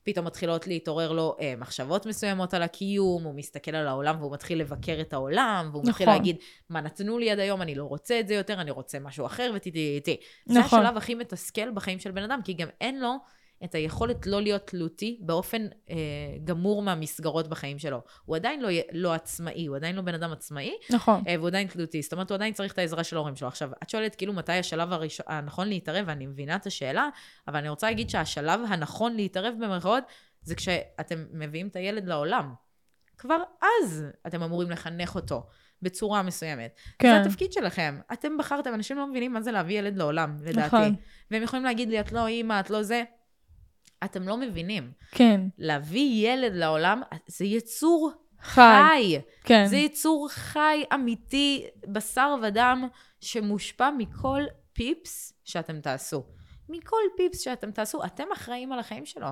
פתאום 0.04 0.26
מתחילות 0.26 0.68
להתעורר 0.68 1.12
לו 1.12 1.36
אה, 1.42 1.54
מחשבות 1.58 2.06
מסוימות 2.06 2.54
על 2.54 2.64
הקיום, 2.64 3.24
הוא 3.24 3.36
מסתכל 3.36 3.76
על 3.76 3.88
העולם 3.88 4.16
והוא 4.20 4.34
מתחיל 4.34 4.60
לבקר 4.60 4.98
את 5.02 5.14
העולם, 5.14 5.70
והוא 5.72 5.84
מתחיל 5.88 6.06
נכון. 6.06 6.18
להגיד, 6.18 6.36
מה 6.70 6.82
נתנו 6.82 7.20
לי 7.20 7.32
עד 7.32 7.40
היום, 7.40 7.62
אני 7.62 7.76
לא 7.76 7.84
רוצה 7.84 8.20
את 8.20 8.28
זה 8.28 8.34
יותר, 8.34 8.62
אני 8.62 8.72
רוצה 8.72 9.00
משהו 9.00 9.26
אחר, 9.26 9.52
וטי-טי-טי. 9.56 10.18
נכון. 10.48 10.54
זה 10.54 10.66
השלב 10.66 10.98
הכי 10.98 11.16
מתסכל 11.16 11.72
בחיים 11.72 12.00
של 12.00 12.12
בן 12.12 12.24
אדם, 12.24 12.40
כי 12.44 12.54
גם 12.54 12.68
אין 12.82 13.00
לו 13.00 13.16
את 13.64 13.76
היכולת 13.76 14.28
לא 14.28 14.42
להיות 14.42 14.68
תלותי 14.68 15.20
באופן 15.22 15.68
אה, 15.90 15.96
גמור 16.44 16.82
מהמסגרות 16.82 17.48
בחיים 17.48 17.80
שלו. 17.80 18.02
הוא 18.26 18.36
עדיין 18.36 18.62
לא, 18.62 18.70
לא 18.92 19.14
עצמאי, 19.14 19.66
הוא 19.66 19.76
עדיין 19.76 19.96
לא 19.96 20.02
בן 20.02 20.14
אדם 20.14 20.32
עצמאי, 20.32 20.78
נכון. 20.90 21.24
אה, 21.28 21.36
והוא 21.38 21.48
עדיין 21.48 21.68
תלותי. 21.68 22.02
זאת 22.02 22.14
אומרת, 22.14 22.30
הוא 22.30 22.36
עדיין 22.36 22.54
צריך 22.54 22.74
את 22.74 22.78
העזרה 22.78 23.04
של 23.04 23.16
ההורים 23.16 23.36
שלו. 23.36 23.48
עכשיו, 23.48 23.70
את 23.84 23.90
שואלת 23.90 24.16
כאילו 24.16 24.34
מתי 24.34 24.52
השלב 24.52 24.94
הראשון, 24.94 25.26
הנכון 25.30 25.68
להתערב, 25.68 26.04
ואני 26.08 26.26
מבינה 26.26 26.56
את 26.56 26.66
השאלה, 26.66 27.10
אבל 27.48 27.58
אני 27.58 27.70
רוצה 27.70 27.88
להגיד 27.88 28.10
שהשלב 28.10 28.60
הנכון 28.70 29.16
להתערב 29.16 29.54
במרכאות, 29.60 30.04
זה 30.42 30.56
כשאתם 30.56 31.26
מביאים 31.32 31.68
את 31.68 31.76
הילד 31.76 32.08
לעולם. 32.08 32.54
כבר 33.18 33.38
אז 33.82 34.06
אתם 34.28 34.44
אמורים 34.44 34.72
לחנך 34.72 35.16
אותו 35.16 35.48
בצורה 35.82 36.22
מסוימת. 36.22 36.76
כן. 37.00 37.08
זה 37.10 37.22
התפקיד 37.22 37.54
שלכם. 37.54 38.00
אתם 38.14 38.38
בחרתם, 38.38 38.74
אנשים 38.74 38.98
לא 38.98 39.08
מבינים 39.08 39.34
מה 39.34 39.42
זה 39.42 39.52
להביא 39.52 39.80
ילד 39.80 39.98
לעולם, 39.98 40.38
לדעתי. 40.42 40.68
נכון. 40.68 40.96
והם 41.32 41.44
יכולים 41.44 41.66
להגיד 41.66 41.90
לי, 41.90 42.00
את 42.00 42.12
לא 42.12 42.28
אימא, 42.28 42.60
את 42.60 42.70
לא 42.70 42.84
זה. 42.84 43.04
אתם 44.04 44.28
לא 44.28 44.38
מבינים. 44.38 44.92
כן. 45.12 45.42
להביא 45.58 46.30
ילד 46.30 46.54
לעולם, 46.56 47.02
זה 47.28 47.46
יצור 47.46 48.12
חי. 48.42 48.62
חי. 48.62 49.20
כן. 49.44 49.66
זה 49.66 49.78
יצור 49.78 50.30
חי, 50.30 50.84
אמיתי, 50.94 51.66
בשר 51.88 52.36
ודם, 52.44 52.88
שמושפע 53.22 53.90
מכל 53.98 54.42
פיפס 54.74 55.34
שאתם 55.44 55.82
תעשו. 55.82 56.24
מכל 56.70 57.02
פיפס 57.18 57.40
שאתם 57.40 57.72
תעשו, 57.72 58.06
אתם 58.06 58.26
אחראים 58.34 58.72
על 58.72 58.80
החיים 58.80 59.06
שלו. 59.06 59.28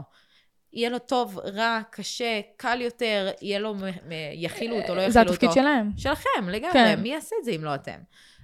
יהיה 0.73 0.89
לו 0.89 0.99
טוב, 0.99 1.39
רע, 1.39 1.82
קשה, 1.91 2.41
קל 2.58 2.82
יותר, 2.82 3.32
יהיה 3.41 3.60
לו, 3.60 3.75
יכילו 4.34 4.75
אותו, 4.75 4.95
לא 4.95 5.01
יכילו 5.01 5.13
זה 5.13 5.19
אותו. 5.19 5.32
התפקיד 5.32 5.51
שלהם. 5.51 5.91
שלכם, 5.97 6.49
לגמרי. 6.49 6.73
כן. 6.73 6.99
מי 7.01 7.10
יעשה 7.10 7.36
את 7.39 7.45
זה 7.45 7.51
אם 7.51 7.63
לא 7.63 7.75
אתם? 7.75 7.99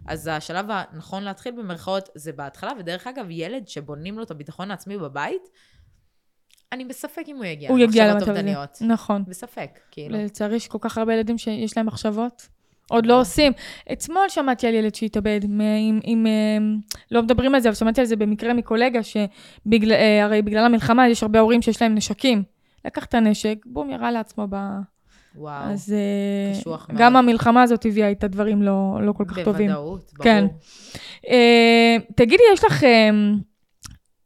אז 0.08 0.28
השלב 0.28 0.66
הנכון 0.70 1.24
להתחיל 1.24 1.52
במרכאות 1.52 2.10
זה 2.16 2.34
בהתחלה, 2.34 2.72
ודרך 2.80 3.08
אגב, 3.08 3.26
ילד 3.30 3.68
שבונים 3.68 4.18
לו 4.18 4.24
את 4.24 4.32
הביטחון 4.32 4.72
העצמי 4.72 4.98
בבית, 4.98 5.50
אני 6.72 6.86
בספק 6.86 7.24
אם 7.28 7.36
הוא 7.36 7.46
יגיע 7.46 7.70
הוא 7.70 7.80
יגיע 7.80 8.08
למצב 8.08 8.22
הזה. 8.22 8.32
אובדניות. 8.32 8.78
נכון. 8.82 9.24
בספק, 9.28 9.80
כאילו. 9.92 10.18
לצערי 10.18 10.56
יש 10.56 10.68
כל 10.68 10.78
כך 10.82 10.98
הרבה 10.98 11.14
ילדים 11.14 11.38
שיש 11.38 11.78
להם 11.78 11.86
מחשבות. 11.86 12.48
עוד 12.90 13.06
לא 13.06 13.22
עושים. 13.22 13.52
אתמול 13.92 14.30
שמעתי 14.30 14.68
על 14.68 14.74
ילד 14.74 14.96
שהתאבד, 14.96 15.40
מ- 15.48 15.62
עם, 15.62 16.00
עם, 16.04 16.26
עם, 16.58 16.80
לא 17.12 17.24
מדברים 17.24 17.56
על 17.56 17.62
זה, 17.62 17.70
אבל 17.70 17.76
שמעתי 17.76 18.02
על 18.02 18.08
זה 18.08 18.16
במקרה 18.16 18.54
מקולגה, 18.54 19.00
שהרי 19.04 20.42
בגלל 20.42 20.66
המלחמה 20.66 21.10
יש 21.10 21.24
הרבה 21.24 21.40
הורים 21.40 21.62
שיש 21.62 21.82
להם 21.82 21.96
נשקים. 21.96 22.44
לקח 22.86 23.06
את 23.06 23.14
הנשק, 23.14 23.58
בום, 23.66 23.90
ירה 23.90 24.12
לעצמו 24.12 24.48
ב... 24.50 24.56
וואו. 25.36 25.64
אז 25.64 25.94
אה, 25.94 26.60
קשוח 26.60 26.90
מאוד. 26.90 27.02
גם 27.02 27.16
המלחמה 27.16 27.64
הזאת 27.64 27.86
הביאה 27.86 28.08
איתה 28.08 28.28
דברים 28.28 28.62
לא, 28.62 29.00
לא 29.02 29.12
כל 29.14 29.26
כך 29.28 29.40
טובים. 29.40 29.68
בוודאות, 29.68 30.12
ברור. 30.14 30.24
כן. 30.24 30.46
אה, 31.28 31.98
תגידי, 32.16 32.44
יש 32.54 32.64
לך... 32.64 32.84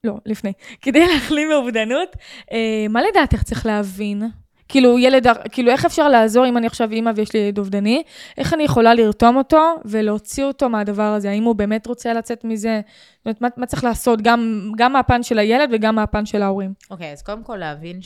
לא, 0.06 0.18
לפני. 0.26 0.54
כדי 0.82 1.08
להחלים 1.08 1.50
מאובדנות, 1.50 2.16
אה, 2.52 2.86
מה 2.90 3.02
לדעתך 3.02 3.44
צריך 3.44 3.66
להבין? 3.66 4.24
כאילו, 4.68 5.00
ילד, 5.00 5.28
כאילו, 5.52 5.72
איך 5.72 5.86
אפשר 5.86 6.10
לעזור 6.10 6.48
אם 6.48 6.58
אני 6.58 6.68
עכשיו 6.68 6.92
אימא 6.92 7.12
ויש 7.16 7.34
לי 7.34 7.40
ילד 7.40 7.58
אובדני? 7.58 8.04
איך 8.38 8.54
אני 8.54 8.64
יכולה 8.64 8.94
לרתום 8.94 9.38
אותו 9.38 9.76
ולהוציא 9.86 10.44
אותו 10.44 10.70
מהדבר 10.70 11.04
הזה? 11.04 11.30
האם 11.30 11.44
הוא 11.44 11.56
באמת 11.56 11.88
רוצה 11.88 12.14
לצאת 12.14 12.44
מזה? 12.44 12.82
זאת 13.18 13.26
אומרת, 13.26 13.42
מה, 13.42 13.48
מה 13.58 13.66
צריך 13.66 13.84
לעשות? 13.84 14.22
גם, 14.22 14.72
גם 14.78 14.94
מהפן 14.94 15.24
של 15.24 15.40
הילד 15.40 15.70
וגם 15.74 15.96
מהפן 15.96 16.26
של 16.26 16.42
ההורים. 16.42 16.74
אוקיי, 16.92 17.12
אז 17.12 17.22
קודם 17.22 17.44
כל 17.44 17.56
להבין 17.58 18.00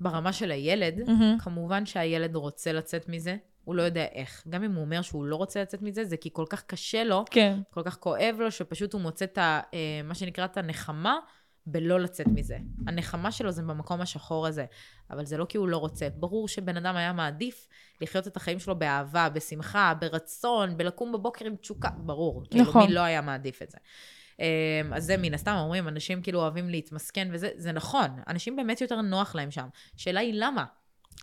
שברמה 0.00 0.32
של 0.32 0.50
הילד, 0.50 1.00
מהמם. 1.06 1.38
כמובן 1.38 1.86
שהילד 1.86 2.36
רוצה 2.36 2.72
לצאת 2.72 3.08
מזה, 3.08 3.36
הוא 3.64 3.74
לא 3.74 3.82
יודע 3.82 4.06
איך. 4.12 4.44
גם 4.48 4.64
אם 4.64 4.74
הוא 4.74 4.84
אומר 4.84 5.02
שהוא 5.02 5.24
לא 5.24 5.36
רוצה 5.36 5.62
לצאת 5.62 5.82
מזה, 5.82 6.04
זה 6.04 6.16
כי 6.16 6.30
כל 6.32 6.44
כך 6.48 6.62
קשה 6.62 7.04
לו, 7.04 7.24
כן, 7.30 7.58
כל 7.70 7.82
כך 7.82 7.96
כואב 7.96 8.36
לו, 8.38 8.50
שפשוט 8.50 8.92
הוא 8.92 9.00
מוצא 9.00 9.24
את 9.24 9.38
ה... 9.38 9.60
אה, 9.74 10.00
מה 10.04 10.14
שנקרא 10.14 10.44
את 10.44 10.56
הנחמה 10.56 11.18
בלא 11.66 12.00
לצאת 12.00 12.26
מזה. 12.26 12.58
הנחמה 12.86 13.32
שלו 13.32 13.50
זה 13.50 13.62
במקום 13.62 14.00
השחור 14.00 14.46
הזה, 14.46 14.64
אבל 15.10 15.26
זה 15.26 15.36
לא 15.36 15.44
כי 15.44 15.58
הוא 15.58 15.68
לא 15.68 15.76
רוצה. 15.76 16.08
ברור 16.16 16.48
שבן 16.48 16.76
אדם 16.76 16.96
היה 16.96 17.12
מעדיף 17.12 17.68
לחיות 18.00 18.26
את 18.26 18.36
החיים 18.36 18.58
שלו 18.58 18.78
באהבה, 18.78 19.28
בשמחה, 19.28 19.94
ברצון, 20.00 20.76
בלקום 20.76 21.12
בבוקר 21.12 21.44
עם 21.44 21.56
תשוקה, 21.56 21.90
ברור. 21.96 22.42
כאילו, 22.50 22.64
נכון. 22.64 22.86
מי 22.86 22.92
לא 22.92 23.00
היה 23.00 23.20
מעדיף 23.20 23.62
את 23.62 23.70
זה. 23.70 23.78
אמ, 24.38 24.94
אז 24.94 25.04
זה 25.04 25.16
מן 25.16 25.34
הסתם 25.34 25.56
אומרים, 25.58 25.88
אנשים 25.88 26.22
כאילו 26.22 26.40
אוהבים 26.40 26.68
להתמסכן 26.68 27.28
וזה, 27.32 27.50
זה 27.56 27.72
נכון, 27.72 28.08
אנשים 28.28 28.56
באמת 28.56 28.80
יותר 28.80 29.00
נוח 29.00 29.34
להם 29.34 29.50
שם. 29.50 29.66
השאלה 29.96 30.20
היא 30.20 30.32
למה? 30.36 30.64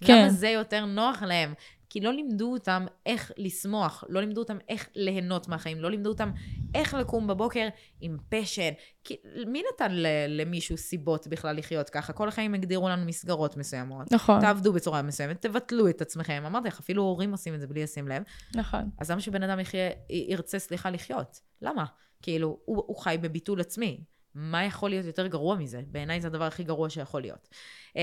כן. 0.05 0.19
למה 0.19 0.29
זה 0.29 0.49
יותר 0.49 0.85
נוח 0.85 1.23
להם? 1.23 1.53
כי 1.91 2.01
לא 2.01 2.13
לימדו 2.13 2.51
אותם 2.51 2.85
איך 3.05 3.31
לשמוח, 3.37 4.03
לא 4.09 4.19
לימדו 4.21 4.41
אותם 4.41 4.57
איך 4.69 4.89
ליהנות 4.95 5.47
מהחיים, 5.47 5.81
לא 5.81 5.91
לימדו 5.91 6.09
אותם 6.09 6.31
איך 6.75 6.93
לקום 6.93 7.27
בבוקר 7.27 7.67
עם 8.01 8.17
פשן. 8.29 8.71
כי 9.03 9.15
מי 9.47 9.63
נתן 9.73 9.91
למישהו 10.29 10.77
סיבות 10.77 11.27
בכלל 11.27 11.57
לחיות 11.57 11.89
ככה? 11.89 12.13
כל 12.13 12.27
החיים 12.27 12.53
הגדירו 12.53 12.89
לנו 12.89 13.05
מסגרות 13.05 13.57
מסוימות. 13.57 14.11
נכון, 14.11 14.41
תעבדו 14.41 14.73
בצורה 14.73 15.01
מסוימת, 15.01 15.41
תבטלו 15.41 15.89
את 15.89 16.01
עצמכם. 16.01 16.43
אמרתי 16.45 16.67
לך, 16.67 16.79
אפילו 16.79 17.03
הורים 17.03 17.31
עושים 17.31 17.53
את 17.53 17.59
זה 17.59 17.67
בלי 17.67 17.83
לשים 17.83 18.07
לב. 18.07 18.23
נכון. 18.55 18.89
אז 18.99 19.11
למה 19.11 19.21
שבן 19.21 19.43
אדם 19.43 19.59
יחיה, 19.59 19.89
ירצה, 20.09 20.59
סליחה, 20.59 20.89
לחיות? 20.89 21.39
למה? 21.61 21.85
כאילו, 22.21 22.59
הוא, 22.65 22.83
הוא 22.87 22.97
חי 22.97 23.17
בביטול 23.21 23.61
עצמי. 23.61 24.03
מה 24.35 24.65
יכול 24.65 24.89
להיות 24.89 25.05
יותר 25.05 25.27
גרוע 25.27 25.55
מזה? 25.55 25.81
בעיניי 25.87 26.21
זה 26.21 26.27
הדבר 26.27 26.43
הכי 26.43 26.63
גרוע 26.63 26.89
שיכול 26.89 27.21
להיות. 27.21 27.49
אמ, 27.95 28.01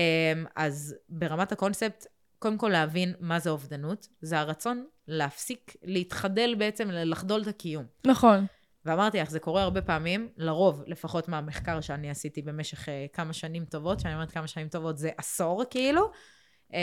אז 0.55 0.95
ברמת 1.09 1.51
הקונספט, 1.51 2.05
קודם 2.39 2.57
כל 2.57 2.69
להבין 2.69 3.13
מה 3.19 3.39
זה 3.39 3.49
אובדנות. 3.49 4.07
זה 4.21 4.39
הרצון 4.39 4.85
להפסיק, 5.07 5.75
להתחדל 5.83 6.55
בעצם, 6.55 6.89
לחדול 6.91 7.41
את 7.41 7.47
הקיום. 7.47 7.85
נכון. 8.07 8.45
ואמרתי 8.85 9.19
לך, 9.19 9.29
זה 9.29 9.39
קורה 9.39 9.63
הרבה 9.63 9.81
פעמים, 9.81 10.29
לרוב, 10.37 10.83
לפחות 10.87 11.27
מהמחקר 11.27 11.81
שאני 11.81 12.09
עשיתי 12.09 12.41
במשך 12.41 12.85
uh, 12.85 12.91
כמה 13.13 13.33
שנים 13.33 13.65
טובות, 13.65 13.99
שאני 13.99 14.13
אומרת 14.13 14.31
כמה 14.31 14.47
שנים 14.47 14.67
טובות, 14.67 14.97
זה 14.97 15.09
עשור 15.17 15.63
כאילו, 15.69 16.11
um, 16.71 16.73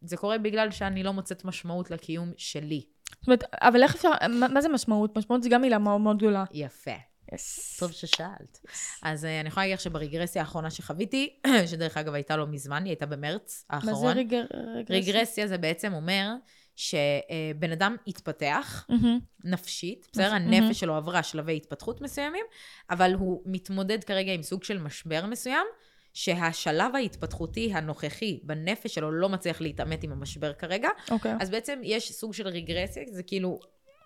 זה 0.00 0.16
קורה 0.16 0.38
בגלל 0.38 0.70
שאני 0.70 1.02
לא 1.02 1.12
מוצאת 1.12 1.44
משמעות 1.44 1.90
לקיום 1.90 2.32
שלי. 2.36 2.86
זאת 3.20 3.26
אומרת, 3.26 3.44
אבל 3.52 3.82
איך 3.82 3.94
אפשר, 3.94 4.10
מה, 4.40 4.48
מה 4.48 4.60
זה 4.60 4.68
משמעות? 4.68 5.18
משמעות 5.18 5.42
זה 5.42 5.48
גם 5.48 5.60
מילה 5.60 5.78
מאוד 5.78 6.00
מאוד 6.00 6.18
גדולה. 6.18 6.44
יפה. 6.52 7.11
Yes. 7.32 7.78
טוב 7.78 7.92
ששאלת. 7.92 8.60
אז 9.02 9.24
אה, 9.24 9.40
אני 9.40 9.48
יכולה 9.48 9.66
להגיד 9.66 9.74
לך 9.74 9.80
שברגרסיה 9.80 10.42
האחרונה 10.42 10.70
שחוויתי, 10.70 11.40
שדרך 11.70 11.96
אגב 11.96 12.14
הייתה 12.14 12.36
לא 12.36 12.46
מזמן, 12.46 12.84
היא 12.84 12.90
הייתה 12.90 13.06
במרץ 13.06 13.64
מה 13.70 13.76
האחרון. 13.76 14.14
זה 14.14 14.20
רגר... 14.20 14.44
רגרסיה? 14.76 14.96
רגרסיה 14.96 15.46
זה 15.46 15.58
בעצם 15.58 15.92
אומר 15.92 16.28
שבן 16.76 17.72
אדם 17.72 17.96
התפתח 18.06 18.86
מהמם. 18.88 19.18
נפשית, 19.44 20.08
בסדר? 20.12 20.32
מהמם. 20.32 20.52
הנפש 20.52 20.80
שלו 20.80 20.94
עברה 20.94 21.22
שלבי 21.22 21.56
התפתחות 21.56 22.00
מסוימים, 22.00 22.44
אבל 22.90 23.14
הוא 23.14 23.42
מתמודד 23.46 24.04
כרגע 24.04 24.32
עם 24.32 24.42
סוג 24.42 24.64
של 24.64 24.78
משבר 24.78 25.26
מסוים, 25.26 25.66
שהשלב 26.14 26.96
ההתפתחותי 26.96 27.72
הנוכחי 27.74 28.40
בנפש 28.42 28.94
שלו 28.94 29.12
לא 29.12 29.28
מצליח 29.28 29.60
להתעמת 29.60 30.04
עם 30.04 30.12
המשבר 30.12 30.52
כרגע, 30.52 30.88
אוקיי. 31.10 31.34
אז 31.40 31.50
בעצם 31.50 31.80
יש 31.82 32.12
סוג 32.12 32.34
של 32.34 32.48
רגרסיה, 32.48 33.02
זה 33.10 33.22
כאילו 33.22 33.60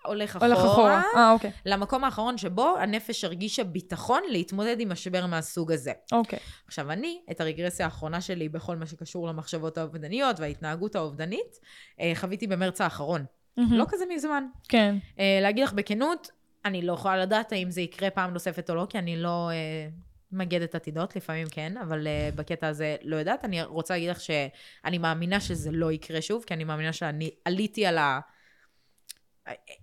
הולך 0.06 0.36
אחורה, 0.36 0.46
הולך 0.46 0.58
אחורה. 0.72 1.02
אה, 1.16 1.32
אוקיי. 1.32 1.50
למקום 1.66 2.04
האחרון 2.04 2.38
שבו 2.38 2.76
הנפש 2.78 3.24
הרגישה 3.24 3.64
ביטחון 3.64 4.22
להתמודד 4.28 4.80
עם 4.80 4.92
משבר 4.92 5.26
מהסוג 5.26 5.72
הזה. 5.72 5.92
אוקיי. 6.12 6.38
עכשיו, 6.66 6.90
אני, 6.92 7.20
את 7.30 7.40
הרגרסיה 7.40 7.86
האחרונה 7.86 8.20
שלי 8.20 8.48
בכל 8.48 8.76
מה 8.76 8.86
שקשור 8.86 9.28
למחשבות 9.28 9.78
האובדניות 9.78 10.40
וההתנהגות 10.40 10.96
האובדנית, 10.96 11.58
אה, 12.00 12.12
חוויתי 12.14 12.46
במרץ 12.46 12.80
האחרון. 12.80 13.24
מהמם. 13.56 13.72
לא 13.72 13.84
כזה 13.88 14.04
מזמן. 14.14 14.44
כן. 14.68 14.96
אה, 15.18 15.38
להגיד 15.42 15.64
לך 15.64 15.72
בכנות, 15.72 16.30
אני 16.64 16.82
לא 16.82 16.92
יכולה 16.92 17.16
לדעת 17.16 17.52
האם 17.52 17.70
זה 17.70 17.80
יקרה 17.80 18.10
פעם 18.10 18.32
נוספת 18.32 18.70
או 18.70 18.74
לא, 18.74 18.86
כי 18.88 18.98
אני 18.98 19.16
לא 19.16 19.50
אה, 19.50 19.88
מגדת 20.32 20.74
עתידות, 20.74 21.16
לפעמים 21.16 21.46
כן, 21.50 21.76
אבל 21.76 22.06
אה, 22.06 22.30
בקטע 22.34 22.68
הזה 22.68 22.96
לא 23.02 23.16
יודעת. 23.16 23.44
אני 23.44 23.62
רוצה 23.62 23.94
להגיד 23.94 24.10
לך 24.10 24.20
שאני 24.20 24.98
מאמינה 24.98 25.40
שזה 25.40 25.70
לא 25.72 25.92
יקרה 25.92 26.22
שוב, 26.22 26.44
כי 26.46 26.54
אני 26.54 26.64
מאמינה 26.64 26.92
שאני 26.92 27.30
עליתי 27.44 27.86
על 27.86 27.98
ה... 27.98 28.20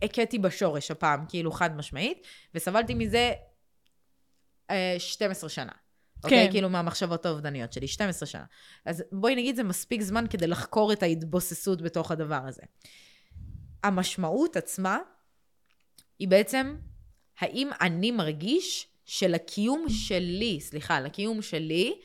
הכיתי 0.02 0.40
בשורש 0.40 0.92
הפעם, 0.92 1.26
כאילו 1.30 1.52
חד 1.52 1.78
משמעית, 1.78 2.28
וסבלתי 2.56 2.94
מזה 2.94 3.32
אה, 4.70 4.96
12 4.98 5.50
שנה. 5.50 5.72
אוקיי? 6.24 6.46
כן. 6.46 6.52
כאילו 6.52 6.70
מהמחשבות 6.70 7.26
האובדניות 7.26 7.74
שלי, 7.74 7.88
12 7.88 8.28
שנה. 8.28 8.46
אז 8.86 9.04
בואי 9.12 9.36
נגיד, 9.36 9.56
זה 9.56 9.64
מספיק 9.64 10.02
זמן 10.02 10.26
כדי 10.30 10.48
לחקור 10.48 10.94
את 10.94 11.04
ההתבוססות 11.04 11.82
בתוך 11.82 12.12
הדבר 12.12 12.42
הזה. 12.48 12.62
המשמעות 13.84 14.56
עצמה 14.58 15.00
היא 16.20 16.28
בעצם, 16.28 16.76
האם 17.40 17.70
אני 17.82 18.12
מרגיש 18.12 18.88
שלקיום 19.06 19.86
שלי, 19.90 20.60
סליחה, 20.62 21.00
לקיום 21.00 21.42
שלי 21.42 22.00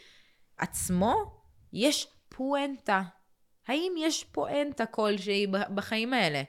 עצמו, 0.56 1.14
יש 1.72 2.06
פואנטה. 2.28 3.02
האם 3.68 3.92
יש 3.98 4.24
פואנטה 4.24 4.86
כלשהי 4.86 5.46
בחיים 5.74 6.12
האלה? 6.12 6.42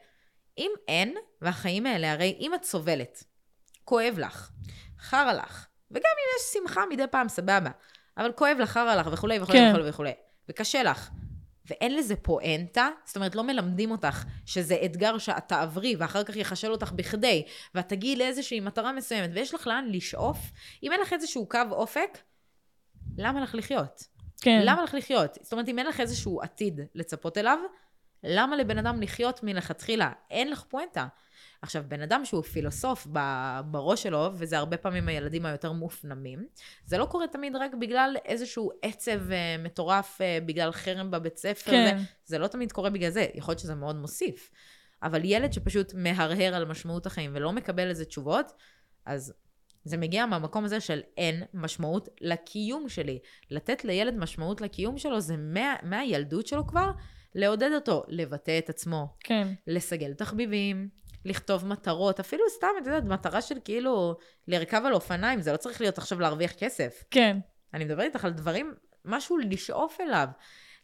אם 0.59 0.71
אין, 0.87 1.15
והחיים 1.41 1.85
האלה, 1.85 2.11
הרי 2.11 2.37
אם 2.39 2.53
את 2.53 2.63
סובלת, 2.63 3.23
כואב 3.83 4.15
לך, 4.17 4.51
חרא 4.99 5.33
לך, 5.33 5.67
וגם 5.91 6.01
אם 6.03 6.37
יש 6.37 6.53
שמחה 6.53 6.81
מדי 6.89 7.07
פעם, 7.11 7.29
סבבה, 7.29 7.69
אבל 8.17 8.31
כואב 8.31 8.57
לך, 8.59 8.69
חרא 8.69 8.95
לך 8.95 9.09
וכולי 9.11 9.39
וכולי 9.39 9.59
כן. 9.59 9.69
וכולי 9.73 9.89
וכולי, 9.89 10.11
וקשה 10.49 10.83
לך, 10.83 11.09
ואין 11.69 11.95
לזה 11.95 12.15
פואנטה, 12.15 12.89
זאת 13.05 13.15
אומרת, 13.15 13.35
לא 13.35 13.43
מלמדים 13.43 13.91
אותך 13.91 14.23
שזה 14.45 14.77
אתגר 14.85 15.17
שאת 15.17 15.47
תעברי, 15.47 15.95
ואחר 15.99 16.23
כך 16.23 16.35
יחשל 16.35 16.71
אותך 16.71 16.91
בכדי, 16.91 17.45
ואת 17.75 17.89
תגיעי 17.89 18.15
לאיזושהי 18.15 18.59
מטרה 18.59 18.91
מסוימת, 18.91 19.29
ויש 19.33 19.53
לך 19.53 19.67
לאן 19.67 19.85
לשאוף, 19.91 20.37
אם 20.83 20.91
אין 20.91 21.01
לך 21.01 21.13
איזשהו 21.13 21.49
קו 21.49 21.59
אופק, 21.71 22.17
למה 23.17 23.41
לך 23.41 23.55
לחיות? 23.55 24.03
כן. 24.41 24.61
למה 24.63 24.83
לך 24.83 24.93
לחיות? 24.93 25.37
זאת 25.41 25.51
אומרת, 25.51 25.69
אם 25.69 25.79
אין 25.79 25.87
לך 25.87 25.99
איזשהו 25.99 26.41
עתיד 26.41 26.79
לצפות 26.95 27.37
אליו, 27.37 27.57
למה 28.23 28.57
לבן 28.57 28.77
אדם 28.77 29.01
לחיות 29.01 29.43
מלכתחילה? 29.43 30.11
אין 30.31 30.51
לך 30.51 30.63
פואנטה. 30.63 31.07
עכשיו, 31.61 31.83
בן 31.87 32.01
אדם 32.01 32.25
שהוא 32.25 32.43
פילוסוף 32.43 33.07
בראש 33.65 34.03
שלו, 34.03 34.29
וזה 34.33 34.57
הרבה 34.57 34.77
פעמים 34.77 35.07
הילדים 35.07 35.45
היותר 35.45 35.71
מופנמים, 35.71 36.47
זה 36.85 36.97
לא 36.97 37.05
קורה 37.05 37.27
תמיד 37.27 37.55
רק 37.55 37.71
בגלל 37.73 38.15
איזשהו 38.25 38.71
עצב 38.81 39.31
אה, 39.31 39.55
מטורף, 39.59 40.21
אה, 40.21 40.37
בגלל 40.45 40.71
חרם 40.71 41.11
בבית 41.11 41.37
ספר. 41.37 41.71
כן. 41.71 41.97
זה, 41.97 42.03
זה 42.25 42.37
לא 42.37 42.47
תמיד 42.47 42.71
קורה 42.71 42.89
בגלל 42.89 43.09
זה, 43.09 43.27
יכול 43.33 43.51
להיות 43.51 43.59
שזה 43.59 43.75
מאוד 43.75 43.95
מוסיף. 43.95 44.51
אבל 45.03 45.21
ילד 45.23 45.53
שפשוט 45.53 45.93
מהרהר 45.93 46.55
על 46.55 46.65
משמעות 46.65 47.05
החיים 47.05 47.31
ולא 47.33 47.51
מקבל 47.51 47.89
לזה 47.89 48.05
תשובות, 48.05 48.51
אז 49.05 49.33
זה 49.83 49.97
מגיע 49.97 50.25
מהמקום 50.25 50.65
הזה 50.65 50.79
של 50.79 51.01
אין 51.17 51.43
משמעות 51.53 52.09
לקיום 52.21 52.89
שלי. 52.89 53.19
לתת 53.51 53.85
לילד 53.85 54.15
משמעות 54.17 54.61
לקיום 54.61 54.97
שלו 54.97 55.21
זה 55.21 55.37
מה, 55.37 55.75
מהילדות 55.83 56.47
שלו 56.47 56.67
כבר, 56.67 56.91
לעודד 57.35 57.69
אותו 57.75 58.03
לבטא 58.07 58.57
את 58.57 58.69
עצמו, 58.69 59.07
כן. 59.19 59.47
לסגל 59.67 60.13
תחביבים, 60.13 60.89
לכתוב 61.25 61.65
מטרות, 61.65 62.19
אפילו 62.19 62.43
סתם, 62.49 62.67
את 62.81 62.85
יודעת, 62.85 63.03
מטרה 63.03 63.41
של 63.41 63.55
כאילו 63.65 64.15
לרכב 64.47 64.81
על 64.85 64.93
אופניים, 64.93 65.41
זה 65.41 65.51
לא 65.51 65.57
צריך 65.57 65.81
להיות 65.81 65.97
עכשיו 65.97 66.19
להרוויח 66.19 66.51
כסף. 66.53 67.03
כן. 67.11 67.37
אני 67.73 67.85
מדברת 67.85 68.05
איתך 68.05 68.25
על 68.25 68.31
דברים, 68.31 68.73
משהו 69.05 69.37
לשאוף 69.37 70.01
אליו. 70.01 70.27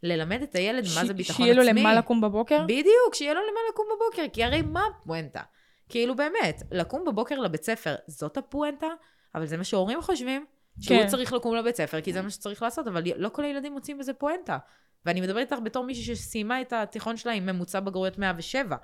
ללמד 0.03 0.41
את 0.41 0.55
הילד 0.55 0.83
מה 0.83 1.05
זה 1.05 1.07
ש- 1.07 1.09
ביטחון 1.09 1.35
שיהיה 1.45 1.53
לו 1.53 1.61
עצמי. 1.61 1.81
למה 1.81 1.93
לקום 1.95 2.21
בבוקר? 2.21 2.63
בדיוק, 2.63 3.13
שיהיה 3.13 3.33
לו 3.33 3.41
למה 3.41 3.59
לקום 3.71 3.85
בבוקר, 3.95 4.23
כי 4.33 4.43
הרי 4.43 4.61
מה 4.61 4.81
הפואנטה? 5.01 5.41
כאילו 5.89 6.15
באמת, 6.15 6.63
לקום 6.71 7.03
בבוקר 7.05 7.39
לבית 7.39 7.63
ספר, 7.63 7.95
זאת 8.07 8.37
הפואנטה? 8.37 8.87
אבל 9.35 9.45
זה 9.45 9.57
מה 9.57 9.63
שהורים 9.63 10.01
חושבים, 10.01 10.45
שהוא 10.79 10.97
כן. 10.97 11.07
צריך 11.07 11.33
לקום 11.33 11.55
לבית 11.55 11.75
ספר, 11.75 12.01
כי 12.01 12.13
זה 12.13 12.21
מה 12.21 12.29
שצריך 12.29 12.61
לעשות, 12.63 12.87
אבל 12.87 13.03
לא 13.17 13.29
כל 13.29 13.43
הילדים 13.43 13.73
מוצאים 13.73 13.97
בזה 13.97 14.13
פואנטה. 14.13 14.57
ואני 15.06 15.22
מדברת 15.22 15.51
איתך 15.51 15.64
בתור 15.64 15.84
מישהי 15.84 16.16
שסיימה 16.16 16.62
את 16.62 16.74
התיכון 16.74 17.18
שלה 17.18 17.32
עם 17.32 17.45
ממוצע 17.45 17.80
בגרויות 17.80 18.18
107. 18.18 18.76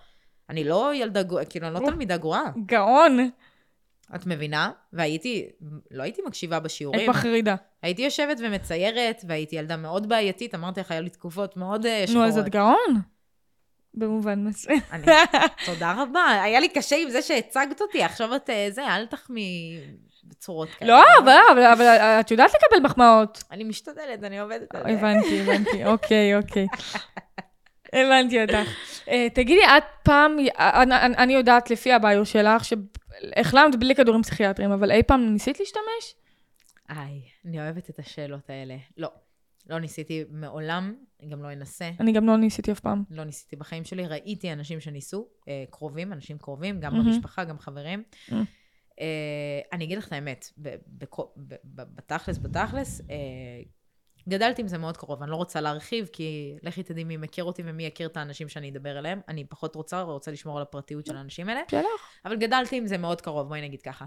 אני 0.49 0.63
לא 0.63 0.95
ילדה 0.95 1.23
גרועה, 1.23 1.45
כאילו, 1.45 1.67
אני 1.67 1.73
לא. 1.73 1.79
תלמידה 1.79 2.17
גרועה. 2.17 2.43
גאון. 2.65 3.29
את 4.15 4.25
מבינה? 4.25 4.71
והייתי, 4.93 5.47
לא 5.91 6.03
הייתי 6.03 6.21
מקשיבה 6.25 6.59
בשיעורים. 6.59 7.09
מחרידה. 7.09 7.55
הייתי 7.81 8.01
יושבת 8.01 8.37
ומציירת, 8.39 9.21
והייתי 9.27 9.55
ילדה 9.55 9.77
מאוד 9.77 10.09
בעייתית, 10.09 10.55
אמרתי 10.55 10.79
לך, 10.79 10.91
היו 10.91 11.01
לי 11.01 11.09
תקופות 11.09 11.57
מאוד 11.57 11.85
אה, 11.85 12.03
שחורות. 12.07 12.23
נו, 12.23 12.27
אז 12.27 12.37
את 12.37 12.49
גאון. 12.49 13.01
במובן 13.93 14.43
מסוים. 14.43 14.79
תודה 15.65 15.93
רבה. 15.97 16.41
היה 16.43 16.59
לי 16.59 16.69
קשה 16.69 16.95
עם 16.95 17.09
זה 17.09 17.21
שהצגת 17.21 17.81
אותי, 17.81 18.03
עכשיו 18.03 18.35
את 18.35 18.49
אה, 18.49 18.67
זה, 18.71 18.87
אל 18.87 19.05
תחמיא 19.05 19.79
בצורות 20.31 20.69
כאלה. 20.69 20.91
לא, 20.91 21.03
אבל, 21.23 21.31
אבל, 21.53 21.63
אבל 21.73 21.85
את 22.19 22.31
יודעת 22.31 22.51
לקבל 22.53 22.83
מחמאות. 22.85 23.43
אני 23.51 23.63
משתדלת, 23.63 24.23
אני 24.23 24.39
עובדת 24.39 24.75
על 24.75 24.83
זה. 24.83 24.89
הבנתי, 24.99 25.41
הבנתי. 25.41 25.85
אוקיי, 25.93 26.35
אוקיי. 26.35 26.67
הבנתי 27.93 28.41
אותך. 28.41 28.69
אה, 29.07 29.27
תגידי, 29.33 29.61
את 29.77 29.83
פעם, 30.03 30.37
אה, 30.59 30.83
אני- 31.17 31.33
יודעת 31.33 31.71
לפי 31.71 31.93
הביו 31.93 32.25
שלך, 32.25 32.61
שהחלמת 32.65 33.75
בלי 33.75 33.95
כדורים 33.95 34.21
פסיכיאטריים, 34.23 34.71
אבל 34.71 34.91
אי 34.91 35.03
פעם 35.03 35.33
ניסית 35.33 35.59
להשתמש? 35.59 36.15
איי, 36.89 37.21
אני 37.45 37.59
אוהבת 37.61 37.89
את 37.89 37.99
השאלות 37.99 38.49
האלה. 38.49 38.75
לא, 38.97 39.11
לא 39.69 39.79
ניסיתי 39.79 40.23
מעולם, 40.29 40.95
גם 41.29 41.43
לא 41.43 41.53
אנסה. 41.53 41.89
אני 41.99 42.11
גם 42.11 42.27
לא 42.27 42.37
ניסיתי 42.37 42.71
אף 42.71 42.79
פעם. 42.79 43.03
לא 43.11 43.23
ניסיתי 43.23 43.55
בחיים 43.55 43.83
שלי, 43.83 44.07
ראיתי 44.07 44.53
אנשים 44.53 44.79
שניסו, 44.79 45.27
אה, 45.47 45.63
קרובים, 45.69 46.13
אנשים 46.13 46.37
קרובים, 46.37 46.79
גם. 46.79 46.93
במשפחה, 46.93 47.43
גם 47.43 47.59
חברים. 47.59 48.03
אה, 49.01 49.05
אני 49.73 49.83
אגיד 49.85 49.97
לך 49.97 50.07
את 50.07 50.13
האמת, 50.13 50.45
ב- 50.61 50.75
בכו- 50.87 51.31
ב- 51.37 51.53
ב- 51.75 51.95
בתכלס, 51.95 52.37
בתכלס, 52.37 53.01
אה, 53.09 53.15
גדלתי 54.29 54.61
עם 54.61 54.67
זה 54.67 54.77
מאוד 54.77 54.97
קרוב. 54.97 55.21
אני 55.21 55.31
לא 55.31 55.35
רוצה 55.35 55.61
להרחיב, 55.61 56.09
כי 56.13 56.55
לכי 56.63 56.83
תדעי 56.83 57.03
מי 57.03 57.17
מכיר 57.17 57.43
אותי 57.43 57.61
ומי 57.65 57.85
יכיר 57.85 58.07
את 58.07 58.17
האנשים 58.17 58.49
שאני 58.49 58.69
אדבר 58.69 58.97
עליהם. 58.97 59.19
אני 59.27 59.45
פחות 59.45 59.75
רוצה, 59.75 60.01
רוצה 60.01 60.31
לשמור 60.31 60.57
על 60.57 60.61
הפרטיות 60.61 61.05
של 61.05 61.17
האנשים 61.17 61.49
האלה. 61.49 61.61
שלך. 61.71 61.83
אבל 62.25 62.35
גדלתי 62.35 62.77
עם 62.77 62.87
זה 62.87 62.97
מאוד 62.97 63.21
קרוב, 63.21 63.47
בואי 63.47 63.61
נגיד 63.61 63.81
ככה. 63.81 64.05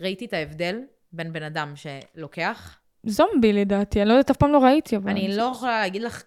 ראיתי 0.00 0.24
את 0.24 0.32
ההבדל 0.32 0.80
בין 1.12 1.32
בן 1.32 1.42
אדם 1.42 1.72
שלוקח, 1.76 2.78
זומבי 3.06 3.52
לדעתי, 3.52 4.00
אני 4.00 4.08
לא 4.08 4.14
יודעת, 4.14 4.30
אף 4.30 4.36
פעם 4.36 4.52
לא 4.52 4.58
ראיתי, 4.58 4.96
אבל... 4.96 5.10
אני 5.10 5.36
לא 5.36 5.42
יכולה 5.42 5.80
להגיד 5.80 6.02
לך, 6.02 6.22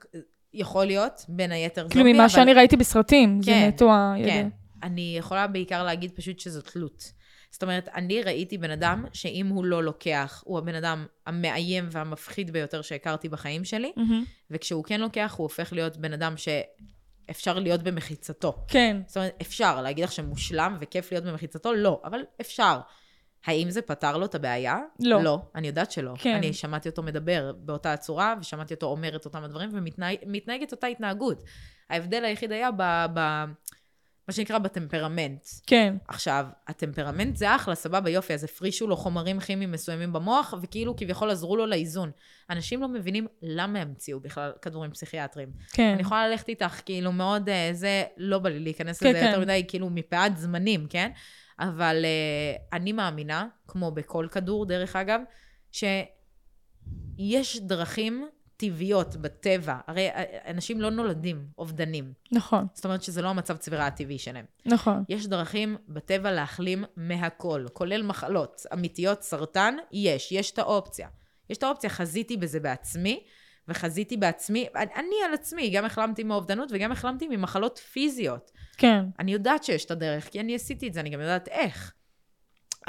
יכול 0.53 0.85
להיות, 0.85 1.25
בין 1.29 1.51
היתר 1.51 1.81
זומבי, 1.81 1.93
כאילו, 1.93 2.05
ממה 2.09 2.19
אבל- 2.23 2.29
שאני 2.29 2.53
ראיתי 2.53 2.77
בסרטים, 2.77 3.41
זה 3.41 3.51
כן, 3.51 3.67
נטו 3.67 3.89
הידע. 4.13 4.29
כן. 4.31 4.47
אני 4.83 5.15
יכולה 5.17 5.47
בעיקר 5.47 5.83
להגיד 5.83 6.11
פשוט 6.15 6.39
שזו 6.39 6.61
תלות. 6.61 7.11
זאת 7.51 7.63
אומרת, 7.63 7.89
אני 7.95 8.23
ראיתי 8.23 8.57
בן 8.57 8.71
אדם 8.71 9.05
שאם 9.13 9.47
הוא 9.47 9.65
לא 9.65 9.83
לוקח, 9.83 10.43
הוא 10.45 10.57
הבן 10.57 10.75
אדם 10.75 11.05
המאיים 11.25 11.87
והמפחיד 11.91 12.51
ביותר 12.51 12.81
שהכרתי 12.81 13.29
בחיים 13.29 13.65
שלי, 13.65 13.91
מהמם. 13.95 14.23
וכשהוא 14.51 14.83
כן 14.83 15.01
לוקח, 15.01 15.35
הוא 15.37 15.45
הופך 15.45 15.73
להיות 15.73 15.97
בן 15.97 16.13
אדם 16.13 16.33
שאפשר 16.37 17.59
להיות 17.59 17.83
במחיצתו. 17.83 18.65
כן. 18.67 18.97
זאת 19.07 19.17
אומרת, 19.17 19.33
אפשר 19.41 19.81
להגיד 19.81 20.03
לך 20.03 20.11
שמושלם 20.11 20.77
וכיף 20.81 21.11
להיות 21.11 21.23
במחיצתו? 21.23 21.73
לא, 21.73 22.01
אבל 22.03 22.19
אפשר. 22.41 22.79
האם 23.45 23.69
זה 23.69 23.81
פתר 23.81 24.17
לו 24.17 24.25
את 24.25 24.35
הבעיה? 24.35 24.79
לא. 24.99 25.23
לא, 25.23 25.39
אני 25.55 25.67
יודעת 25.67 25.91
שלא. 25.91 26.13
כן. 26.17 26.35
אני 26.35 26.53
שמעתי 26.53 26.89
אותו 26.89 27.03
מדבר 27.03 27.51
באותה 27.57 27.93
הצורה, 27.93 28.35
ושמעתי 28.39 28.73
אותו 28.73 28.85
אומר 28.85 29.15
את 29.15 29.25
אותם 29.25 29.43
הדברים, 29.43 29.69
ומתנהגת 29.73 30.71
אותה 30.71 30.87
התנהגות. 30.87 31.43
ההבדל 31.89 32.25
היחיד 32.25 32.51
היה 32.51 32.69
ב... 32.77 33.05
ב 33.13 33.19
מה 34.27 34.33
שנקרא 34.33 34.57
בטמפרמנט. 34.57 35.47
כן, 35.67 35.95
עכשיו, 36.07 36.45
הטמפרמנט 36.67 37.37
זה 37.37 37.55
אחלה, 37.55 37.75
סבבה, 37.75 38.09
יופי, 38.09 38.33
אז 38.33 38.43
הפרישו 38.43 38.87
לו 38.87 38.97
חומרים 38.97 39.39
כימיים 39.39 39.71
מסוימים 39.71 40.13
במוח, 40.13 40.53
וכאילו 40.61 40.95
כביכול 40.95 41.29
עזרו 41.29 41.55
לו 41.55 41.65
לאיזון. 41.65 42.11
אנשים 42.49 42.81
לא 42.81 42.87
מבינים 42.87 43.27
למה 43.41 43.79
המציאו 43.79 44.19
בכלל 44.19 44.51
כדורים 44.61 44.91
פסיכיאטריים. 44.91 45.49
כן. 45.73 45.91
אני 45.93 46.01
יכולה 46.01 46.27
ללכת 46.27 46.49
איתך, 46.49 46.81
כאילו, 46.85 47.11
מאוד, 47.11 47.49
אה, 47.49 47.69
זה, 47.73 48.03
לא 48.17 48.39
בא 48.39 48.49
לי 48.49 48.59
להיכנס 48.59 48.99
כן, 48.99 49.09
לזה 49.09 49.19
יותר 49.19 49.35
כן. 49.35 49.41
מדי, 49.41 49.65
כאילו, 49.67 49.89
מפאת 49.89 50.37
זמנים, 50.37 50.87
כן? 50.89 51.11
אבל 51.59 52.05
uh, 52.05 52.75
אני 52.75 52.91
מאמינה, 52.91 53.47
כמו 53.67 53.91
בכל 53.91 54.27
כדור, 54.31 54.65
דרך 54.65 54.95
אגב, 54.95 55.21
שיש 55.71 57.57
דרכים 57.57 58.27
טבעיות 58.57 59.15
בטבע. 59.15 59.77
הרי 59.87 60.09
אה, 60.09 60.51
אנשים 60.51 60.81
לא 60.81 60.89
נולדים 60.89 61.47
אובדנים. 61.57 62.13
נכון, 62.31 62.67
זאת 62.73 62.85
אומרת 62.85 63.03
שזה 63.03 63.21
לא 63.21 63.29
המצב 63.29 63.57
צבירה 63.57 63.87
הטבעי 63.87 64.19
שלהם. 64.19 64.45
נכון. 64.65 65.03
יש 65.09 65.27
דרכים 65.27 65.77
בטבע 65.87 66.31
להחלים 66.31 66.83
מהכל, 66.97 67.65
כולל 67.73 68.03
מחלות 68.03 68.61
אמיתיות, 68.73 69.21
סרטן, 69.21 69.75
יש, 69.91 70.31
יש 70.31 70.51
את 70.51 70.59
האופציה. 70.59 71.07
יש 71.49 71.57
את 71.57 71.63
האופציה, 71.63 71.89
חזיתי 71.89 72.37
בזה 72.37 72.59
בעצמי, 72.59 73.23
וחזיתי 73.67 74.17
בעצמי, 74.17 74.67
אני, 74.75 74.91
אני 74.95 75.15
על 75.25 75.33
עצמי, 75.33 75.69
גם 75.69 75.85
החלמתי 75.85 76.23
מאובדנות 76.23 76.69
וגם 76.71 76.91
החלמתי 76.91 77.27
ממחלות 77.27 77.77
פיזיות. 77.77 78.51
כן, 78.77 79.05
אני 79.19 79.33
יודעת 79.33 79.63
שיש 79.63 79.85
את 79.85 79.91
הדרך, 79.91 80.29
כי 80.29 80.39
אני 80.39 80.55
עשיתי 80.55 80.87
את 80.87 80.93
זה, 80.93 80.99
אני 80.99 81.09
גם 81.09 81.21
יודעת 81.21 81.47
איך. 81.47 81.93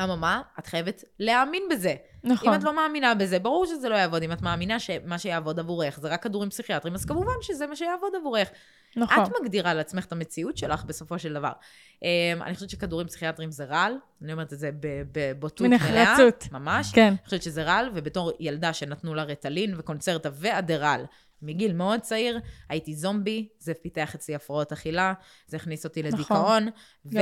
אממה, 0.05 0.42
את 0.59 0.66
חייבת 0.66 1.05
להאמין 1.18 1.62
בזה. 1.70 1.94
נכון. 2.24 2.49
אם 2.49 2.55
את 2.59 2.64
לא 2.64 2.76
מאמינה 2.76 3.14
בזה, 3.14 3.38
ברור 3.38 3.66
שזה 3.66 3.88
לא 3.88 3.94
יעבוד. 3.94 4.22
אם 4.22 4.32
את 4.32 4.42
מאמינה 4.42 4.80
שמה 4.80 5.18
שיעבוד 5.18 5.59
עבורך 5.59 6.01
זה 6.01 6.09
רק 6.09 6.22
כדורים 6.22 6.51
פסיכיאטריים, 6.51 6.94
אז 6.94 7.05
כמובן 7.05 7.32
שזה 7.42 7.66
מה 7.66 7.76
שיעבוד 7.76 8.12
עבורך. 8.20 8.49
נכון. 8.96 9.24
את 9.24 9.28
מגדירה 9.40 9.74
לעצמך 9.74 10.05
את 10.05 10.12
המציאות 10.12 10.59
שלך 10.59 10.84
בסופו 10.84 11.18
של 11.18 11.34
דבר. 11.34 11.53
Um, 11.96 12.03
אני 12.42 12.55
חושבת 12.55 12.70
שכדורים 12.70 13.07
פסיכיאטריים 13.07 13.51
זה 13.51 13.64
רעל, 13.64 13.94
אני 14.22 14.32
אומרת 14.32 14.53
את 14.53 14.59
זה 14.59 14.70
בבוטות 15.12 15.66
מלאה. 15.66 15.78
בנחרצות. 15.78 16.53
ממש. 16.53 16.92
כן, 16.92 17.07
אני 17.07 17.24
חושבת 17.24 17.42
שזה 17.42 17.62
רעל, 17.62 17.90
ובתור 17.94 18.32
ילדה 18.40 18.72
שנתנו 18.72 19.14
לה 19.14 19.22
רטלין 19.22 19.74
וקונצרטה 19.78 20.28
ואדרל, 20.32 21.05
מגיל 21.43 21.72
מאוד 21.72 22.01
צעיר, 22.01 22.41
הייתי 22.68 22.95
זומבי, 22.95 23.49
זה 23.59 23.74
פיתח 23.74 24.14
אצלי 24.14 24.34
הפרעות 24.34 24.72
אכילה, 24.72 25.12
זה 25.47 25.57
הכניס 25.57 25.84
אותי 25.84 26.03
נכון. 26.03 26.18
לדיכאון, 26.18 26.68
לי 27.05 27.20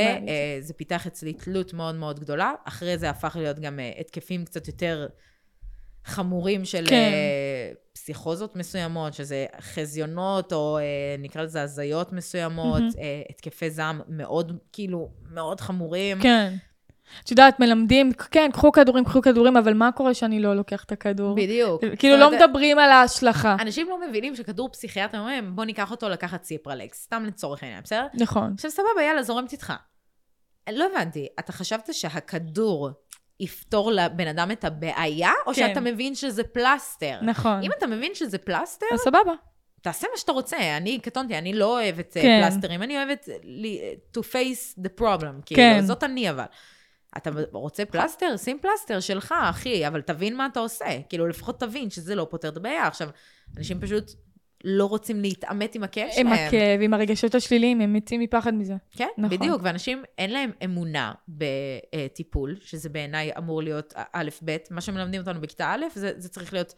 וזה 0.61 0.75
פיתח 0.75 1.07
אצלי 1.07 1.33
תלות 1.33 1.73
מאוד 1.73 1.95
מאוד 1.95 2.21
גדולה. 2.21 2.53
אחרי 2.65 2.99
זה 2.99 3.11
הפך 3.11 3.37
להיות 3.39 3.59
גם 3.59 3.81
אה, 3.81 3.93
התקפים 4.01 4.45
קצת 4.45 4.67
יותר 4.67 5.09
חמורים 6.07 6.65
של 6.65 6.85
כן. 6.89 6.95
אה, 6.95 7.73
פסיכוזות 7.93 8.57
מסוימות, 8.57 9.15
שזה 9.15 9.47
חזיונות, 9.61 10.53
או 10.53 10.79
אה, 10.79 10.83
נקרא 11.19 11.43
לזה 11.43 11.63
הזיות 11.63 12.13
מסוימות. 12.13 12.83
אה, 12.99 13.23
התקפי 13.31 13.71
זעם 13.71 14.01
מאוד, 14.09 14.59
כאילו, 14.73 15.11
מאוד 15.31 15.61
חמורים. 15.61 16.21
כן. 16.23 16.55
את 17.25 17.31
יודעת, 17.31 17.61
מלמדים, 17.61 18.13
כן, 18.31 18.51
קחו 18.53 18.73
כדורים, 18.73 19.05
קחו 19.05 19.23
כדורים, 19.23 19.57
אבל 19.57 19.75
מה 19.75 19.93
קורה 19.93 20.15
שאני 20.15 20.41
לא 20.41 20.55
לוקח 20.57 20.85
את 20.85 20.93
הכדור? 20.93 21.35
בדיוק. 21.35 21.83
כאילו, 21.99 22.17
לא 22.17 22.31
מדברים 22.31 22.79
על 22.79 22.91
ההשלכה. 22.91 23.57
אנשים 23.61 23.89
לא 23.89 24.09
מבינים 24.09 24.37
שכדור 24.37 24.69
פסיכיאטרי 24.69 25.21
אומרים, 25.21 25.57
בוא 25.57 25.65
ניקח 25.65 25.91
אותו 25.91 26.09
לקחת 26.09 26.43
ציפרלקס, 26.43 27.03
סתם 27.03 27.25
לצורך 27.27 27.63
העניין, 27.63 27.83
בסדר? 27.83 28.07
נכון. 28.15 28.53
עכשיו 28.55 28.71
סבבה, 28.71 29.03
יאללה, 29.07 29.23
זורמת 29.23 29.53
איתך. 29.53 29.73
לא 30.71 30.87
הבנתי, 30.95 31.27
אתה 31.39 31.53
חשבת 31.53 31.89
שהכדור 31.93 32.91
יפתור 33.41 33.93
לבן 33.93 34.27
אדם 34.27 34.51
את 34.51 34.65
הבעיה, 34.65 35.31
או 35.47 35.55
כן. 35.55 35.69
שאתה 35.69 35.81
מבין 35.81 36.15
שזה 36.15 36.45
פלסטר? 36.45 37.19
נכון. 37.23 37.63
אם 37.63 37.71
אתה 37.79 37.87
מבין 37.87 38.15
שזה 38.15 38.39
פלסטר, 38.39 38.87
אז 38.93 39.01
סבבה. 39.01 39.33
תעשה 39.83 40.07
מה 40.13 40.19
שאתה 40.19 40.33
רוצה. 40.33 40.77
אני, 40.77 40.99
קטונתי, 40.99 41.39
אני 41.39 41.53
לא 41.53 41.81
אוהבת 41.81 42.17
אה, 42.17 42.23
כן. 42.23 42.43
פלסטרים, 42.45 42.83
אני 42.83 42.97
אוהבת 42.97 43.29
ל- 43.45 44.17
to 44.19 44.21
face 44.21 44.81
the 44.85 45.01
problem, 45.01 45.43
כאילו, 45.47 45.57
כן. 45.61 45.81
זאת 45.85 46.05
אני 46.05 46.31
אבל. 46.31 46.45
אתה 47.17 47.31
רוצה 47.53 47.85
פלסטר? 47.85 48.37
שים 48.37 48.59
פלסטר 48.63 49.01
שלך, 49.01 49.35
אחי, 49.51 49.87
אבל 49.89 50.01
תבין 50.01 50.37
מה 50.37 50.47
אתה 50.47 50.61
עושה. 50.61 50.85
כאילו, 51.09 51.27
לפחות 51.27 51.61
תבין 51.61 51.91
שזה 51.91 52.15
לא 52.15 52.27
פותר 52.31 52.49
את 52.49 52.57
הבעיה. 52.57 52.87
עכשיו, 52.87 53.09
אנשים 53.57 53.81
פשוט 53.81 54.11
לא 54.65 54.85
רוצים 54.85 55.23
להתעמת 55.23 55.75
עם 55.75 55.83
הכאב 55.83 56.09
שלהם. 56.13 56.27
עם 56.27 56.33
הכאב, 56.33 56.81
עם 56.83 56.95
הרגשות 56.95 57.35
השליליים, 57.35 57.81
הם 57.81 57.93
מתים 57.93 58.21
מפחד 58.21 58.55
מזה. 58.55 58.75
כן, 58.91 59.05
נכון. 59.05 59.25
נכון. 59.25 59.39
בדיוק, 59.39 59.61
ואנשים 59.65 60.03
אין 60.19 60.33
להם 60.33 60.51
אמונה 60.65 61.13
בטיפול, 61.29 62.57
שזה 62.61 62.89
בעיניי 62.89 63.31
אמור 63.39 63.63
להיות 63.63 63.95
א', 64.13 64.29
ב', 64.45 64.57
מה 64.71 64.81
שמלמדים 64.81 65.21
אותנו 65.21 65.41
בכיתה 65.41 65.75
א', 65.75 65.85
זה, 65.95 66.13
זה 66.17 66.29
צריך 66.29 66.53
להיות 66.53 66.75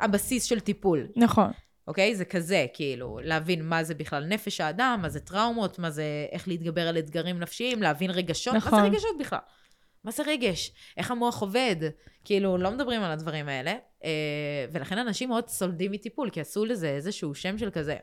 הבסיס 0.00 0.44
של 0.44 0.60
טיפול, 0.60 1.08
נכון. 1.16 1.50
אוקיי? 1.86 2.16
זה 2.16 2.24
כזה, 2.24 2.66
כאילו, 2.74 3.18
להבין 3.22 3.68
מה 3.68 3.84
זה 3.84 3.94
בכלל 3.94 4.24
נפש 4.24 4.60
האדם, 4.60 4.98
מה 5.02 5.08
זה 5.08 5.20
טראומות, 5.20 5.78
מה 5.78 5.90
זה 5.90 6.04
איך 6.32 6.48
להתגבר 6.48 6.88
על 6.88 6.98
אתגרים 6.98 7.38
נפשיים, 7.38 7.82
להבין 7.82 8.10
רגשות, 8.10 8.52
מה 8.54 8.58
נכון. 8.58 8.80
זה 8.80 8.86
רגשות 8.86 9.18
בכלל? 9.20 9.38
מה 10.04 10.10
זה 10.10 10.22
רגש? 10.26 10.72
איך 10.96 11.10
המוח 11.10 11.40
עובד? 11.42 11.76
כאילו, 12.24 12.58
לא 12.58 12.70
מדברים 12.70 13.02
על 13.02 13.10
הדברים 13.10 13.48
האלה, 13.48 13.74
אה, 14.04 14.10
ולכן 14.72 14.98
אנשים 14.98 15.28
מאוד 15.28 15.48
סולדים 15.48 15.92
מטיפול, 15.92 16.30
כי 16.30 16.40
עשו 16.40 16.64
לזה 16.64 16.88
איזשהו 16.88 17.34
שם 17.34 17.58
של 17.58 17.70
כזה. 17.70 17.96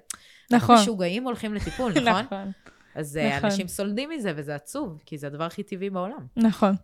נכון. 0.51 0.75
משוגעים 0.75 1.23
הולכים 1.23 1.53
לטיפול, 1.53 1.91
נכון? 1.91 2.21
נכון. 2.25 2.51
אז 2.95 3.17
אה, 3.17 3.37
נכון. 3.37 3.49
אנשים 3.49 3.67
סולדים 3.67 4.09
מזה, 4.09 4.31
וזה 4.35 4.55
עצוב, 4.55 5.01
כי 5.05 5.17
זה 5.17 5.27
הדבר 5.27 5.43
הכי 5.43 5.63
טבעי 5.63 5.89
בעולם. 5.89 6.25
נכון. 6.35 6.75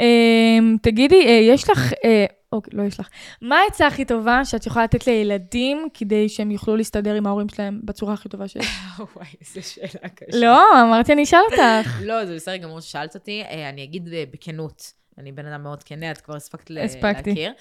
אמ, 0.00 0.76
תגידי, 0.82 1.26
אה, 1.26 1.30
יש 1.30 1.70
לך, 1.70 1.92
אה, 2.04 2.24
אוקיי, 2.52 2.72
לא 2.76 2.82
יש 2.82 3.00
לך, 3.00 3.08
מה 3.42 3.58
העצה 3.58 3.86
הכי 3.86 4.04
טובה 4.04 4.44
שאת 4.44 4.66
יכולה 4.66 4.84
לתת 4.84 5.06
לילדים 5.06 5.88
כדי 5.94 6.28
שהם 6.28 6.50
יוכלו 6.50 6.76
להסתדר 6.76 7.14
עם 7.14 7.26
ההורים 7.26 7.48
שלהם 7.48 7.80
בצורה 7.84 8.14
הכי 8.14 8.28
טובה 8.28 8.48
שיש? 8.48 8.66
וואי, 9.16 9.26
איזה 9.40 9.62
שאלה 9.62 10.08
קשה. 10.08 10.38
לא, 10.40 10.82
אמרתי, 10.82 11.12
אני 11.12 11.22
אשאל 11.22 11.38
אותך. 11.50 12.00
לא, 12.02 12.26
זה 12.26 12.34
בסדר 12.34 12.56
גמור 12.56 12.80
ששאלת 12.80 13.14
אותי. 13.14 13.42
אני 13.70 13.84
אגיד 13.84 14.08
בכנות, 14.30 14.92
אני 15.18 15.32
בן 15.32 15.46
אדם 15.46 15.62
מאוד 15.62 15.82
כנה, 15.82 16.10
את 16.10 16.18
כבר 16.18 16.36
הספקת 16.36 16.70
הספקתי. 16.84 17.30
להכיר. 17.30 17.52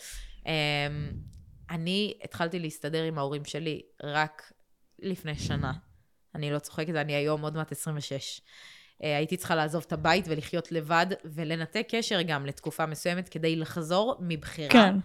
אמ, 0.45 0.51
אני 1.69 2.13
התחלתי 2.23 2.59
להסתדר 2.59 3.03
עם 3.03 3.17
ההורים 3.17 3.45
שלי 3.45 3.81
רק 4.03 4.51
לפני 4.99 5.35
שנה. 5.35 5.71
אני 6.35 6.51
לא 6.51 6.59
צוחקת, 6.59 6.95
אני 6.95 7.13
היום 7.15 7.41
עוד 7.41 7.55
מעט 7.55 7.71
26. 7.71 8.41
אה, 9.03 9.17
הייתי 9.17 9.37
צריכה 9.37 9.55
לעזוב 9.55 9.83
את 9.87 9.93
הבית 9.93 10.25
ולחיות 10.27 10.71
לבד, 10.71 11.05
ולנתק 11.25 11.87
קשר 11.89 12.21
גם 12.21 12.45
לתקופה 12.45 12.85
מסוימת 12.85 13.29
כדי 13.29 13.55
לחזור 13.55 14.15
מבחירה. 14.19 14.69
כן. 14.69 14.95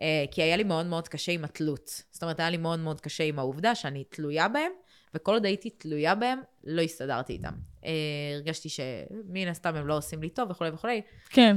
אה, 0.00 0.24
כי 0.30 0.42
היה 0.42 0.56
לי 0.56 0.64
מאוד 0.64 0.86
מאוד 0.86 1.08
קשה 1.08 1.32
עם 1.32 1.44
התלות. 1.44 2.02
זאת 2.10 2.22
אומרת, 2.22 2.40
היה 2.40 2.50
לי 2.50 2.56
מאוד 2.56 2.78
מאוד 2.78 3.00
קשה 3.00 3.24
עם 3.24 3.38
העובדה 3.38 3.74
שאני 3.74 4.04
תלויה 4.04 4.48
בהם, 4.48 4.72
וכל 5.14 5.32
עוד 5.32 5.44
הייתי 5.44 5.70
תלויה 5.70 6.14
בהם, 6.14 6.40
לא 6.64 6.82
הסתדרתי 6.82 7.32
איתם. 7.32 7.52
אה, 7.84 7.90
הרגשתי 8.34 8.68
שמן 8.68 9.48
הסתם 9.48 9.74
הם 9.74 9.86
לא 9.86 9.96
עושים 9.96 10.22
לי 10.22 10.30
טוב 10.30 10.50
וכולי 10.50 10.70
וכולי. 10.70 11.02
כן, 11.30 11.56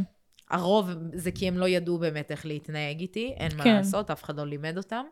הרוב 0.49 0.89
זה 1.13 1.32
כי 1.32 1.47
הם 1.47 1.57
לא 1.57 1.68
ידעו 1.68 1.97
באמת 1.97 2.32
איך 2.32 2.45
להתנהג 2.45 2.99
איתי, 2.99 3.34
אין 3.38 3.57
מה 3.57 3.63
כן. 3.63 3.76
לעשות, 3.76 4.11
אף 4.11 4.24
אחד 4.24 4.38
לא 4.38 4.47
לימד 4.47 4.78
אותם. 4.78 5.05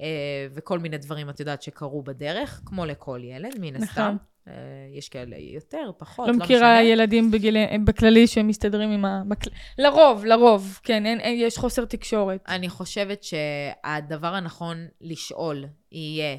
אה, 0.00 0.06
וכל 0.54 0.78
מיני 0.78 0.98
דברים, 0.98 1.30
את 1.30 1.40
יודעת, 1.40 1.62
שקרו 1.62 2.02
בדרך, 2.02 2.60
כמו 2.66 2.86
לכל 2.86 3.20
ילד, 3.24 3.52
מן 3.60 3.74
נכון. 3.76 3.84
הסתם. 3.88 4.16
אה, 4.48 4.52
יש 4.98 5.08
כאלה 5.08 5.36
יותר, 5.38 5.90
פחות, 5.98 6.28
לא 6.28 6.34
לא 6.34 6.38
מכירה 6.38 6.74
משנה. 6.80 6.82
ילדים 6.90 7.30
בגיל- 7.30 7.56
בכללי 7.84 8.26
שהם 8.26 8.46
מסתדרים 8.48 8.90
עם 8.90 9.04
ה... 9.04 9.22
בכל- 9.28 9.50
לרוב, 9.78 10.24
לרוב, 10.24 10.80
כן, 10.82 11.06
אין- 11.06 11.20
אין- 11.20 11.38
יש 11.40 11.58
חוסר 11.58 11.84
תקשורת. 11.84 12.44
אני 12.48 12.68
חושבת 12.68 13.22
שהדבר 13.22 14.34
הנכון 14.34 14.76
לשאול 15.00 15.64
יהיה, 15.92 16.36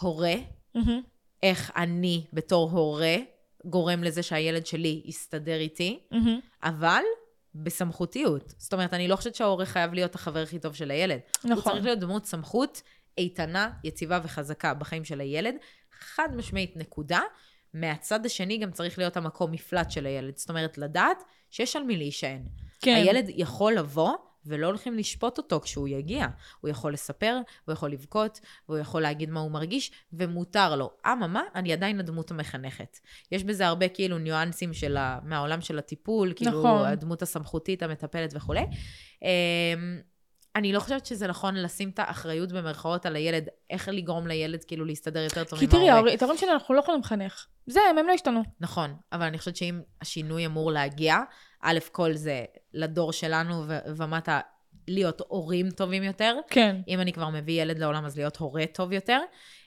הורה, 0.00 0.34
מהמם. 0.74 1.02
איך 1.42 1.72
אני 1.76 2.24
בתור 2.32 2.70
הורה 2.70 3.16
גורם 3.64 4.04
לזה 4.04 4.22
שהילד 4.22 4.66
שלי 4.66 5.02
יסתדר 5.04 5.56
איתי, 5.56 6.00
מהמם. 6.10 6.40
אבל 6.62 7.02
בסמכותיות. 7.54 8.54
זאת 8.58 8.72
אומרת, 8.72 8.94
אני 8.94 9.08
לא 9.08 9.16
חושבת 9.16 9.34
שההורה 9.34 9.66
חייב 9.66 9.94
להיות 9.94 10.14
החבר 10.14 10.42
הכי 10.42 10.58
טוב 10.58 10.74
של 10.74 10.90
הילד. 10.90 11.20
הוא 11.42 11.50
נכון. 11.50 11.72
צריך 11.72 11.84
להיות 11.84 11.98
דמות 11.98 12.26
סמכות 12.26 12.82
איתנה, 13.18 13.70
יציבה 13.84 14.20
וחזקה 14.22 14.74
בחיים 14.74 15.04
של 15.04 15.20
הילד. 15.20 15.54
חד 16.00 16.28
משמעית 16.36 16.76
נקודה. 16.76 17.20
מהצד 17.74 18.26
השני 18.26 18.58
גם 18.58 18.70
צריך 18.70 18.98
להיות 18.98 19.16
המקום 19.16 19.52
מפלט 19.52 19.90
של 19.90 20.06
הילד. 20.06 20.36
זאת 20.36 20.48
אומרת, 20.48 20.78
לדעת 20.78 21.24
שיש 21.50 21.76
על 21.76 21.82
מי 21.82 21.96
להישען. 21.96 22.42
כן. 22.80 22.94
הילד 22.94 23.24
יכול 23.28 23.74
לבוא, 23.74 24.12
ולא 24.46 24.66
הולכים 24.66 24.98
לשפוט 24.98 25.38
אותו 25.38 25.60
כשהוא 25.60 25.88
יגיע. 25.88 26.26
הוא 26.60 26.70
יכול 26.70 26.92
לספר, 26.92 27.38
הוא 27.64 27.72
יכול 27.72 27.90
לבכות, 27.92 28.40
והוא 28.68 28.78
יכול 28.78 29.02
להגיד 29.02 29.30
מה 29.30 29.40
הוא 29.40 29.50
מרגיש, 29.50 29.90
ומותר 30.12 30.76
לו. 30.76 30.90
אממה, 31.06 31.42
אני 31.54 31.72
עדיין 31.72 32.00
הדמות 32.00 32.30
המחנכת. 32.30 32.98
יש 33.32 33.44
בזה 33.44 33.66
הרבה 33.66 33.88
כאילו 33.88 34.18
ניואנסים 34.18 34.72
של 34.74 34.96
ה... 34.96 35.18
מהעולם 35.24 35.60
של 35.60 35.78
הטיפול, 35.78 36.32
כאילו 36.36 36.58
נכון. 36.58 36.86
הדמות 36.86 37.22
הסמכותית, 37.22 37.82
המטפלת 37.82 38.32
וכולי. 38.36 38.64
אמ, 39.22 40.00
אני 40.56 40.72
לא 40.72 40.80
חושבת 40.80 41.06
שזה 41.06 41.26
נכון 41.26 41.54
לשים 41.54 41.88
את 41.90 41.98
האחריות 41.98 42.52
במרכאות 42.52 43.06
על 43.06 43.16
הילד, 43.16 43.48
איך 43.70 43.88
לגרום 43.88 44.26
לילד 44.26 44.64
כאילו 44.64 44.84
להסתדר 44.84 45.20
יותר 45.20 45.44
טוב 45.44 45.58
כי 45.58 45.64
עם 45.64 45.70
תראי, 45.70 45.80
ההורה. 45.82 45.94
ההורים- 45.96 46.16
את 46.16 46.22
ההורים 46.22 46.38
שלנו 46.40 46.52
אנחנו 46.52 46.74
לא 46.74 46.80
יכולים 46.80 47.00
לחנך. 47.00 47.46
זה, 47.66 47.80
הם 47.90 47.98
הם 47.98 48.06
לא 48.06 48.12
השתנו. 48.12 48.42
נכון, 48.60 48.96
אבל 49.12 49.22
אני 49.26 49.38
חושבת 49.38 49.56
שאם 49.56 49.80
השינוי 50.00 50.46
אמור 50.46 50.72
להגיע, 50.72 51.16
א', 51.64 51.78
כל 51.92 52.12
זה 52.12 52.44
לדור 52.74 53.12
שלנו 53.12 53.64
ו- 53.68 53.78
ומטה, 53.96 54.40
להיות 54.88 55.22
הורים 55.28 55.70
טובים 55.70 56.02
יותר. 56.02 56.36
כן. 56.50 56.76
אם 56.88 57.00
אני 57.00 57.12
כבר 57.12 57.28
מביא 57.28 57.62
ילד 57.62 57.78
לעולם, 57.78 58.04
אז 58.04 58.16
להיות 58.16 58.36
הורה 58.36 58.64
טוב 58.72 58.92
יותר. 58.92 59.20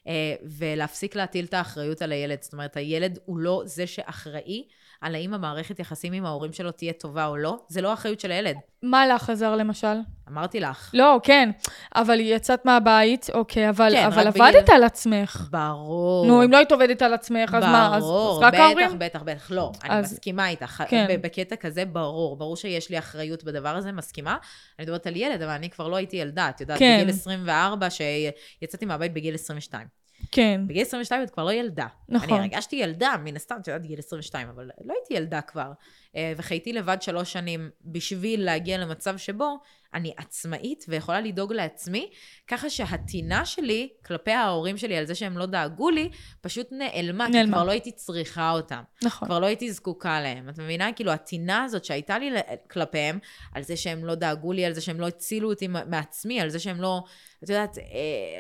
אה, 0.08 0.36
ולהפסיק 0.44 1.16
להטיל 1.16 1.46
את 1.46 1.54
האחריות 1.54 2.02
על 2.02 2.12
הילד. 2.12 2.42
זאת 2.42 2.54
אומרת, 2.54 2.78
הילד 2.78 3.20
הוא 3.26 3.38
לא 3.38 3.62
זה 3.66 3.88
שאחראי 3.88 4.68
על 5.02 5.16
האם 5.16 5.34
המערכת 5.34 5.80
יחסים 5.80 6.14
עם 6.14 6.26
ההורים 6.26 6.54
שלו 6.54 6.72
תהיה 6.72 6.94
טובה 6.94 7.26
או 7.26 7.38
לא, 7.38 7.58
זה 7.68 7.82
לא 7.82 7.90
האחריות 7.92 8.20
של 8.20 8.32
הילד. 8.32 8.56
מה 8.84 9.08
לך 9.08 9.30
עזר 9.30 9.56
למשל? 9.56 9.98
אמרתי 10.30 10.60
לך. 10.60 10.92
לא, 10.94 11.20
כן, 11.24 11.50
אבל 11.96 12.20
יצאת 12.20 12.66
מהבית, 12.66 13.28
אוקיי, 13.34 13.70
אבל, 13.70 13.90
כן, 13.94 14.06
אבל 14.06 14.28
עבדת 14.28 14.64
בגיל- 14.64 14.76
על 14.76 14.84
עצמך. 14.84 15.48
ברור. 15.52 16.28
נו, 16.28 16.44
אם 16.44 16.52
לא 16.52 16.58
היית 16.58 16.72
עובדת 16.72 17.02
על 17.02 17.14
עצמך, 17.14 17.54
אז 17.54 17.64
מה? 17.64 17.96
אז, 17.98 18.04
ברור, 18.04 18.38
אז 18.38 18.44
רק 18.44 18.54
ההורים? 18.54 18.88
בטח, 19.00 19.20
בטח, 19.20 19.22
בטח. 19.26 19.52
לא, 19.52 19.72
אני 19.84 20.00
אז- 20.00 20.14
מסכימה 20.14 20.50
איתך. 20.50 20.84
כן. 20.88 21.08
בקטע 21.22 21.56
כזה, 21.56 21.86
ברור. 21.86 22.36
ברור 22.38 22.56
שיש 22.56 22.90
לי 22.90 23.00
אחריות 23.00 23.44
בדבר 23.44 23.76
הזה, 23.76 23.92
מסכימה. 23.92 24.38
אני 24.80 24.86
מדברת 24.86 25.08
על 25.08 25.16
ילד, 25.16 25.42
אבל 25.42 25.52
אני 25.52 25.70
כבר 25.70 25.88
לא 25.88 25.96
הייתי 25.96 26.18
ילדה. 26.18 26.50
את 26.50 26.62
יודעת, 26.62 26.80
כן. 26.80 26.98
בגיל 27.02 27.10
24, 27.10 27.88
שיצאתי 27.90 28.86
מהבית 28.86 29.14
בגיל 29.14 29.34
22. 29.36 29.88
כן, 30.32 30.62
בגיל 30.68 30.82
22 30.82 31.24
את 31.24 31.30
כבר 31.30 31.44
לא 31.44 31.54
ילדה. 31.54 31.88
נכון. 32.10 32.30
אני 32.30 32.40
הרגשתי 32.40 32.76
ילדה, 32.76 33.16
מן 33.24 33.36
הסתם, 33.36 33.56
את 33.62 33.68
יודעת, 33.68 33.82
גיל 33.82 34.00
22, 34.00 34.50
אבל 34.50 34.70
לא 34.84 34.94
הייתי 34.94 35.14
ילדה 35.14 35.42
כבר. 35.42 35.72
אה, 36.16 36.34
וחייתי 36.38 36.74
לבד 36.74 37.02
שלוש 37.02 37.34
שנים 37.34 37.70
בשביל 37.86 38.46
להגיע 38.46 38.78
למצב 38.78 39.18
שבו 39.18 39.58
אני 39.94 40.14
עצמאית 40.18 40.86
ויכולה 40.88 41.22
לדאוג 41.22 41.54
לעצמי, 41.54 42.10
ככה 42.48 42.70
שהטינה 42.70 43.46
שלי 43.46 43.90
כלפי 44.06 44.32
ההורים 44.32 44.78
שלי 44.78 44.98
על 44.98 45.06
זה 45.06 45.16
שהם 45.16 45.38
לא 45.38 45.46
דאגו 45.46 45.90
לי, 45.90 46.10
פשוט 46.42 46.68
נעלמה, 46.72 47.26
כי 47.26 47.32
נעלמה. 47.32 47.58
כבר 47.58 47.66
לא 47.66 47.72
הייתי 47.72 47.92
צריכה 47.92 48.52
אותם. 48.52 48.82
נכון. 49.04 49.28
כבר 49.28 49.40
לא 49.40 49.46
הייתי 49.46 49.72
זקוקה 49.72 50.22
להם. 50.22 50.50
את 50.50 50.60
מבינה? 50.60 50.94
כאילו, 50.94 51.12
הטינה 51.12 51.64
הזאת 51.64 51.86
שהייתה 51.86 52.20
לי 52.20 52.32
כלפיהם, 52.70 53.20
על 53.54 53.64
זה 53.64 53.78
שהם 53.78 54.06
לא 54.06 54.16
דאגו 54.16 54.54
לי, 54.54 54.66
על 54.66 54.74
זה 54.74 54.82
שהם 54.82 55.00
לא 55.00 55.08
הצילו 55.08 55.50
אותי 55.50 55.68
מעצמי, 55.68 56.42
על 56.42 56.50
זה 56.50 56.60
שהם 56.60 56.82
לא, 56.82 57.04
את 57.44 57.50
יודעת, 57.50 57.78
אה, 57.78 57.84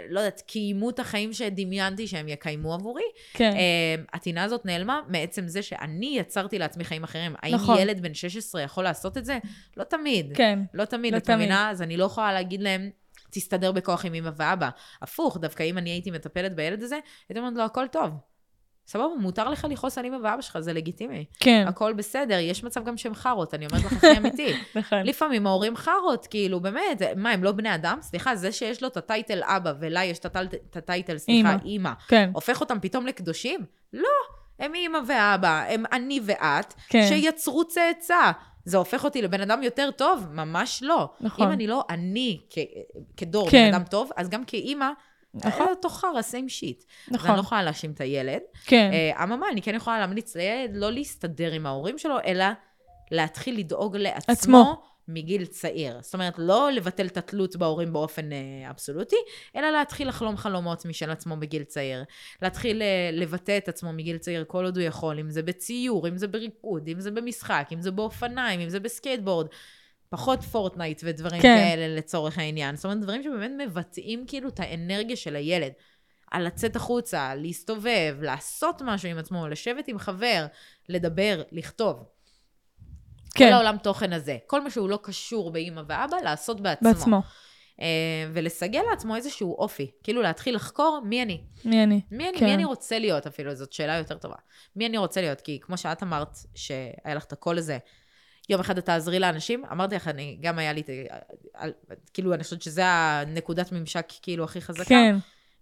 לא 0.09 0.19
יודעת, 0.19 0.41
קיימו 0.41 0.89
את 0.89 0.99
החיים 0.99 1.33
שדמיינתי 1.33 2.07
שהם 2.07 2.27
יקיימו 2.27 2.73
עבורי, 2.73 3.03
כן, 3.33 3.53
אה, 3.55 4.03
הטינה 4.13 4.43
הזאת 4.43 4.65
נעלמה 4.65 5.01
מעצם 5.07 5.47
זה 5.47 5.61
שאני 5.61 6.15
יצרתי 6.19 6.59
לעצמי 6.59 6.83
חיים 6.83 7.03
אחרים. 7.03 7.35
האם 7.41 7.55
נכון. 7.55 7.79
ילד 7.79 8.01
בן 8.01 8.13
16 8.13 8.61
יכול 8.61 8.83
לעשות 8.83 9.17
את 9.17 9.25
זה? 9.25 9.37
לא 9.77 9.83
תמיד. 9.83 10.31
כן. 10.35 10.59
לא 10.73 10.85
תמיד, 10.85 11.13
לא 11.13 11.17
את 11.17 11.23
תמיד. 11.23 11.37
מבינה? 11.37 11.69
אז 11.69 11.81
אני 11.81 11.97
לא 11.97 12.05
יכולה 12.05 12.33
להגיד 12.33 12.61
להם, 12.61 12.89
תסתדר 13.29 13.71
בכוח 13.71 14.05
עם 14.05 14.13
אמא 14.13 14.29
ואבא. 14.35 14.69
הפוך, 15.01 15.37
דווקא 15.37 15.63
אם 15.63 15.77
אני 15.77 15.89
הייתי 15.89 16.11
מטפלת 16.11 16.55
בילד 16.55 16.83
הזה, 16.83 16.99
הייתי 17.29 17.39
אומרת 17.39 17.53
לו, 17.55 17.63
הכל 17.63 17.87
טוב. 17.87 18.09
סבבה, 18.87 19.07
מותר 19.19 19.49
לך 19.49 19.67
לכעוס 19.69 19.97
על 19.97 20.05
אמא 20.05 20.15
ואבא 20.15 20.41
שלך, 20.41 20.59
זה 20.59 20.73
לגיטימי. 20.73 21.25
כן, 21.39 21.65
הכל 21.67 21.93
בסדר, 21.93 22.39
יש 22.39 22.63
מצב 22.63 22.83
גם 22.83 22.97
שהם 22.97 23.15
חארות, 23.15 23.53
אני 23.53 23.65
אומרת 23.65 23.83
לך 23.85 23.93
הכי 23.93 24.17
אמיתי. 24.17 24.53
נכון. 24.75 25.03
לפעמים 25.03 25.47
ההורים 25.47 25.75
חארות, 25.75 26.27
כאילו, 26.27 26.59
באמת, 26.59 27.01
מה, 27.15 27.31
הם 27.31 27.43
לא 27.43 27.51
בני 27.51 27.75
אדם? 27.75 27.97
סליחה, 28.01 28.35
זה 28.35 28.51
שיש 28.51 28.81
לו 28.83 28.87
את 28.87 28.97
הטייטל 28.97 29.41
אבא 29.43 29.73
ולה 29.79 30.03
יש 30.03 30.19
את 30.19 30.25
הטייטל, 30.75 31.17
סליחה. 31.17 31.55
אימא, 31.65 31.91
כן, 32.07 32.29
הופך 32.33 32.61
אותם 32.61 32.77
פתאום 32.81 33.07
לקדושים? 33.07 33.59
לא, 33.93 34.07
הם 34.59 34.75
אימא 34.75 34.97
ואבא, 35.07 35.63
הם 35.69 35.83
אני 35.91 36.19
ואת, 36.23 36.73
כן. 36.89 37.05
שיצרו 37.09 37.63
צאצא. 37.67 38.31
זה 38.65 38.77
הופך 38.77 39.03
אותי 39.03 39.21
לבן 39.21 39.41
אדם 39.41 39.63
יותר 39.63 39.91
טוב? 39.91 40.25
ממש 40.31 40.83
לא. 40.83 41.09
נכון. 41.21 41.47
אם 41.47 41.53
אני 41.53 41.67
לא 41.67 41.83
אני 41.89 42.39
כ- 42.49 42.57
כדור 43.17 43.49
כן. 43.49 43.67
בן 43.67 43.73
אדם 43.73 43.83
טוב, 43.83 44.09
אז 44.17 44.29
גם 44.29 44.45
כאימא, 44.45 44.89
נכון. 45.45 45.67
אותו 45.69 45.89
חרא, 45.89 46.21
same 46.31 46.49
shit. 46.49 46.83
אז 47.07 47.11
נכון. 47.11 47.29
אני 47.29 47.37
לא 47.37 47.41
יכולה 47.41 47.63
להאשים 47.63 47.91
את 47.91 48.01
הילד. 48.01 48.41
כן, 48.65 48.91
אה, 48.93 49.23
אממה, 49.23 49.49
אני 49.51 49.61
כן 49.61 49.75
יכולה 49.75 49.99
להמליץ 49.99 50.35
לילד 50.35 50.75
לא 50.75 50.91
להסתדר 50.91 51.51
עם 51.51 51.65
ההורים 51.65 51.97
שלו, 51.97 52.17
אלא 52.25 52.45
להתחיל 53.11 53.59
לדאוג 53.59 53.97
לעצמו. 53.97 54.33
עצמו. 54.33 54.81
מגיל 55.07 55.45
צעיר. 55.45 55.97
זאת 56.01 56.13
אומרת, 56.13 56.33
לא 56.37 56.71
לבטל 56.71 57.07
את 57.07 57.17
התלות 57.17 57.55
בהורים 57.55 57.93
באופן 57.93 58.31
אה, 58.31 58.69
אבסולוטי, 58.69 59.15
אלא 59.55 59.69
להתחיל 59.69 60.07
לחלום 60.07 60.37
חלומות 60.37 60.85
משל 60.85 61.11
עצמו 61.11 61.37
בגיל 61.37 61.63
צעיר. 61.63 62.03
להתחיל 62.41 62.81
אה, 62.81 63.09
לבטא 63.13 63.57
את 63.57 63.69
עצמו 63.69 63.93
מגיל 63.93 64.17
צעיר 64.17 64.43
כל 64.47 64.65
עוד 64.65 64.77
הוא 64.77 64.85
יכול, 64.85 65.19
אם 65.19 65.29
זה 65.29 65.43
בציור, 65.43 66.07
אם 66.07 66.17
זה 66.17 66.27
בריקוד, 66.27 66.87
אם 66.87 66.99
זה 66.99 67.11
במשחק, 67.11 67.69
אם 67.73 67.81
זה 67.81 67.91
באופניים, 67.91 68.59
אם 68.59 68.69
זה 68.69 68.79
בסקייטבורד. 68.79 69.47
פחות 70.09 70.43
פורטנייט 70.43 71.01
ודברים 71.05 71.41
כן. 71.41 71.55
כאלה 71.57 71.95
לצורך 71.95 72.37
העניין. 72.37 72.75
זאת 72.75 72.85
אומרת, 72.85 72.99
דברים 72.99 73.23
שבאמת 73.23 73.51
מבטאים 73.67 74.25
כאילו 74.27 74.49
את 74.49 74.59
האנרגיה 74.59 75.15
של 75.15 75.35
הילד. 75.35 75.71
על 76.31 76.45
לצאת 76.45 76.75
החוצה, 76.75 77.35
להסתובב, 77.35 78.17
לעשות 78.21 78.81
משהו 78.85 79.09
עם 79.09 79.17
עצמו, 79.17 79.47
לשבת 79.47 79.87
עם 79.87 79.99
חבר, 79.99 80.45
לדבר, 80.89 81.41
לכתוב. 81.51 82.03
כן, 83.35 83.47
כל 83.47 83.53
העולם 83.53 83.77
תוכן 83.77 84.13
הזה. 84.13 84.37
כל 84.47 84.61
מה 84.61 84.69
שהוא 84.69 84.89
לא 84.89 84.99
קשור 85.03 85.51
באימא 85.51 85.81
ואבא, 85.87 86.17
לעשות 86.23 86.61
בעצמו. 86.61 86.93
בעצמו. 86.93 87.21
אה, 87.81 87.85
ולסגל 88.33 88.81
לעצמו 88.89 89.15
איזשהו 89.15 89.55
אופי. 89.55 89.91
כאילו 90.03 90.21
להתחיל 90.21 90.55
לחקור 90.55 91.01
מי 91.05 91.23
אני. 91.23 91.43
מי 91.65 91.83
אני? 91.83 92.01
מי 92.11 92.29
אני, 92.29 92.39
כן. 92.39 92.45
מי 92.45 92.53
אני 92.53 92.65
רוצה 92.65 92.99
להיות 92.99 93.27
אפילו, 93.27 93.55
זאת 93.55 93.73
שאלה 93.73 93.95
יותר 93.95 94.17
טובה. 94.17 94.35
מי 94.75 94.87
אני 94.87 94.97
רוצה 94.97 95.21
להיות? 95.21 95.41
כי 95.41 95.59
כמו 95.61 95.77
שאת 95.77 96.03
אמרת, 96.03 96.37
שהיה 96.55 97.15
לך 97.15 97.23
את 97.23 97.33
הקול 97.33 97.57
הזה, 97.57 97.77
יום 98.49 98.59
אחד 98.61 98.77
את 98.77 98.85
תעזרי 98.85 99.19
לאנשים, 99.19 99.65
אמרתי 99.71 99.95
לך, 99.95 100.07
אני, 100.07 100.37
גם 100.41 100.59
היה 100.59 100.73
לי, 100.73 100.83
על- 101.53 101.73
כאילו, 102.13 102.33
אני 102.33 102.43
חושבת 102.43 102.61
שזה 102.61 102.85
הנקודת 102.85 103.71
ממשק 103.71 104.05
כאילו 104.21 104.43
הכי 104.43 104.61
חזקה. 104.61 104.83
כן, 104.83 105.15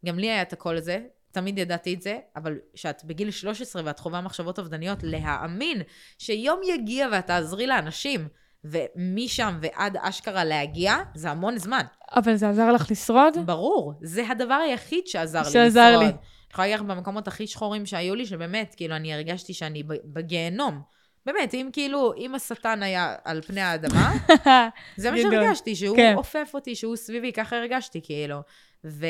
גם 0.05 0.19
לי 0.19 0.29
היה 0.29 0.41
את 0.41 0.53
הקול 0.53 0.77
הזה, 0.77 0.99
תמיד 1.31 1.57
ידעתי 1.57 1.93
את 1.93 2.01
זה, 2.01 2.17
אבל 2.35 2.57
כשאת 2.73 3.03
בגיל 3.05 3.31
13 3.31 3.81
ואת 3.85 3.99
חווה 3.99 4.21
מחשבות 4.21 4.59
אובדניות, 4.59 4.99
להאמין 5.03 5.81
שיום 6.17 6.59
יגיע 6.73 7.07
ואת 7.11 7.27
תעזרי 7.27 7.67
לאנשים, 7.67 8.27
ומשם 8.63 9.57
ועד 9.61 9.97
אשכרה 9.97 10.43
להגיע, 10.43 10.95
זה 11.15 11.29
המון 11.31 11.57
זמן. 11.57 11.81
אבל 12.15 12.35
זה 12.35 12.49
עזר 12.49 12.71
לך 12.71 12.91
לשרוד? 12.91 13.33
ברור, 13.45 13.93
זה 14.01 14.29
הדבר 14.29 14.53
היחיד 14.53 15.07
שעזר 15.07 15.41
לי 15.41 15.51
שעזר 15.51 15.89
לשרוד. 15.89 16.03
לי. 16.03 16.09
אני 16.09 16.17
יכולה 16.51 16.67
להגיד 16.67 16.85
לך 16.85 16.91
במקומות 16.97 17.27
הכי 17.27 17.47
שחורים 17.47 17.85
שהיו 17.85 18.15
לי, 18.15 18.25
שבאמת, 18.25 18.73
כאילו, 18.77 18.95
אני 18.95 19.13
הרגשתי 19.13 19.53
שאני 19.53 19.83
בגיהנום. 20.05 20.81
באמת, 21.25 21.53
אם 21.53 21.69
כאילו, 21.73 22.13
אם 22.17 22.35
השטן 22.35 22.83
היה 22.83 23.15
על 23.23 23.41
פני 23.41 23.61
האדמה, 23.61 24.13
זה 24.97 25.11
מה. 25.11 25.17
שהרגשתי, 25.17 25.75
שהוא 25.75 25.97
כן. 25.97 26.13
עופף 26.17 26.51
אותי, 26.53 26.75
שהוא 26.75 26.95
סביבי, 26.95 27.31
ככה 27.33 27.57
הרגשתי, 27.57 28.01
כאילו. 28.03 28.37
ו... 28.85 29.05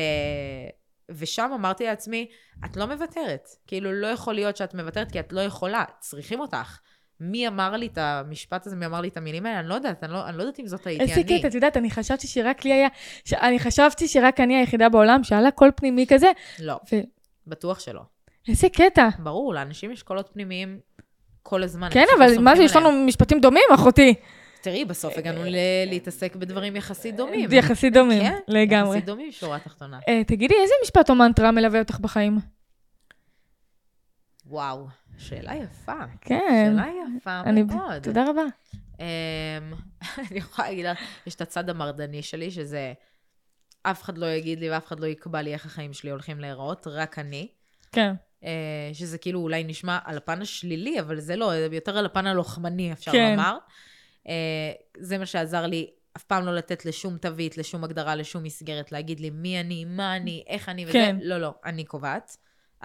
ושם 1.09 1.51
אמרתי 1.55 1.83
לעצמי, 1.85 2.27
את 2.65 2.77
לא 2.77 2.85
מוותרת. 2.85 3.47
כאילו, 3.67 3.93
לא 3.93 4.07
יכול 4.07 4.33
להיות 4.33 4.57
שאת 4.57 4.73
מוותרת, 4.75 5.11
כי 5.11 5.19
את 5.19 5.33
לא 5.33 5.41
יכולה, 5.41 5.83
צריכים 5.99 6.39
אותך. 6.39 6.79
מי 7.19 7.47
אמר 7.47 7.71
לי 7.71 7.87
את 7.87 7.97
המשפט 7.97 8.67
הזה, 8.67 8.75
מי 8.75 8.85
אמר 8.85 9.01
לי 9.01 9.07
את 9.07 9.17
המילים 9.17 9.45
האלה? 9.45 9.59
אני 9.59 9.67
לא 9.69 9.73
יודעת, 9.73 10.03
אני 10.03 10.13
לא, 10.13 10.27
אני 10.29 10.37
לא 10.37 10.43
יודעת 10.43 10.59
אם 10.59 10.67
זאת 10.67 10.87
הייתי 10.87 11.03
איזה 11.03 11.13
אני. 11.13 11.39
קטע, 11.39 11.47
את 11.47 11.53
יודעת, 11.53 11.77
אני 11.77 11.91
חשבתי 11.91 12.27
שרק 12.27 12.65
לי 12.65 12.73
היה, 12.73 12.87
ש- 13.25 13.33
אני 13.33 13.59
חשבתי 13.59 14.07
שרק 14.07 14.39
אני 14.39 14.55
היחידה 14.57 14.89
בעולם 14.89 15.23
שהיה 15.23 15.41
לה 15.41 15.51
קול 15.51 15.71
פנימי 15.75 16.05
כזה, 16.09 16.31
לא, 16.59 16.73
ו- 16.93 17.01
בטוח 17.47 17.79
שלא. 17.79 18.01
איזה 18.47 18.67
קטע. 18.69 19.09
ברור, 19.19 19.53
לאנשים 19.53 19.91
יש 19.91 20.03
קולות 20.03 20.29
פנימיים 20.33 20.79
כל 21.47 21.63
הזמן. 21.63 21.89
כן, 21.91 22.05
לא 22.11 22.17
אבל 22.17 22.27
סומכים 22.27 22.43
מה 22.43 22.55
זה, 22.55 22.63
יש. 22.63 22.75
לנו 22.75 22.91
משפטים 22.91 23.39
דומים, 23.39 23.63
אחותי. 23.73 24.13
תראי, 24.61 24.85
בסוף 24.85 25.17
הגענו 25.17 25.43
ל- 25.43 25.55
להתעסק 25.89 26.35
בדברים 26.35 26.75
יחסית 26.75 27.15
דומים. 27.15 27.49
יחסית 27.51 27.93
דומים, 27.93 28.21
כן, 28.21 28.37
לגמרי. 28.47 28.89
יחסית 28.89 29.05
דומים, 29.05 29.31
שורה 29.31 29.59
תחתונה. 29.59 29.99
אה, 30.07 30.23
תגידי, 30.23 30.53
איזה 30.61 30.73
משפט 30.83 31.09
או 31.09 31.15
מנטרה 31.15 31.51
מלווה 31.51 31.79
אותך 31.79 31.99
בחיים? 31.99 32.37
וואו, 34.45 34.87
שאלה 35.17 35.55
יפה. 35.55 35.93
כן, 36.21 36.73
שאלה 36.75 36.87
יפה 37.17 37.39
אני- 37.39 37.63
מאוד. 37.63 38.03
תודה 38.03 38.25
רבה. 38.29 38.41
אמ, 38.99 39.05
אני 40.29 40.39
יכולה 40.39 40.67
להגיד 40.67 40.85
לך, 40.85 40.97
יש 41.27 41.35
את 41.35 41.41
הצד 41.41 41.69
המרדני 41.69 42.21
שלי, 42.23 42.51
שזה 42.51 42.93
אף 43.83 44.03
אחד 44.03 44.17
לא 44.17 44.25
יגיד 44.25 44.59
לי 44.59 44.69
ואף 44.69 44.85
אחד 44.87 44.99
לא 44.99 45.05
יקבע 45.05 45.41
לי 45.41 45.53
איך 45.53 45.65
החיים 45.65 45.93
שלי 45.93 46.09
הולכים 46.11 46.39
להיראות, 46.39 46.87
רק 46.89 47.19
אני. 47.19 47.47
כן, 47.91 48.01
אה, 48.07 48.13
שזה 48.93 49.17
כאילו 49.17 49.39
אולי 49.39 49.63
נשמע 49.63 49.99
על 50.03 50.17
הפן 50.17 50.41
השלילי, 50.41 50.99
אבל 50.99 51.19
זה 51.19 51.35
לא, 51.35 51.49
זה 51.69 51.75
יותר 51.75 51.97
על 51.97 52.05
הפן 52.05 52.27
הלוחמני, 52.27 52.93
אפשר 52.93 53.11
כן. 53.11 53.31
לומר. 53.31 53.57
אה, 54.27 54.71
זה 54.97 55.17
מה 55.17 55.25
שעזר 55.25 55.65
לי 55.65 55.89
אף 56.17 56.23
פעם 56.23 56.45
לא 56.45 56.55
לתת 56.55 56.85
לשום 56.85 57.17
תווית, 57.17 57.57
לשום 57.57 57.83
הגדרה, 57.83 58.15
לשום 58.15 58.43
מסגרת, 58.43 58.91
להגיד 58.91 59.19
לי 59.19 59.29
מי 59.29 59.59
אני, 59.59 59.85
מה 59.85 60.15
אני, 60.15 60.43
איך 60.47 60.69
אני 60.69 60.83
וזה. 60.83 60.93
כן. 60.93 61.17
לא, 61.21 61.37
לא, 61.37 61.53
אני 61.65 61.83
קובעת. 61.83 62.37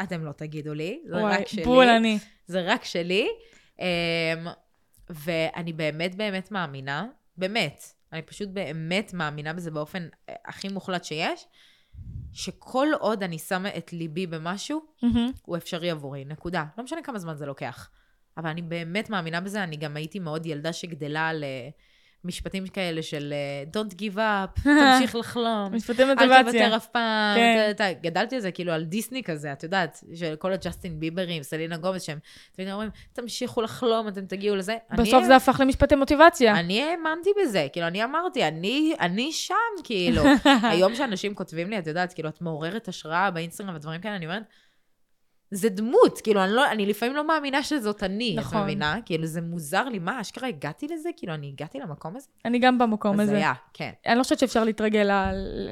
אתם 0.03 0.25
לא 0.25 0.33
תגידו 0.33 0.75
לי, 0.75 1.03
זה 1.07 1.17
וואי, 1.17 1.37
רק 1.37 1.49
שלי. 1.49 1.65
בול 1.65 1.89
אני. 1.89 2.19
זה 2.47 2.63
רק 2.67 2.85
שלי. 2.85 3.29
אמ, 3.81 3.87
ואני 5.11 5.73
באמת 5.73 6.15
באמת 6.15 6.51
מאמינה, 6.51 7.07
באמת, 7.37 7.85
אני 8.13 8.23
פשוט 8.23 8.49
באמת 8.49 9.15
מאמינה 9.15 9.53
בזה 9.53 9.71
באופן 9.71 10.09
אה, 10.29 10.35
הכי 10.47 10.69
מוחלט 10.69 11.05
שיש, 11.05 11.47
שכל 12.33 12.89
עוד 13.01 13.23
אני 13.23 13.39
שמה 13.39 13.69
את 13.77 13.93
ליבי 13.93 14.27
במשהו, 14.27 14.81
מהמם. 15.03 15.33
הוא 15.43 15.57
אפשרי 15.57 15.91
עבורי, 15.91 16.25
נקודה. 16.25 16.65
לא 16.79 16.85
משנה 16.85 17.03
כמה 17.03 17.19
זמן 17.19 17.35
זה 17.35 17.47
לוקח. 17.47 17.91
אבל 18.37 18.49
אני 18.49 18.63
באמת 18.63 19.11
מאמינה 19.11 19.41
בזה, 19.41 19.65
אני 19.65 19.77
גם 19.77 19.97
הייתי 19.97 20.19
מאוד 20.19 20.47
ילדה 20.47 20.73
שגדלה 20.73 21.29
על... 21.29 21.45
משפטים 22.25 22.67
כאלה 22.67 23.03
של 23.03 23.33
אה, 23.37 23.83
Don't 23.83 23.95
give 23.95 24.17
up, 24.17 24.63
תמשיך 24.97 25.15
לחלום. 25.17 25.75
משפטי 25.75 26.03
אל 26.03 26.09
מוטיבציה. 26.15 26.43
תוותר 26.43 26.77
אף 26.77 26.87
פעם. 26.87 27.37
כן. 27.37 27.93
גדלתי 28.03 28.35
על 28.35 28.41
זה 28.41 28.51
כאילו 28.53 28.73
על 28.73 28.85
דיסני 28.85 29.23
כזה, 29.23 29.53
את 29.53 29.63
יודעת, 29.63 30.05
של 30.15 30.35
כל 30.39 30.53
הג'סטין 30.53 31.01
ביברים, 31.01 31.43
סלינה 31.43 31.77
גומז, 31.77 32.03
שהם 32.03 32.19
תמיד 32.53 32.69
אומרים, 32.71 32.91
תמשיכו 33.13 33.63
לחלום, 33.63 34.09
אתם 34.09 34.27
תגיעו 34.27 34.57
לזה. 34.57 34.77
בסוף 34.93 35.15
אני- 35.15 35.27
זה 35.27 35.37
הפך 35.37 35.61
למשפטי 35.61 35.95
מוטיבציה. 35.95 36.61
אני 36.61 36.83
האמנתי 36.83 37.31
בזה, 37.43 37.67
כאילו, 37.73 37.87
אני 37.87 38.05
אמרתי, 38.05 38.45
אני, 38.49 38.95
אני 39.01 39.33
שם, 39.33 39.55
כאילו. 39.85 40.23
היום 40.71 40.95
שאנשים 40.95 41.35
כותבים 41.35 41.71
לי, 41.71 41.79
את 41.79 41.87
יודעת, 41.87 42.13
כאילו, 42.13 42.29
את 42.29 42.41
מעוררת 42.43 42.89
השראה 42.89 43.31
באינסטגרם 43.31 43.75
ודברים 43.77 44.01
כאלה, 44.01 44.17
אני 44.17 44.27
אומרת, 44.27 44.43
זה 45.51 45.69
דמות, 45.69 46.21
כאילו, 46.21 46.45
אני, 46.45 46.53
לא, 46.53 46.71
אני 46.71 46.87
לפעמים 46.87 47.17
לא 47.17 47.27
מאמינה 47.27 47.63
שזאת 47.63 48.03
אני, 48.03 48.35
נכון. 48.39 48.59
את 48.59 48.65
מבינה? 48.65 48.97
כאילו, 49.05 49.27
זה 49.27 49.41
מוזר 49.41 49.85
לי, 49.85 49.99
מה, 49.99 50.21
אשכרה 50.21 50.49
הגעתי 50.49 50.87
לזה? 50.89 51.09
כאילו, 51.17 51.35
אני 51.35 51.49
הגעתי 51.49 51.79
למקום 51.79 52.17
הזה? 52.17 52.27
אני 52.45 52.59
גם 52.59 52.79
במקום 52.79 53.21
הזה. 53.21 53.33
הזיה, 53.33 53.53
כן. 53.75 53.91
אני 54.07 54.19
לא 54.19 54.23
חושבת 54.23 54.39
שאפשר 54.39 54.65
להתרגל 54.65 55.11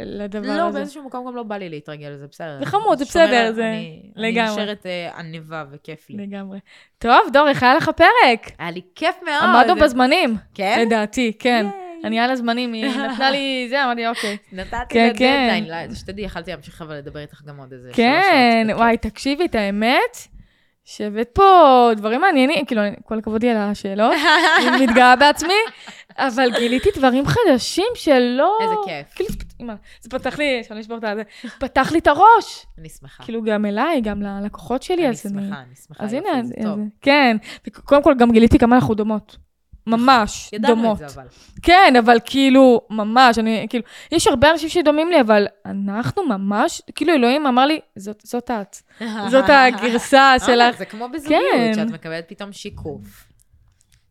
לדבר 0.05 0.57
לא, 0.57 0.63
הזה. 0.63 0.79
באיזשהו 0.79 1.03
מקום 1.07 1.27
גם 1.27 1.37
לא 1.37 1.43
בא 1.43 1.57
לי 1.57 1.69
להתרגל 1.69 2.09
לזה, 2.09 2.27
בסדר. 2.31 2.59
זה 2.59 2.67
חמוד, 2.67 2.99
זה 2.99 3.05
בסדר, 3.05 3.53
זה- 3.55 3.69
אני, 3.69 4.03
לגמרי. 4.17 4.41
אני 4.43 4.53
נשארת 4.53 4.87
אה, 4.87 5.19
עניבה 5.19 5.65
וכיף 5.71 6.11
לי. 6.11 6.27
לגמרי. 6.27 6.59
טוב, 6.99 7.21
דור, 7.33 7.49
איך 7.49 7.63
היה 7.63 7.75
לך 7.75 7.89
פרק? 7.97 8.51
היה 8.59 8.71
לי 8.71 8.81
כיף 8.95 9.17
מאוד. 9.25 9.43
עמדנו 9.57 9.81
בזמנים. 9.83 10.37
כן? 10.55 10.85
לדעתי, 10.87 11.33
כן. 11.39 11.67
ייי. 11.75 11.88
אני 12.05 12.21
על 12.21 12.31
הזמנים, 12.31 12.73
היא 12.73 12.87
נתנה 12.87 13.31
לי 13.31 13.67
זה, 13.71 13.85
אמרתי, 13.85 14.09
אוקיי. 14.09 14.37
נתתי 14.53 14.77
כן, 14.89 15.09
לה 15.09 15.15
כן. 15.19 15.49
דדליין. 15.59 15.89
לא, 15.89 15.95
שתדעי, 15.95 16.25
יכלתי 16.25 16.51
להמשיך 16.51 16.83
אבל 16.83 16.97
לדבר 16.97 17.21
איתך 17.21 17.43
גם 17.43 17.57
עוד 17.57 17.73
איזה 17.73 17.91
כן. 17.93 18.67
וואי, 18.75 18.97
תקשיבי, 18.97 19.45
את 19.45 19.55
האמת, 19.55 20.29
שהבאת 20.85 21.29
פה 21.33 21.91
דברים 21.97 22.21
מעניינים, 22.21 22.65
כאילו, 22.65 22.83
כל 23.05 23.19
הכבוד 23.19 23.43
לי 23.43 23.51
על 23.51 23.57
השאלות, 23.57 24.15
אני 24.69 24.87
מתגאה 24.87 25.17
בעצמי, 25.17 25.55
אבל 26.19 26.49
גיליתי 26.59 26.89
דברים 26.97 27.25
חדשים 27.27 27.87
שלא... 27.95 28.59
איזה 28.63 28.75
כיף. 28.87 29.15
כאילו, 29.15 29.31
זה 29.31 29.37
אימא, 29.61 29.75
זה 30.01 30.11
פתח 30.11 30.39
לי, 30.39 30.65
שאני 30.69 30.81
אשבור 30.81 30.99
את 30.99 31.05
הזה, 31.05 31.23
פתח 31.59 31.93
לי 31.93 31.99
את 31.99 32.07
הראש. 32.07 32.67
אני 32.79 32.89
שמחה. 32.89 33.25
כאילו, 33.25 33.43
גם 33.43 33.67
אליי, 33.67 34.01
גם 34.01 34.23
ללקוחות 34.23 34.83
שלי, 34.83 34.97
אני 34.97 35.09
אז 35.09 35.27
אני... 35.27 35.43
שמחה, 35.43 35.63
אני 35.63 35.75
שמחה. 35.87 36.05
אז 36.05 36.13
הנה, 36.13 36.43
זה 36.43 36.55
אז-. 36.59 36.79
כן. 37.01 37.37
קודם 37.85 38.03
כל, 38.03 38.15
גם 38.19 38.31
גיליתי 38.31 38.59
כמה 38.59 38.77
אנחנו 38.77 38.95
דומות. 38.95 39.37
ממש, 39.89 40.49
ידענו 40.53 40.73
את 40.73 40.79
דומות. 40.79 40.99
זה 40.99 41.07
אבל. 41.07 41.27
כן, 41.63 41.95
אבל 41.99 42.19
כאילו, 42.25 42.81
ממש, 42.91 43.39
אני, 43.39 43.67
כאילו, 43.71 43.85
יש 44.13 44.27
הרבה 44.27 44.51
אנשים 44.51 44.69
שדומים 44.69 45.11
לי, 45.11 45.21
אבל 45.21 45.47
אנחנו 45.67 46.27
ממש, 46.27 46.83
כאילו, 46.95 47.15
אלוהים 47.15 47.47
אמר 47.47 47.67
לי, 47.67 47.81
זאת, 47.97 48.23
זאת 48.25 48.51
את. 48.51 48.77
זאת 49.33 49.45
הגרסה 49.49 50.35
שלך. 50.47 50.79
זה 50.79 50.85
כמו 50.85 51.09
בזוגיות, 51.09 51.43
כן. 51.55 51.75
שאת 51.75 51.91
מקבלת 51.91 52.25
פתאום 52.29 52.53
שיקוף 52.53 53.28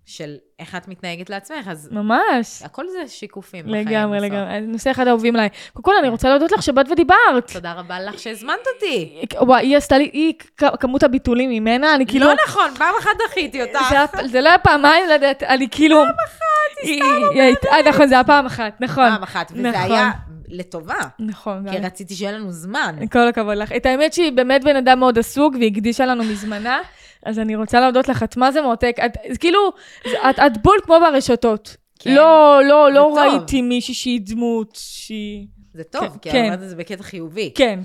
של 0.07 0.35
איך 0.59 0.75
את 0.75 0.87
מתנהגת 0.87 1.29
לעצמך, 1.29 1.67
אז 1.67 1.89
ממש. 1.91 2.61
הכל 2.63 2.85
זה 2.87 3.07
שיקופים 3.07 3.65
בחיים. 3.65 3.87
לגמרי. 3.87 4.19
לגמרי. 4.19 4.61
נושא 4.61 4.91
אחד 4.91 5.07
האהובים 5.07 5.35
עליי. 5.35 5.49
קודם 5.73 5.83
כל, 5.83 5.91
אני 5.99 6.09
רוצה 6.09 6.29
להודות 6.29 6.51
לך 6.51 6.63
שבאת 6.63 6.91
ודיברת. 6.91 7.51
תודה 7.53 7.73
רבה 7.73 7.99
לך 7.99 8.19
שהזמנת 8.19 8.67
אותי. 8.75 9.21
וואי, 9.39 9.67
היא 9.67 9.77
עשתה 9.77 9.97
לי, 9.97 10.09
היא, 10.13 10.33
כמות 10.79 11.03
הביטולים 11.03 11.49
ממנה, 11.49 11.95
אני 11.95 12.05
כאילו... 12.07 12.27
לא 12.27 12.33
נכון, 12.47 12.71
פעם 12.77 12.93
אחת 12.99 13.11
דחיתי 13.27 13.61
אותך. 13.61 13.95
זה 14.25 14.41
לא 14.41 14.49
היה 14.49 14.57
פעמיים, 14.57 15.07
לא 15.07 15.13
יודעת, 15.13 15.43
אני 15.43 15.67
כאילו... 15.71 15.97
פעם 15.97 16.15
אחת, 16.25 16.83
היא 16.83 17.03
סתם 17.03 17.23
אומרת. 17.29 17.87
נכון, 17.87 18.07
זה 18.07 18.15
היה 18.15 18.23
פעם 18.23 18.45
אחת, 18.45 18.73
נכון. 18.79 19.09
פעם 19.09 19.23
אחת, 19.23 19.51
וזה 19.51 19.71
נכון. 19.71 19.91
היה 19.91 20.11
לטובה, 20.47 20.99
נכון, 21.19 21.65
כי 21.71 21.77
רציתי 21.77 22.15
שיהיה 22.15 22.31
לנו 22.31 22.51
זמן. 22.51 22.95
כל 23.11 23.27
הכבוד 23.27 23.57
לך. 23.57 23.71
את 23.71 23.85
האמת 23.85 24.13
שהיא 24.13 24.31
באמת 24.31 24.63
בן 24.63 24.75
אדם 24.75 24.99
מאוד 24.99 25.19
עסוק, 25.19 25.55
והיא 25.55 25.71
הקדישה 25.71 26.05
לנו 26.05 26.23
מזמנה, 26.23 26.79
אז 27.27 27.39
אני 27.39 27.55
רוצה 27.55 27.79
להודות 27.79 28.07
לך, 28.09 28.23
את 28.23 28.37
מה 28.37 28.51
זה 28.51 28.61
מועתק. 28.61 28.97
את, 29.05 29.37
כאילו, 29.39 29.59
את, 30.05 30.39
את 30.39 30.57
בול 30.63 30.77
כמו 30.83 30.95
ברשתות. 30.99 31.77
כן. 31.99 32.15
לא, 32.15 32.59
לא, 32.63 32.91
לא 32.91 32.99
טוב. 32.99 33.17
ראיתי 33.17 33.61
מישהי 33.61 33.93
שהיא 33.93 34.21
דמות, 34.23 34.77
שהיא... 34.81 35.47
זה 35.73 35.83
טוב, 35.83 36.03
כן, 36.03 36.19
כי 36.21 36.29
כן. 36.29 36.37
אני 36.37 36.47
אומרת 36.47 36.63
את 36.63 36.69
זה 36.69 36.75
בקטע 36.75 37.03
חיובי. 37.03 37.51
כן. 37.55 37.79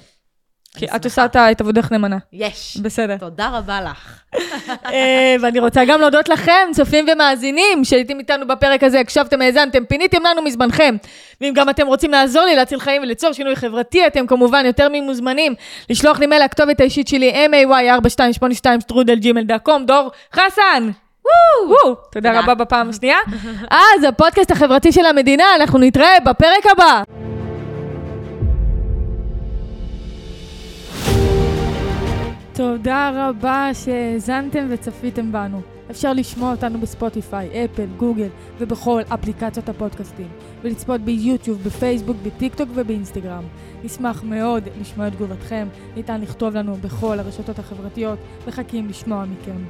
כי 0.76 0.86
את. 0.96 1.04
עושה 1.04 1.26
את 1.50 1.60
עבודך 1.60 1.92
נאמנה. 1.92 2.16
יש. 2.32 2.76
בסדר. 2.82 3.16
תודה 3.16 3.48
רבה 3.48 3.80
לך. 3.80 4.20
אה, 4.92 5.36
ואני 5.42 5.58
רוצה 5.60 5.84
גם 5.84 6.00
להודות 6.00 6.28
לכם, 6.28 6.68
צופים 6.74 7.06
ומאזינים, 7.12 7.84
שהייתם 7.84 8.18
איתנו 8.18 8.48
בפרק 8.48 8.82
הזה, 8.82 9.00
הקשבתם, 9.00 9.42
האזנתם, 9.42 9.84
פיניתם 9.84 10.26
לנו 10.26 10.42
מזמנכם. 10.42 10.96
ואם 11.40 11.52
גם 11.54 11.68
אתם 11.68 11.86
רוצים 11.86 12.10
לעזור 12.10 12.44
לי 12.44 12.56
להציל 12.56 12.80
חיים 12.80 13.02
וליצור 13.02 13.32
שינוי 13.32 13.56
חברתי, 13.56 14.06
אתם 14.06 14.26
כמובן 14.26 14.66
יותר 14.66 14.88
ממוזמנים 14.92 15.54
לשלוח 15.90 16.20
לי 16.20 16.26
מייל 16.26 16.44
לכתובת 16.44 16.80
האישית 16.80 17.08
שלי, 17.08 17.46
may4282 17.46 18.66
דור 19.86 20.10
חסן! 20.34 20.90
וואו! 21.24 21.94
תודה. 22.12 22.40
רבה 22.40 22.54
בפעם 22.54 22.90
השנייה. 22.90 23.16
אז 23.70 24.04
הפודקאסט 24.08 24.50
החברתי 24.50 24.92
של 24.92 25.06
המדינה, 25.06 25.44
אנחנו 25.56 25.78
נתראה 25.78 26.20
בפרק 26.24 26.66
הבא. 26.72 27.02
תודה 32.54 33.10
רבה 33.14 33.70
שהאזנתם 33.74 34.66
וצפיתם 34.70 35.32
בנו. 35.32 35.60
אפשר 35.90 36.12
לשמוע 36.12 36.50
אותנו 36.50 36.80
בספוטיפיי, 36.80 37.64
אפל, 37.64 37.86
גוגל 37.96 38.28
ובכל 38.58 39.02
אפליקציות 39.14 39.68
הפודקאסטים, 39.68 40.28
ולצפות 40.62 41.00
ביוטיוב, 41.00 41.62
בפייסבוק, 41.62 42.16
בטיקטוק 42.22 42.68
ובאינסטגרם. 42.74 43.44
נשמח 43.84 44.24
מאוד 44.24 44.64
לשמוע 44.80 45.08
את 45.08 45.12
תגובתכם, 45.12 45.68
ניתן 45.96 46.20
לכתוב 46.20 46.54
לנו 46.54 46.74
בכל 46.74 47.18
הרשתות 47.18 47.58
החברתיות, 47.58 48.18
מחכים 48.48 48.88
לשמוע 48.88 49.24
מכם. 49.24 49.62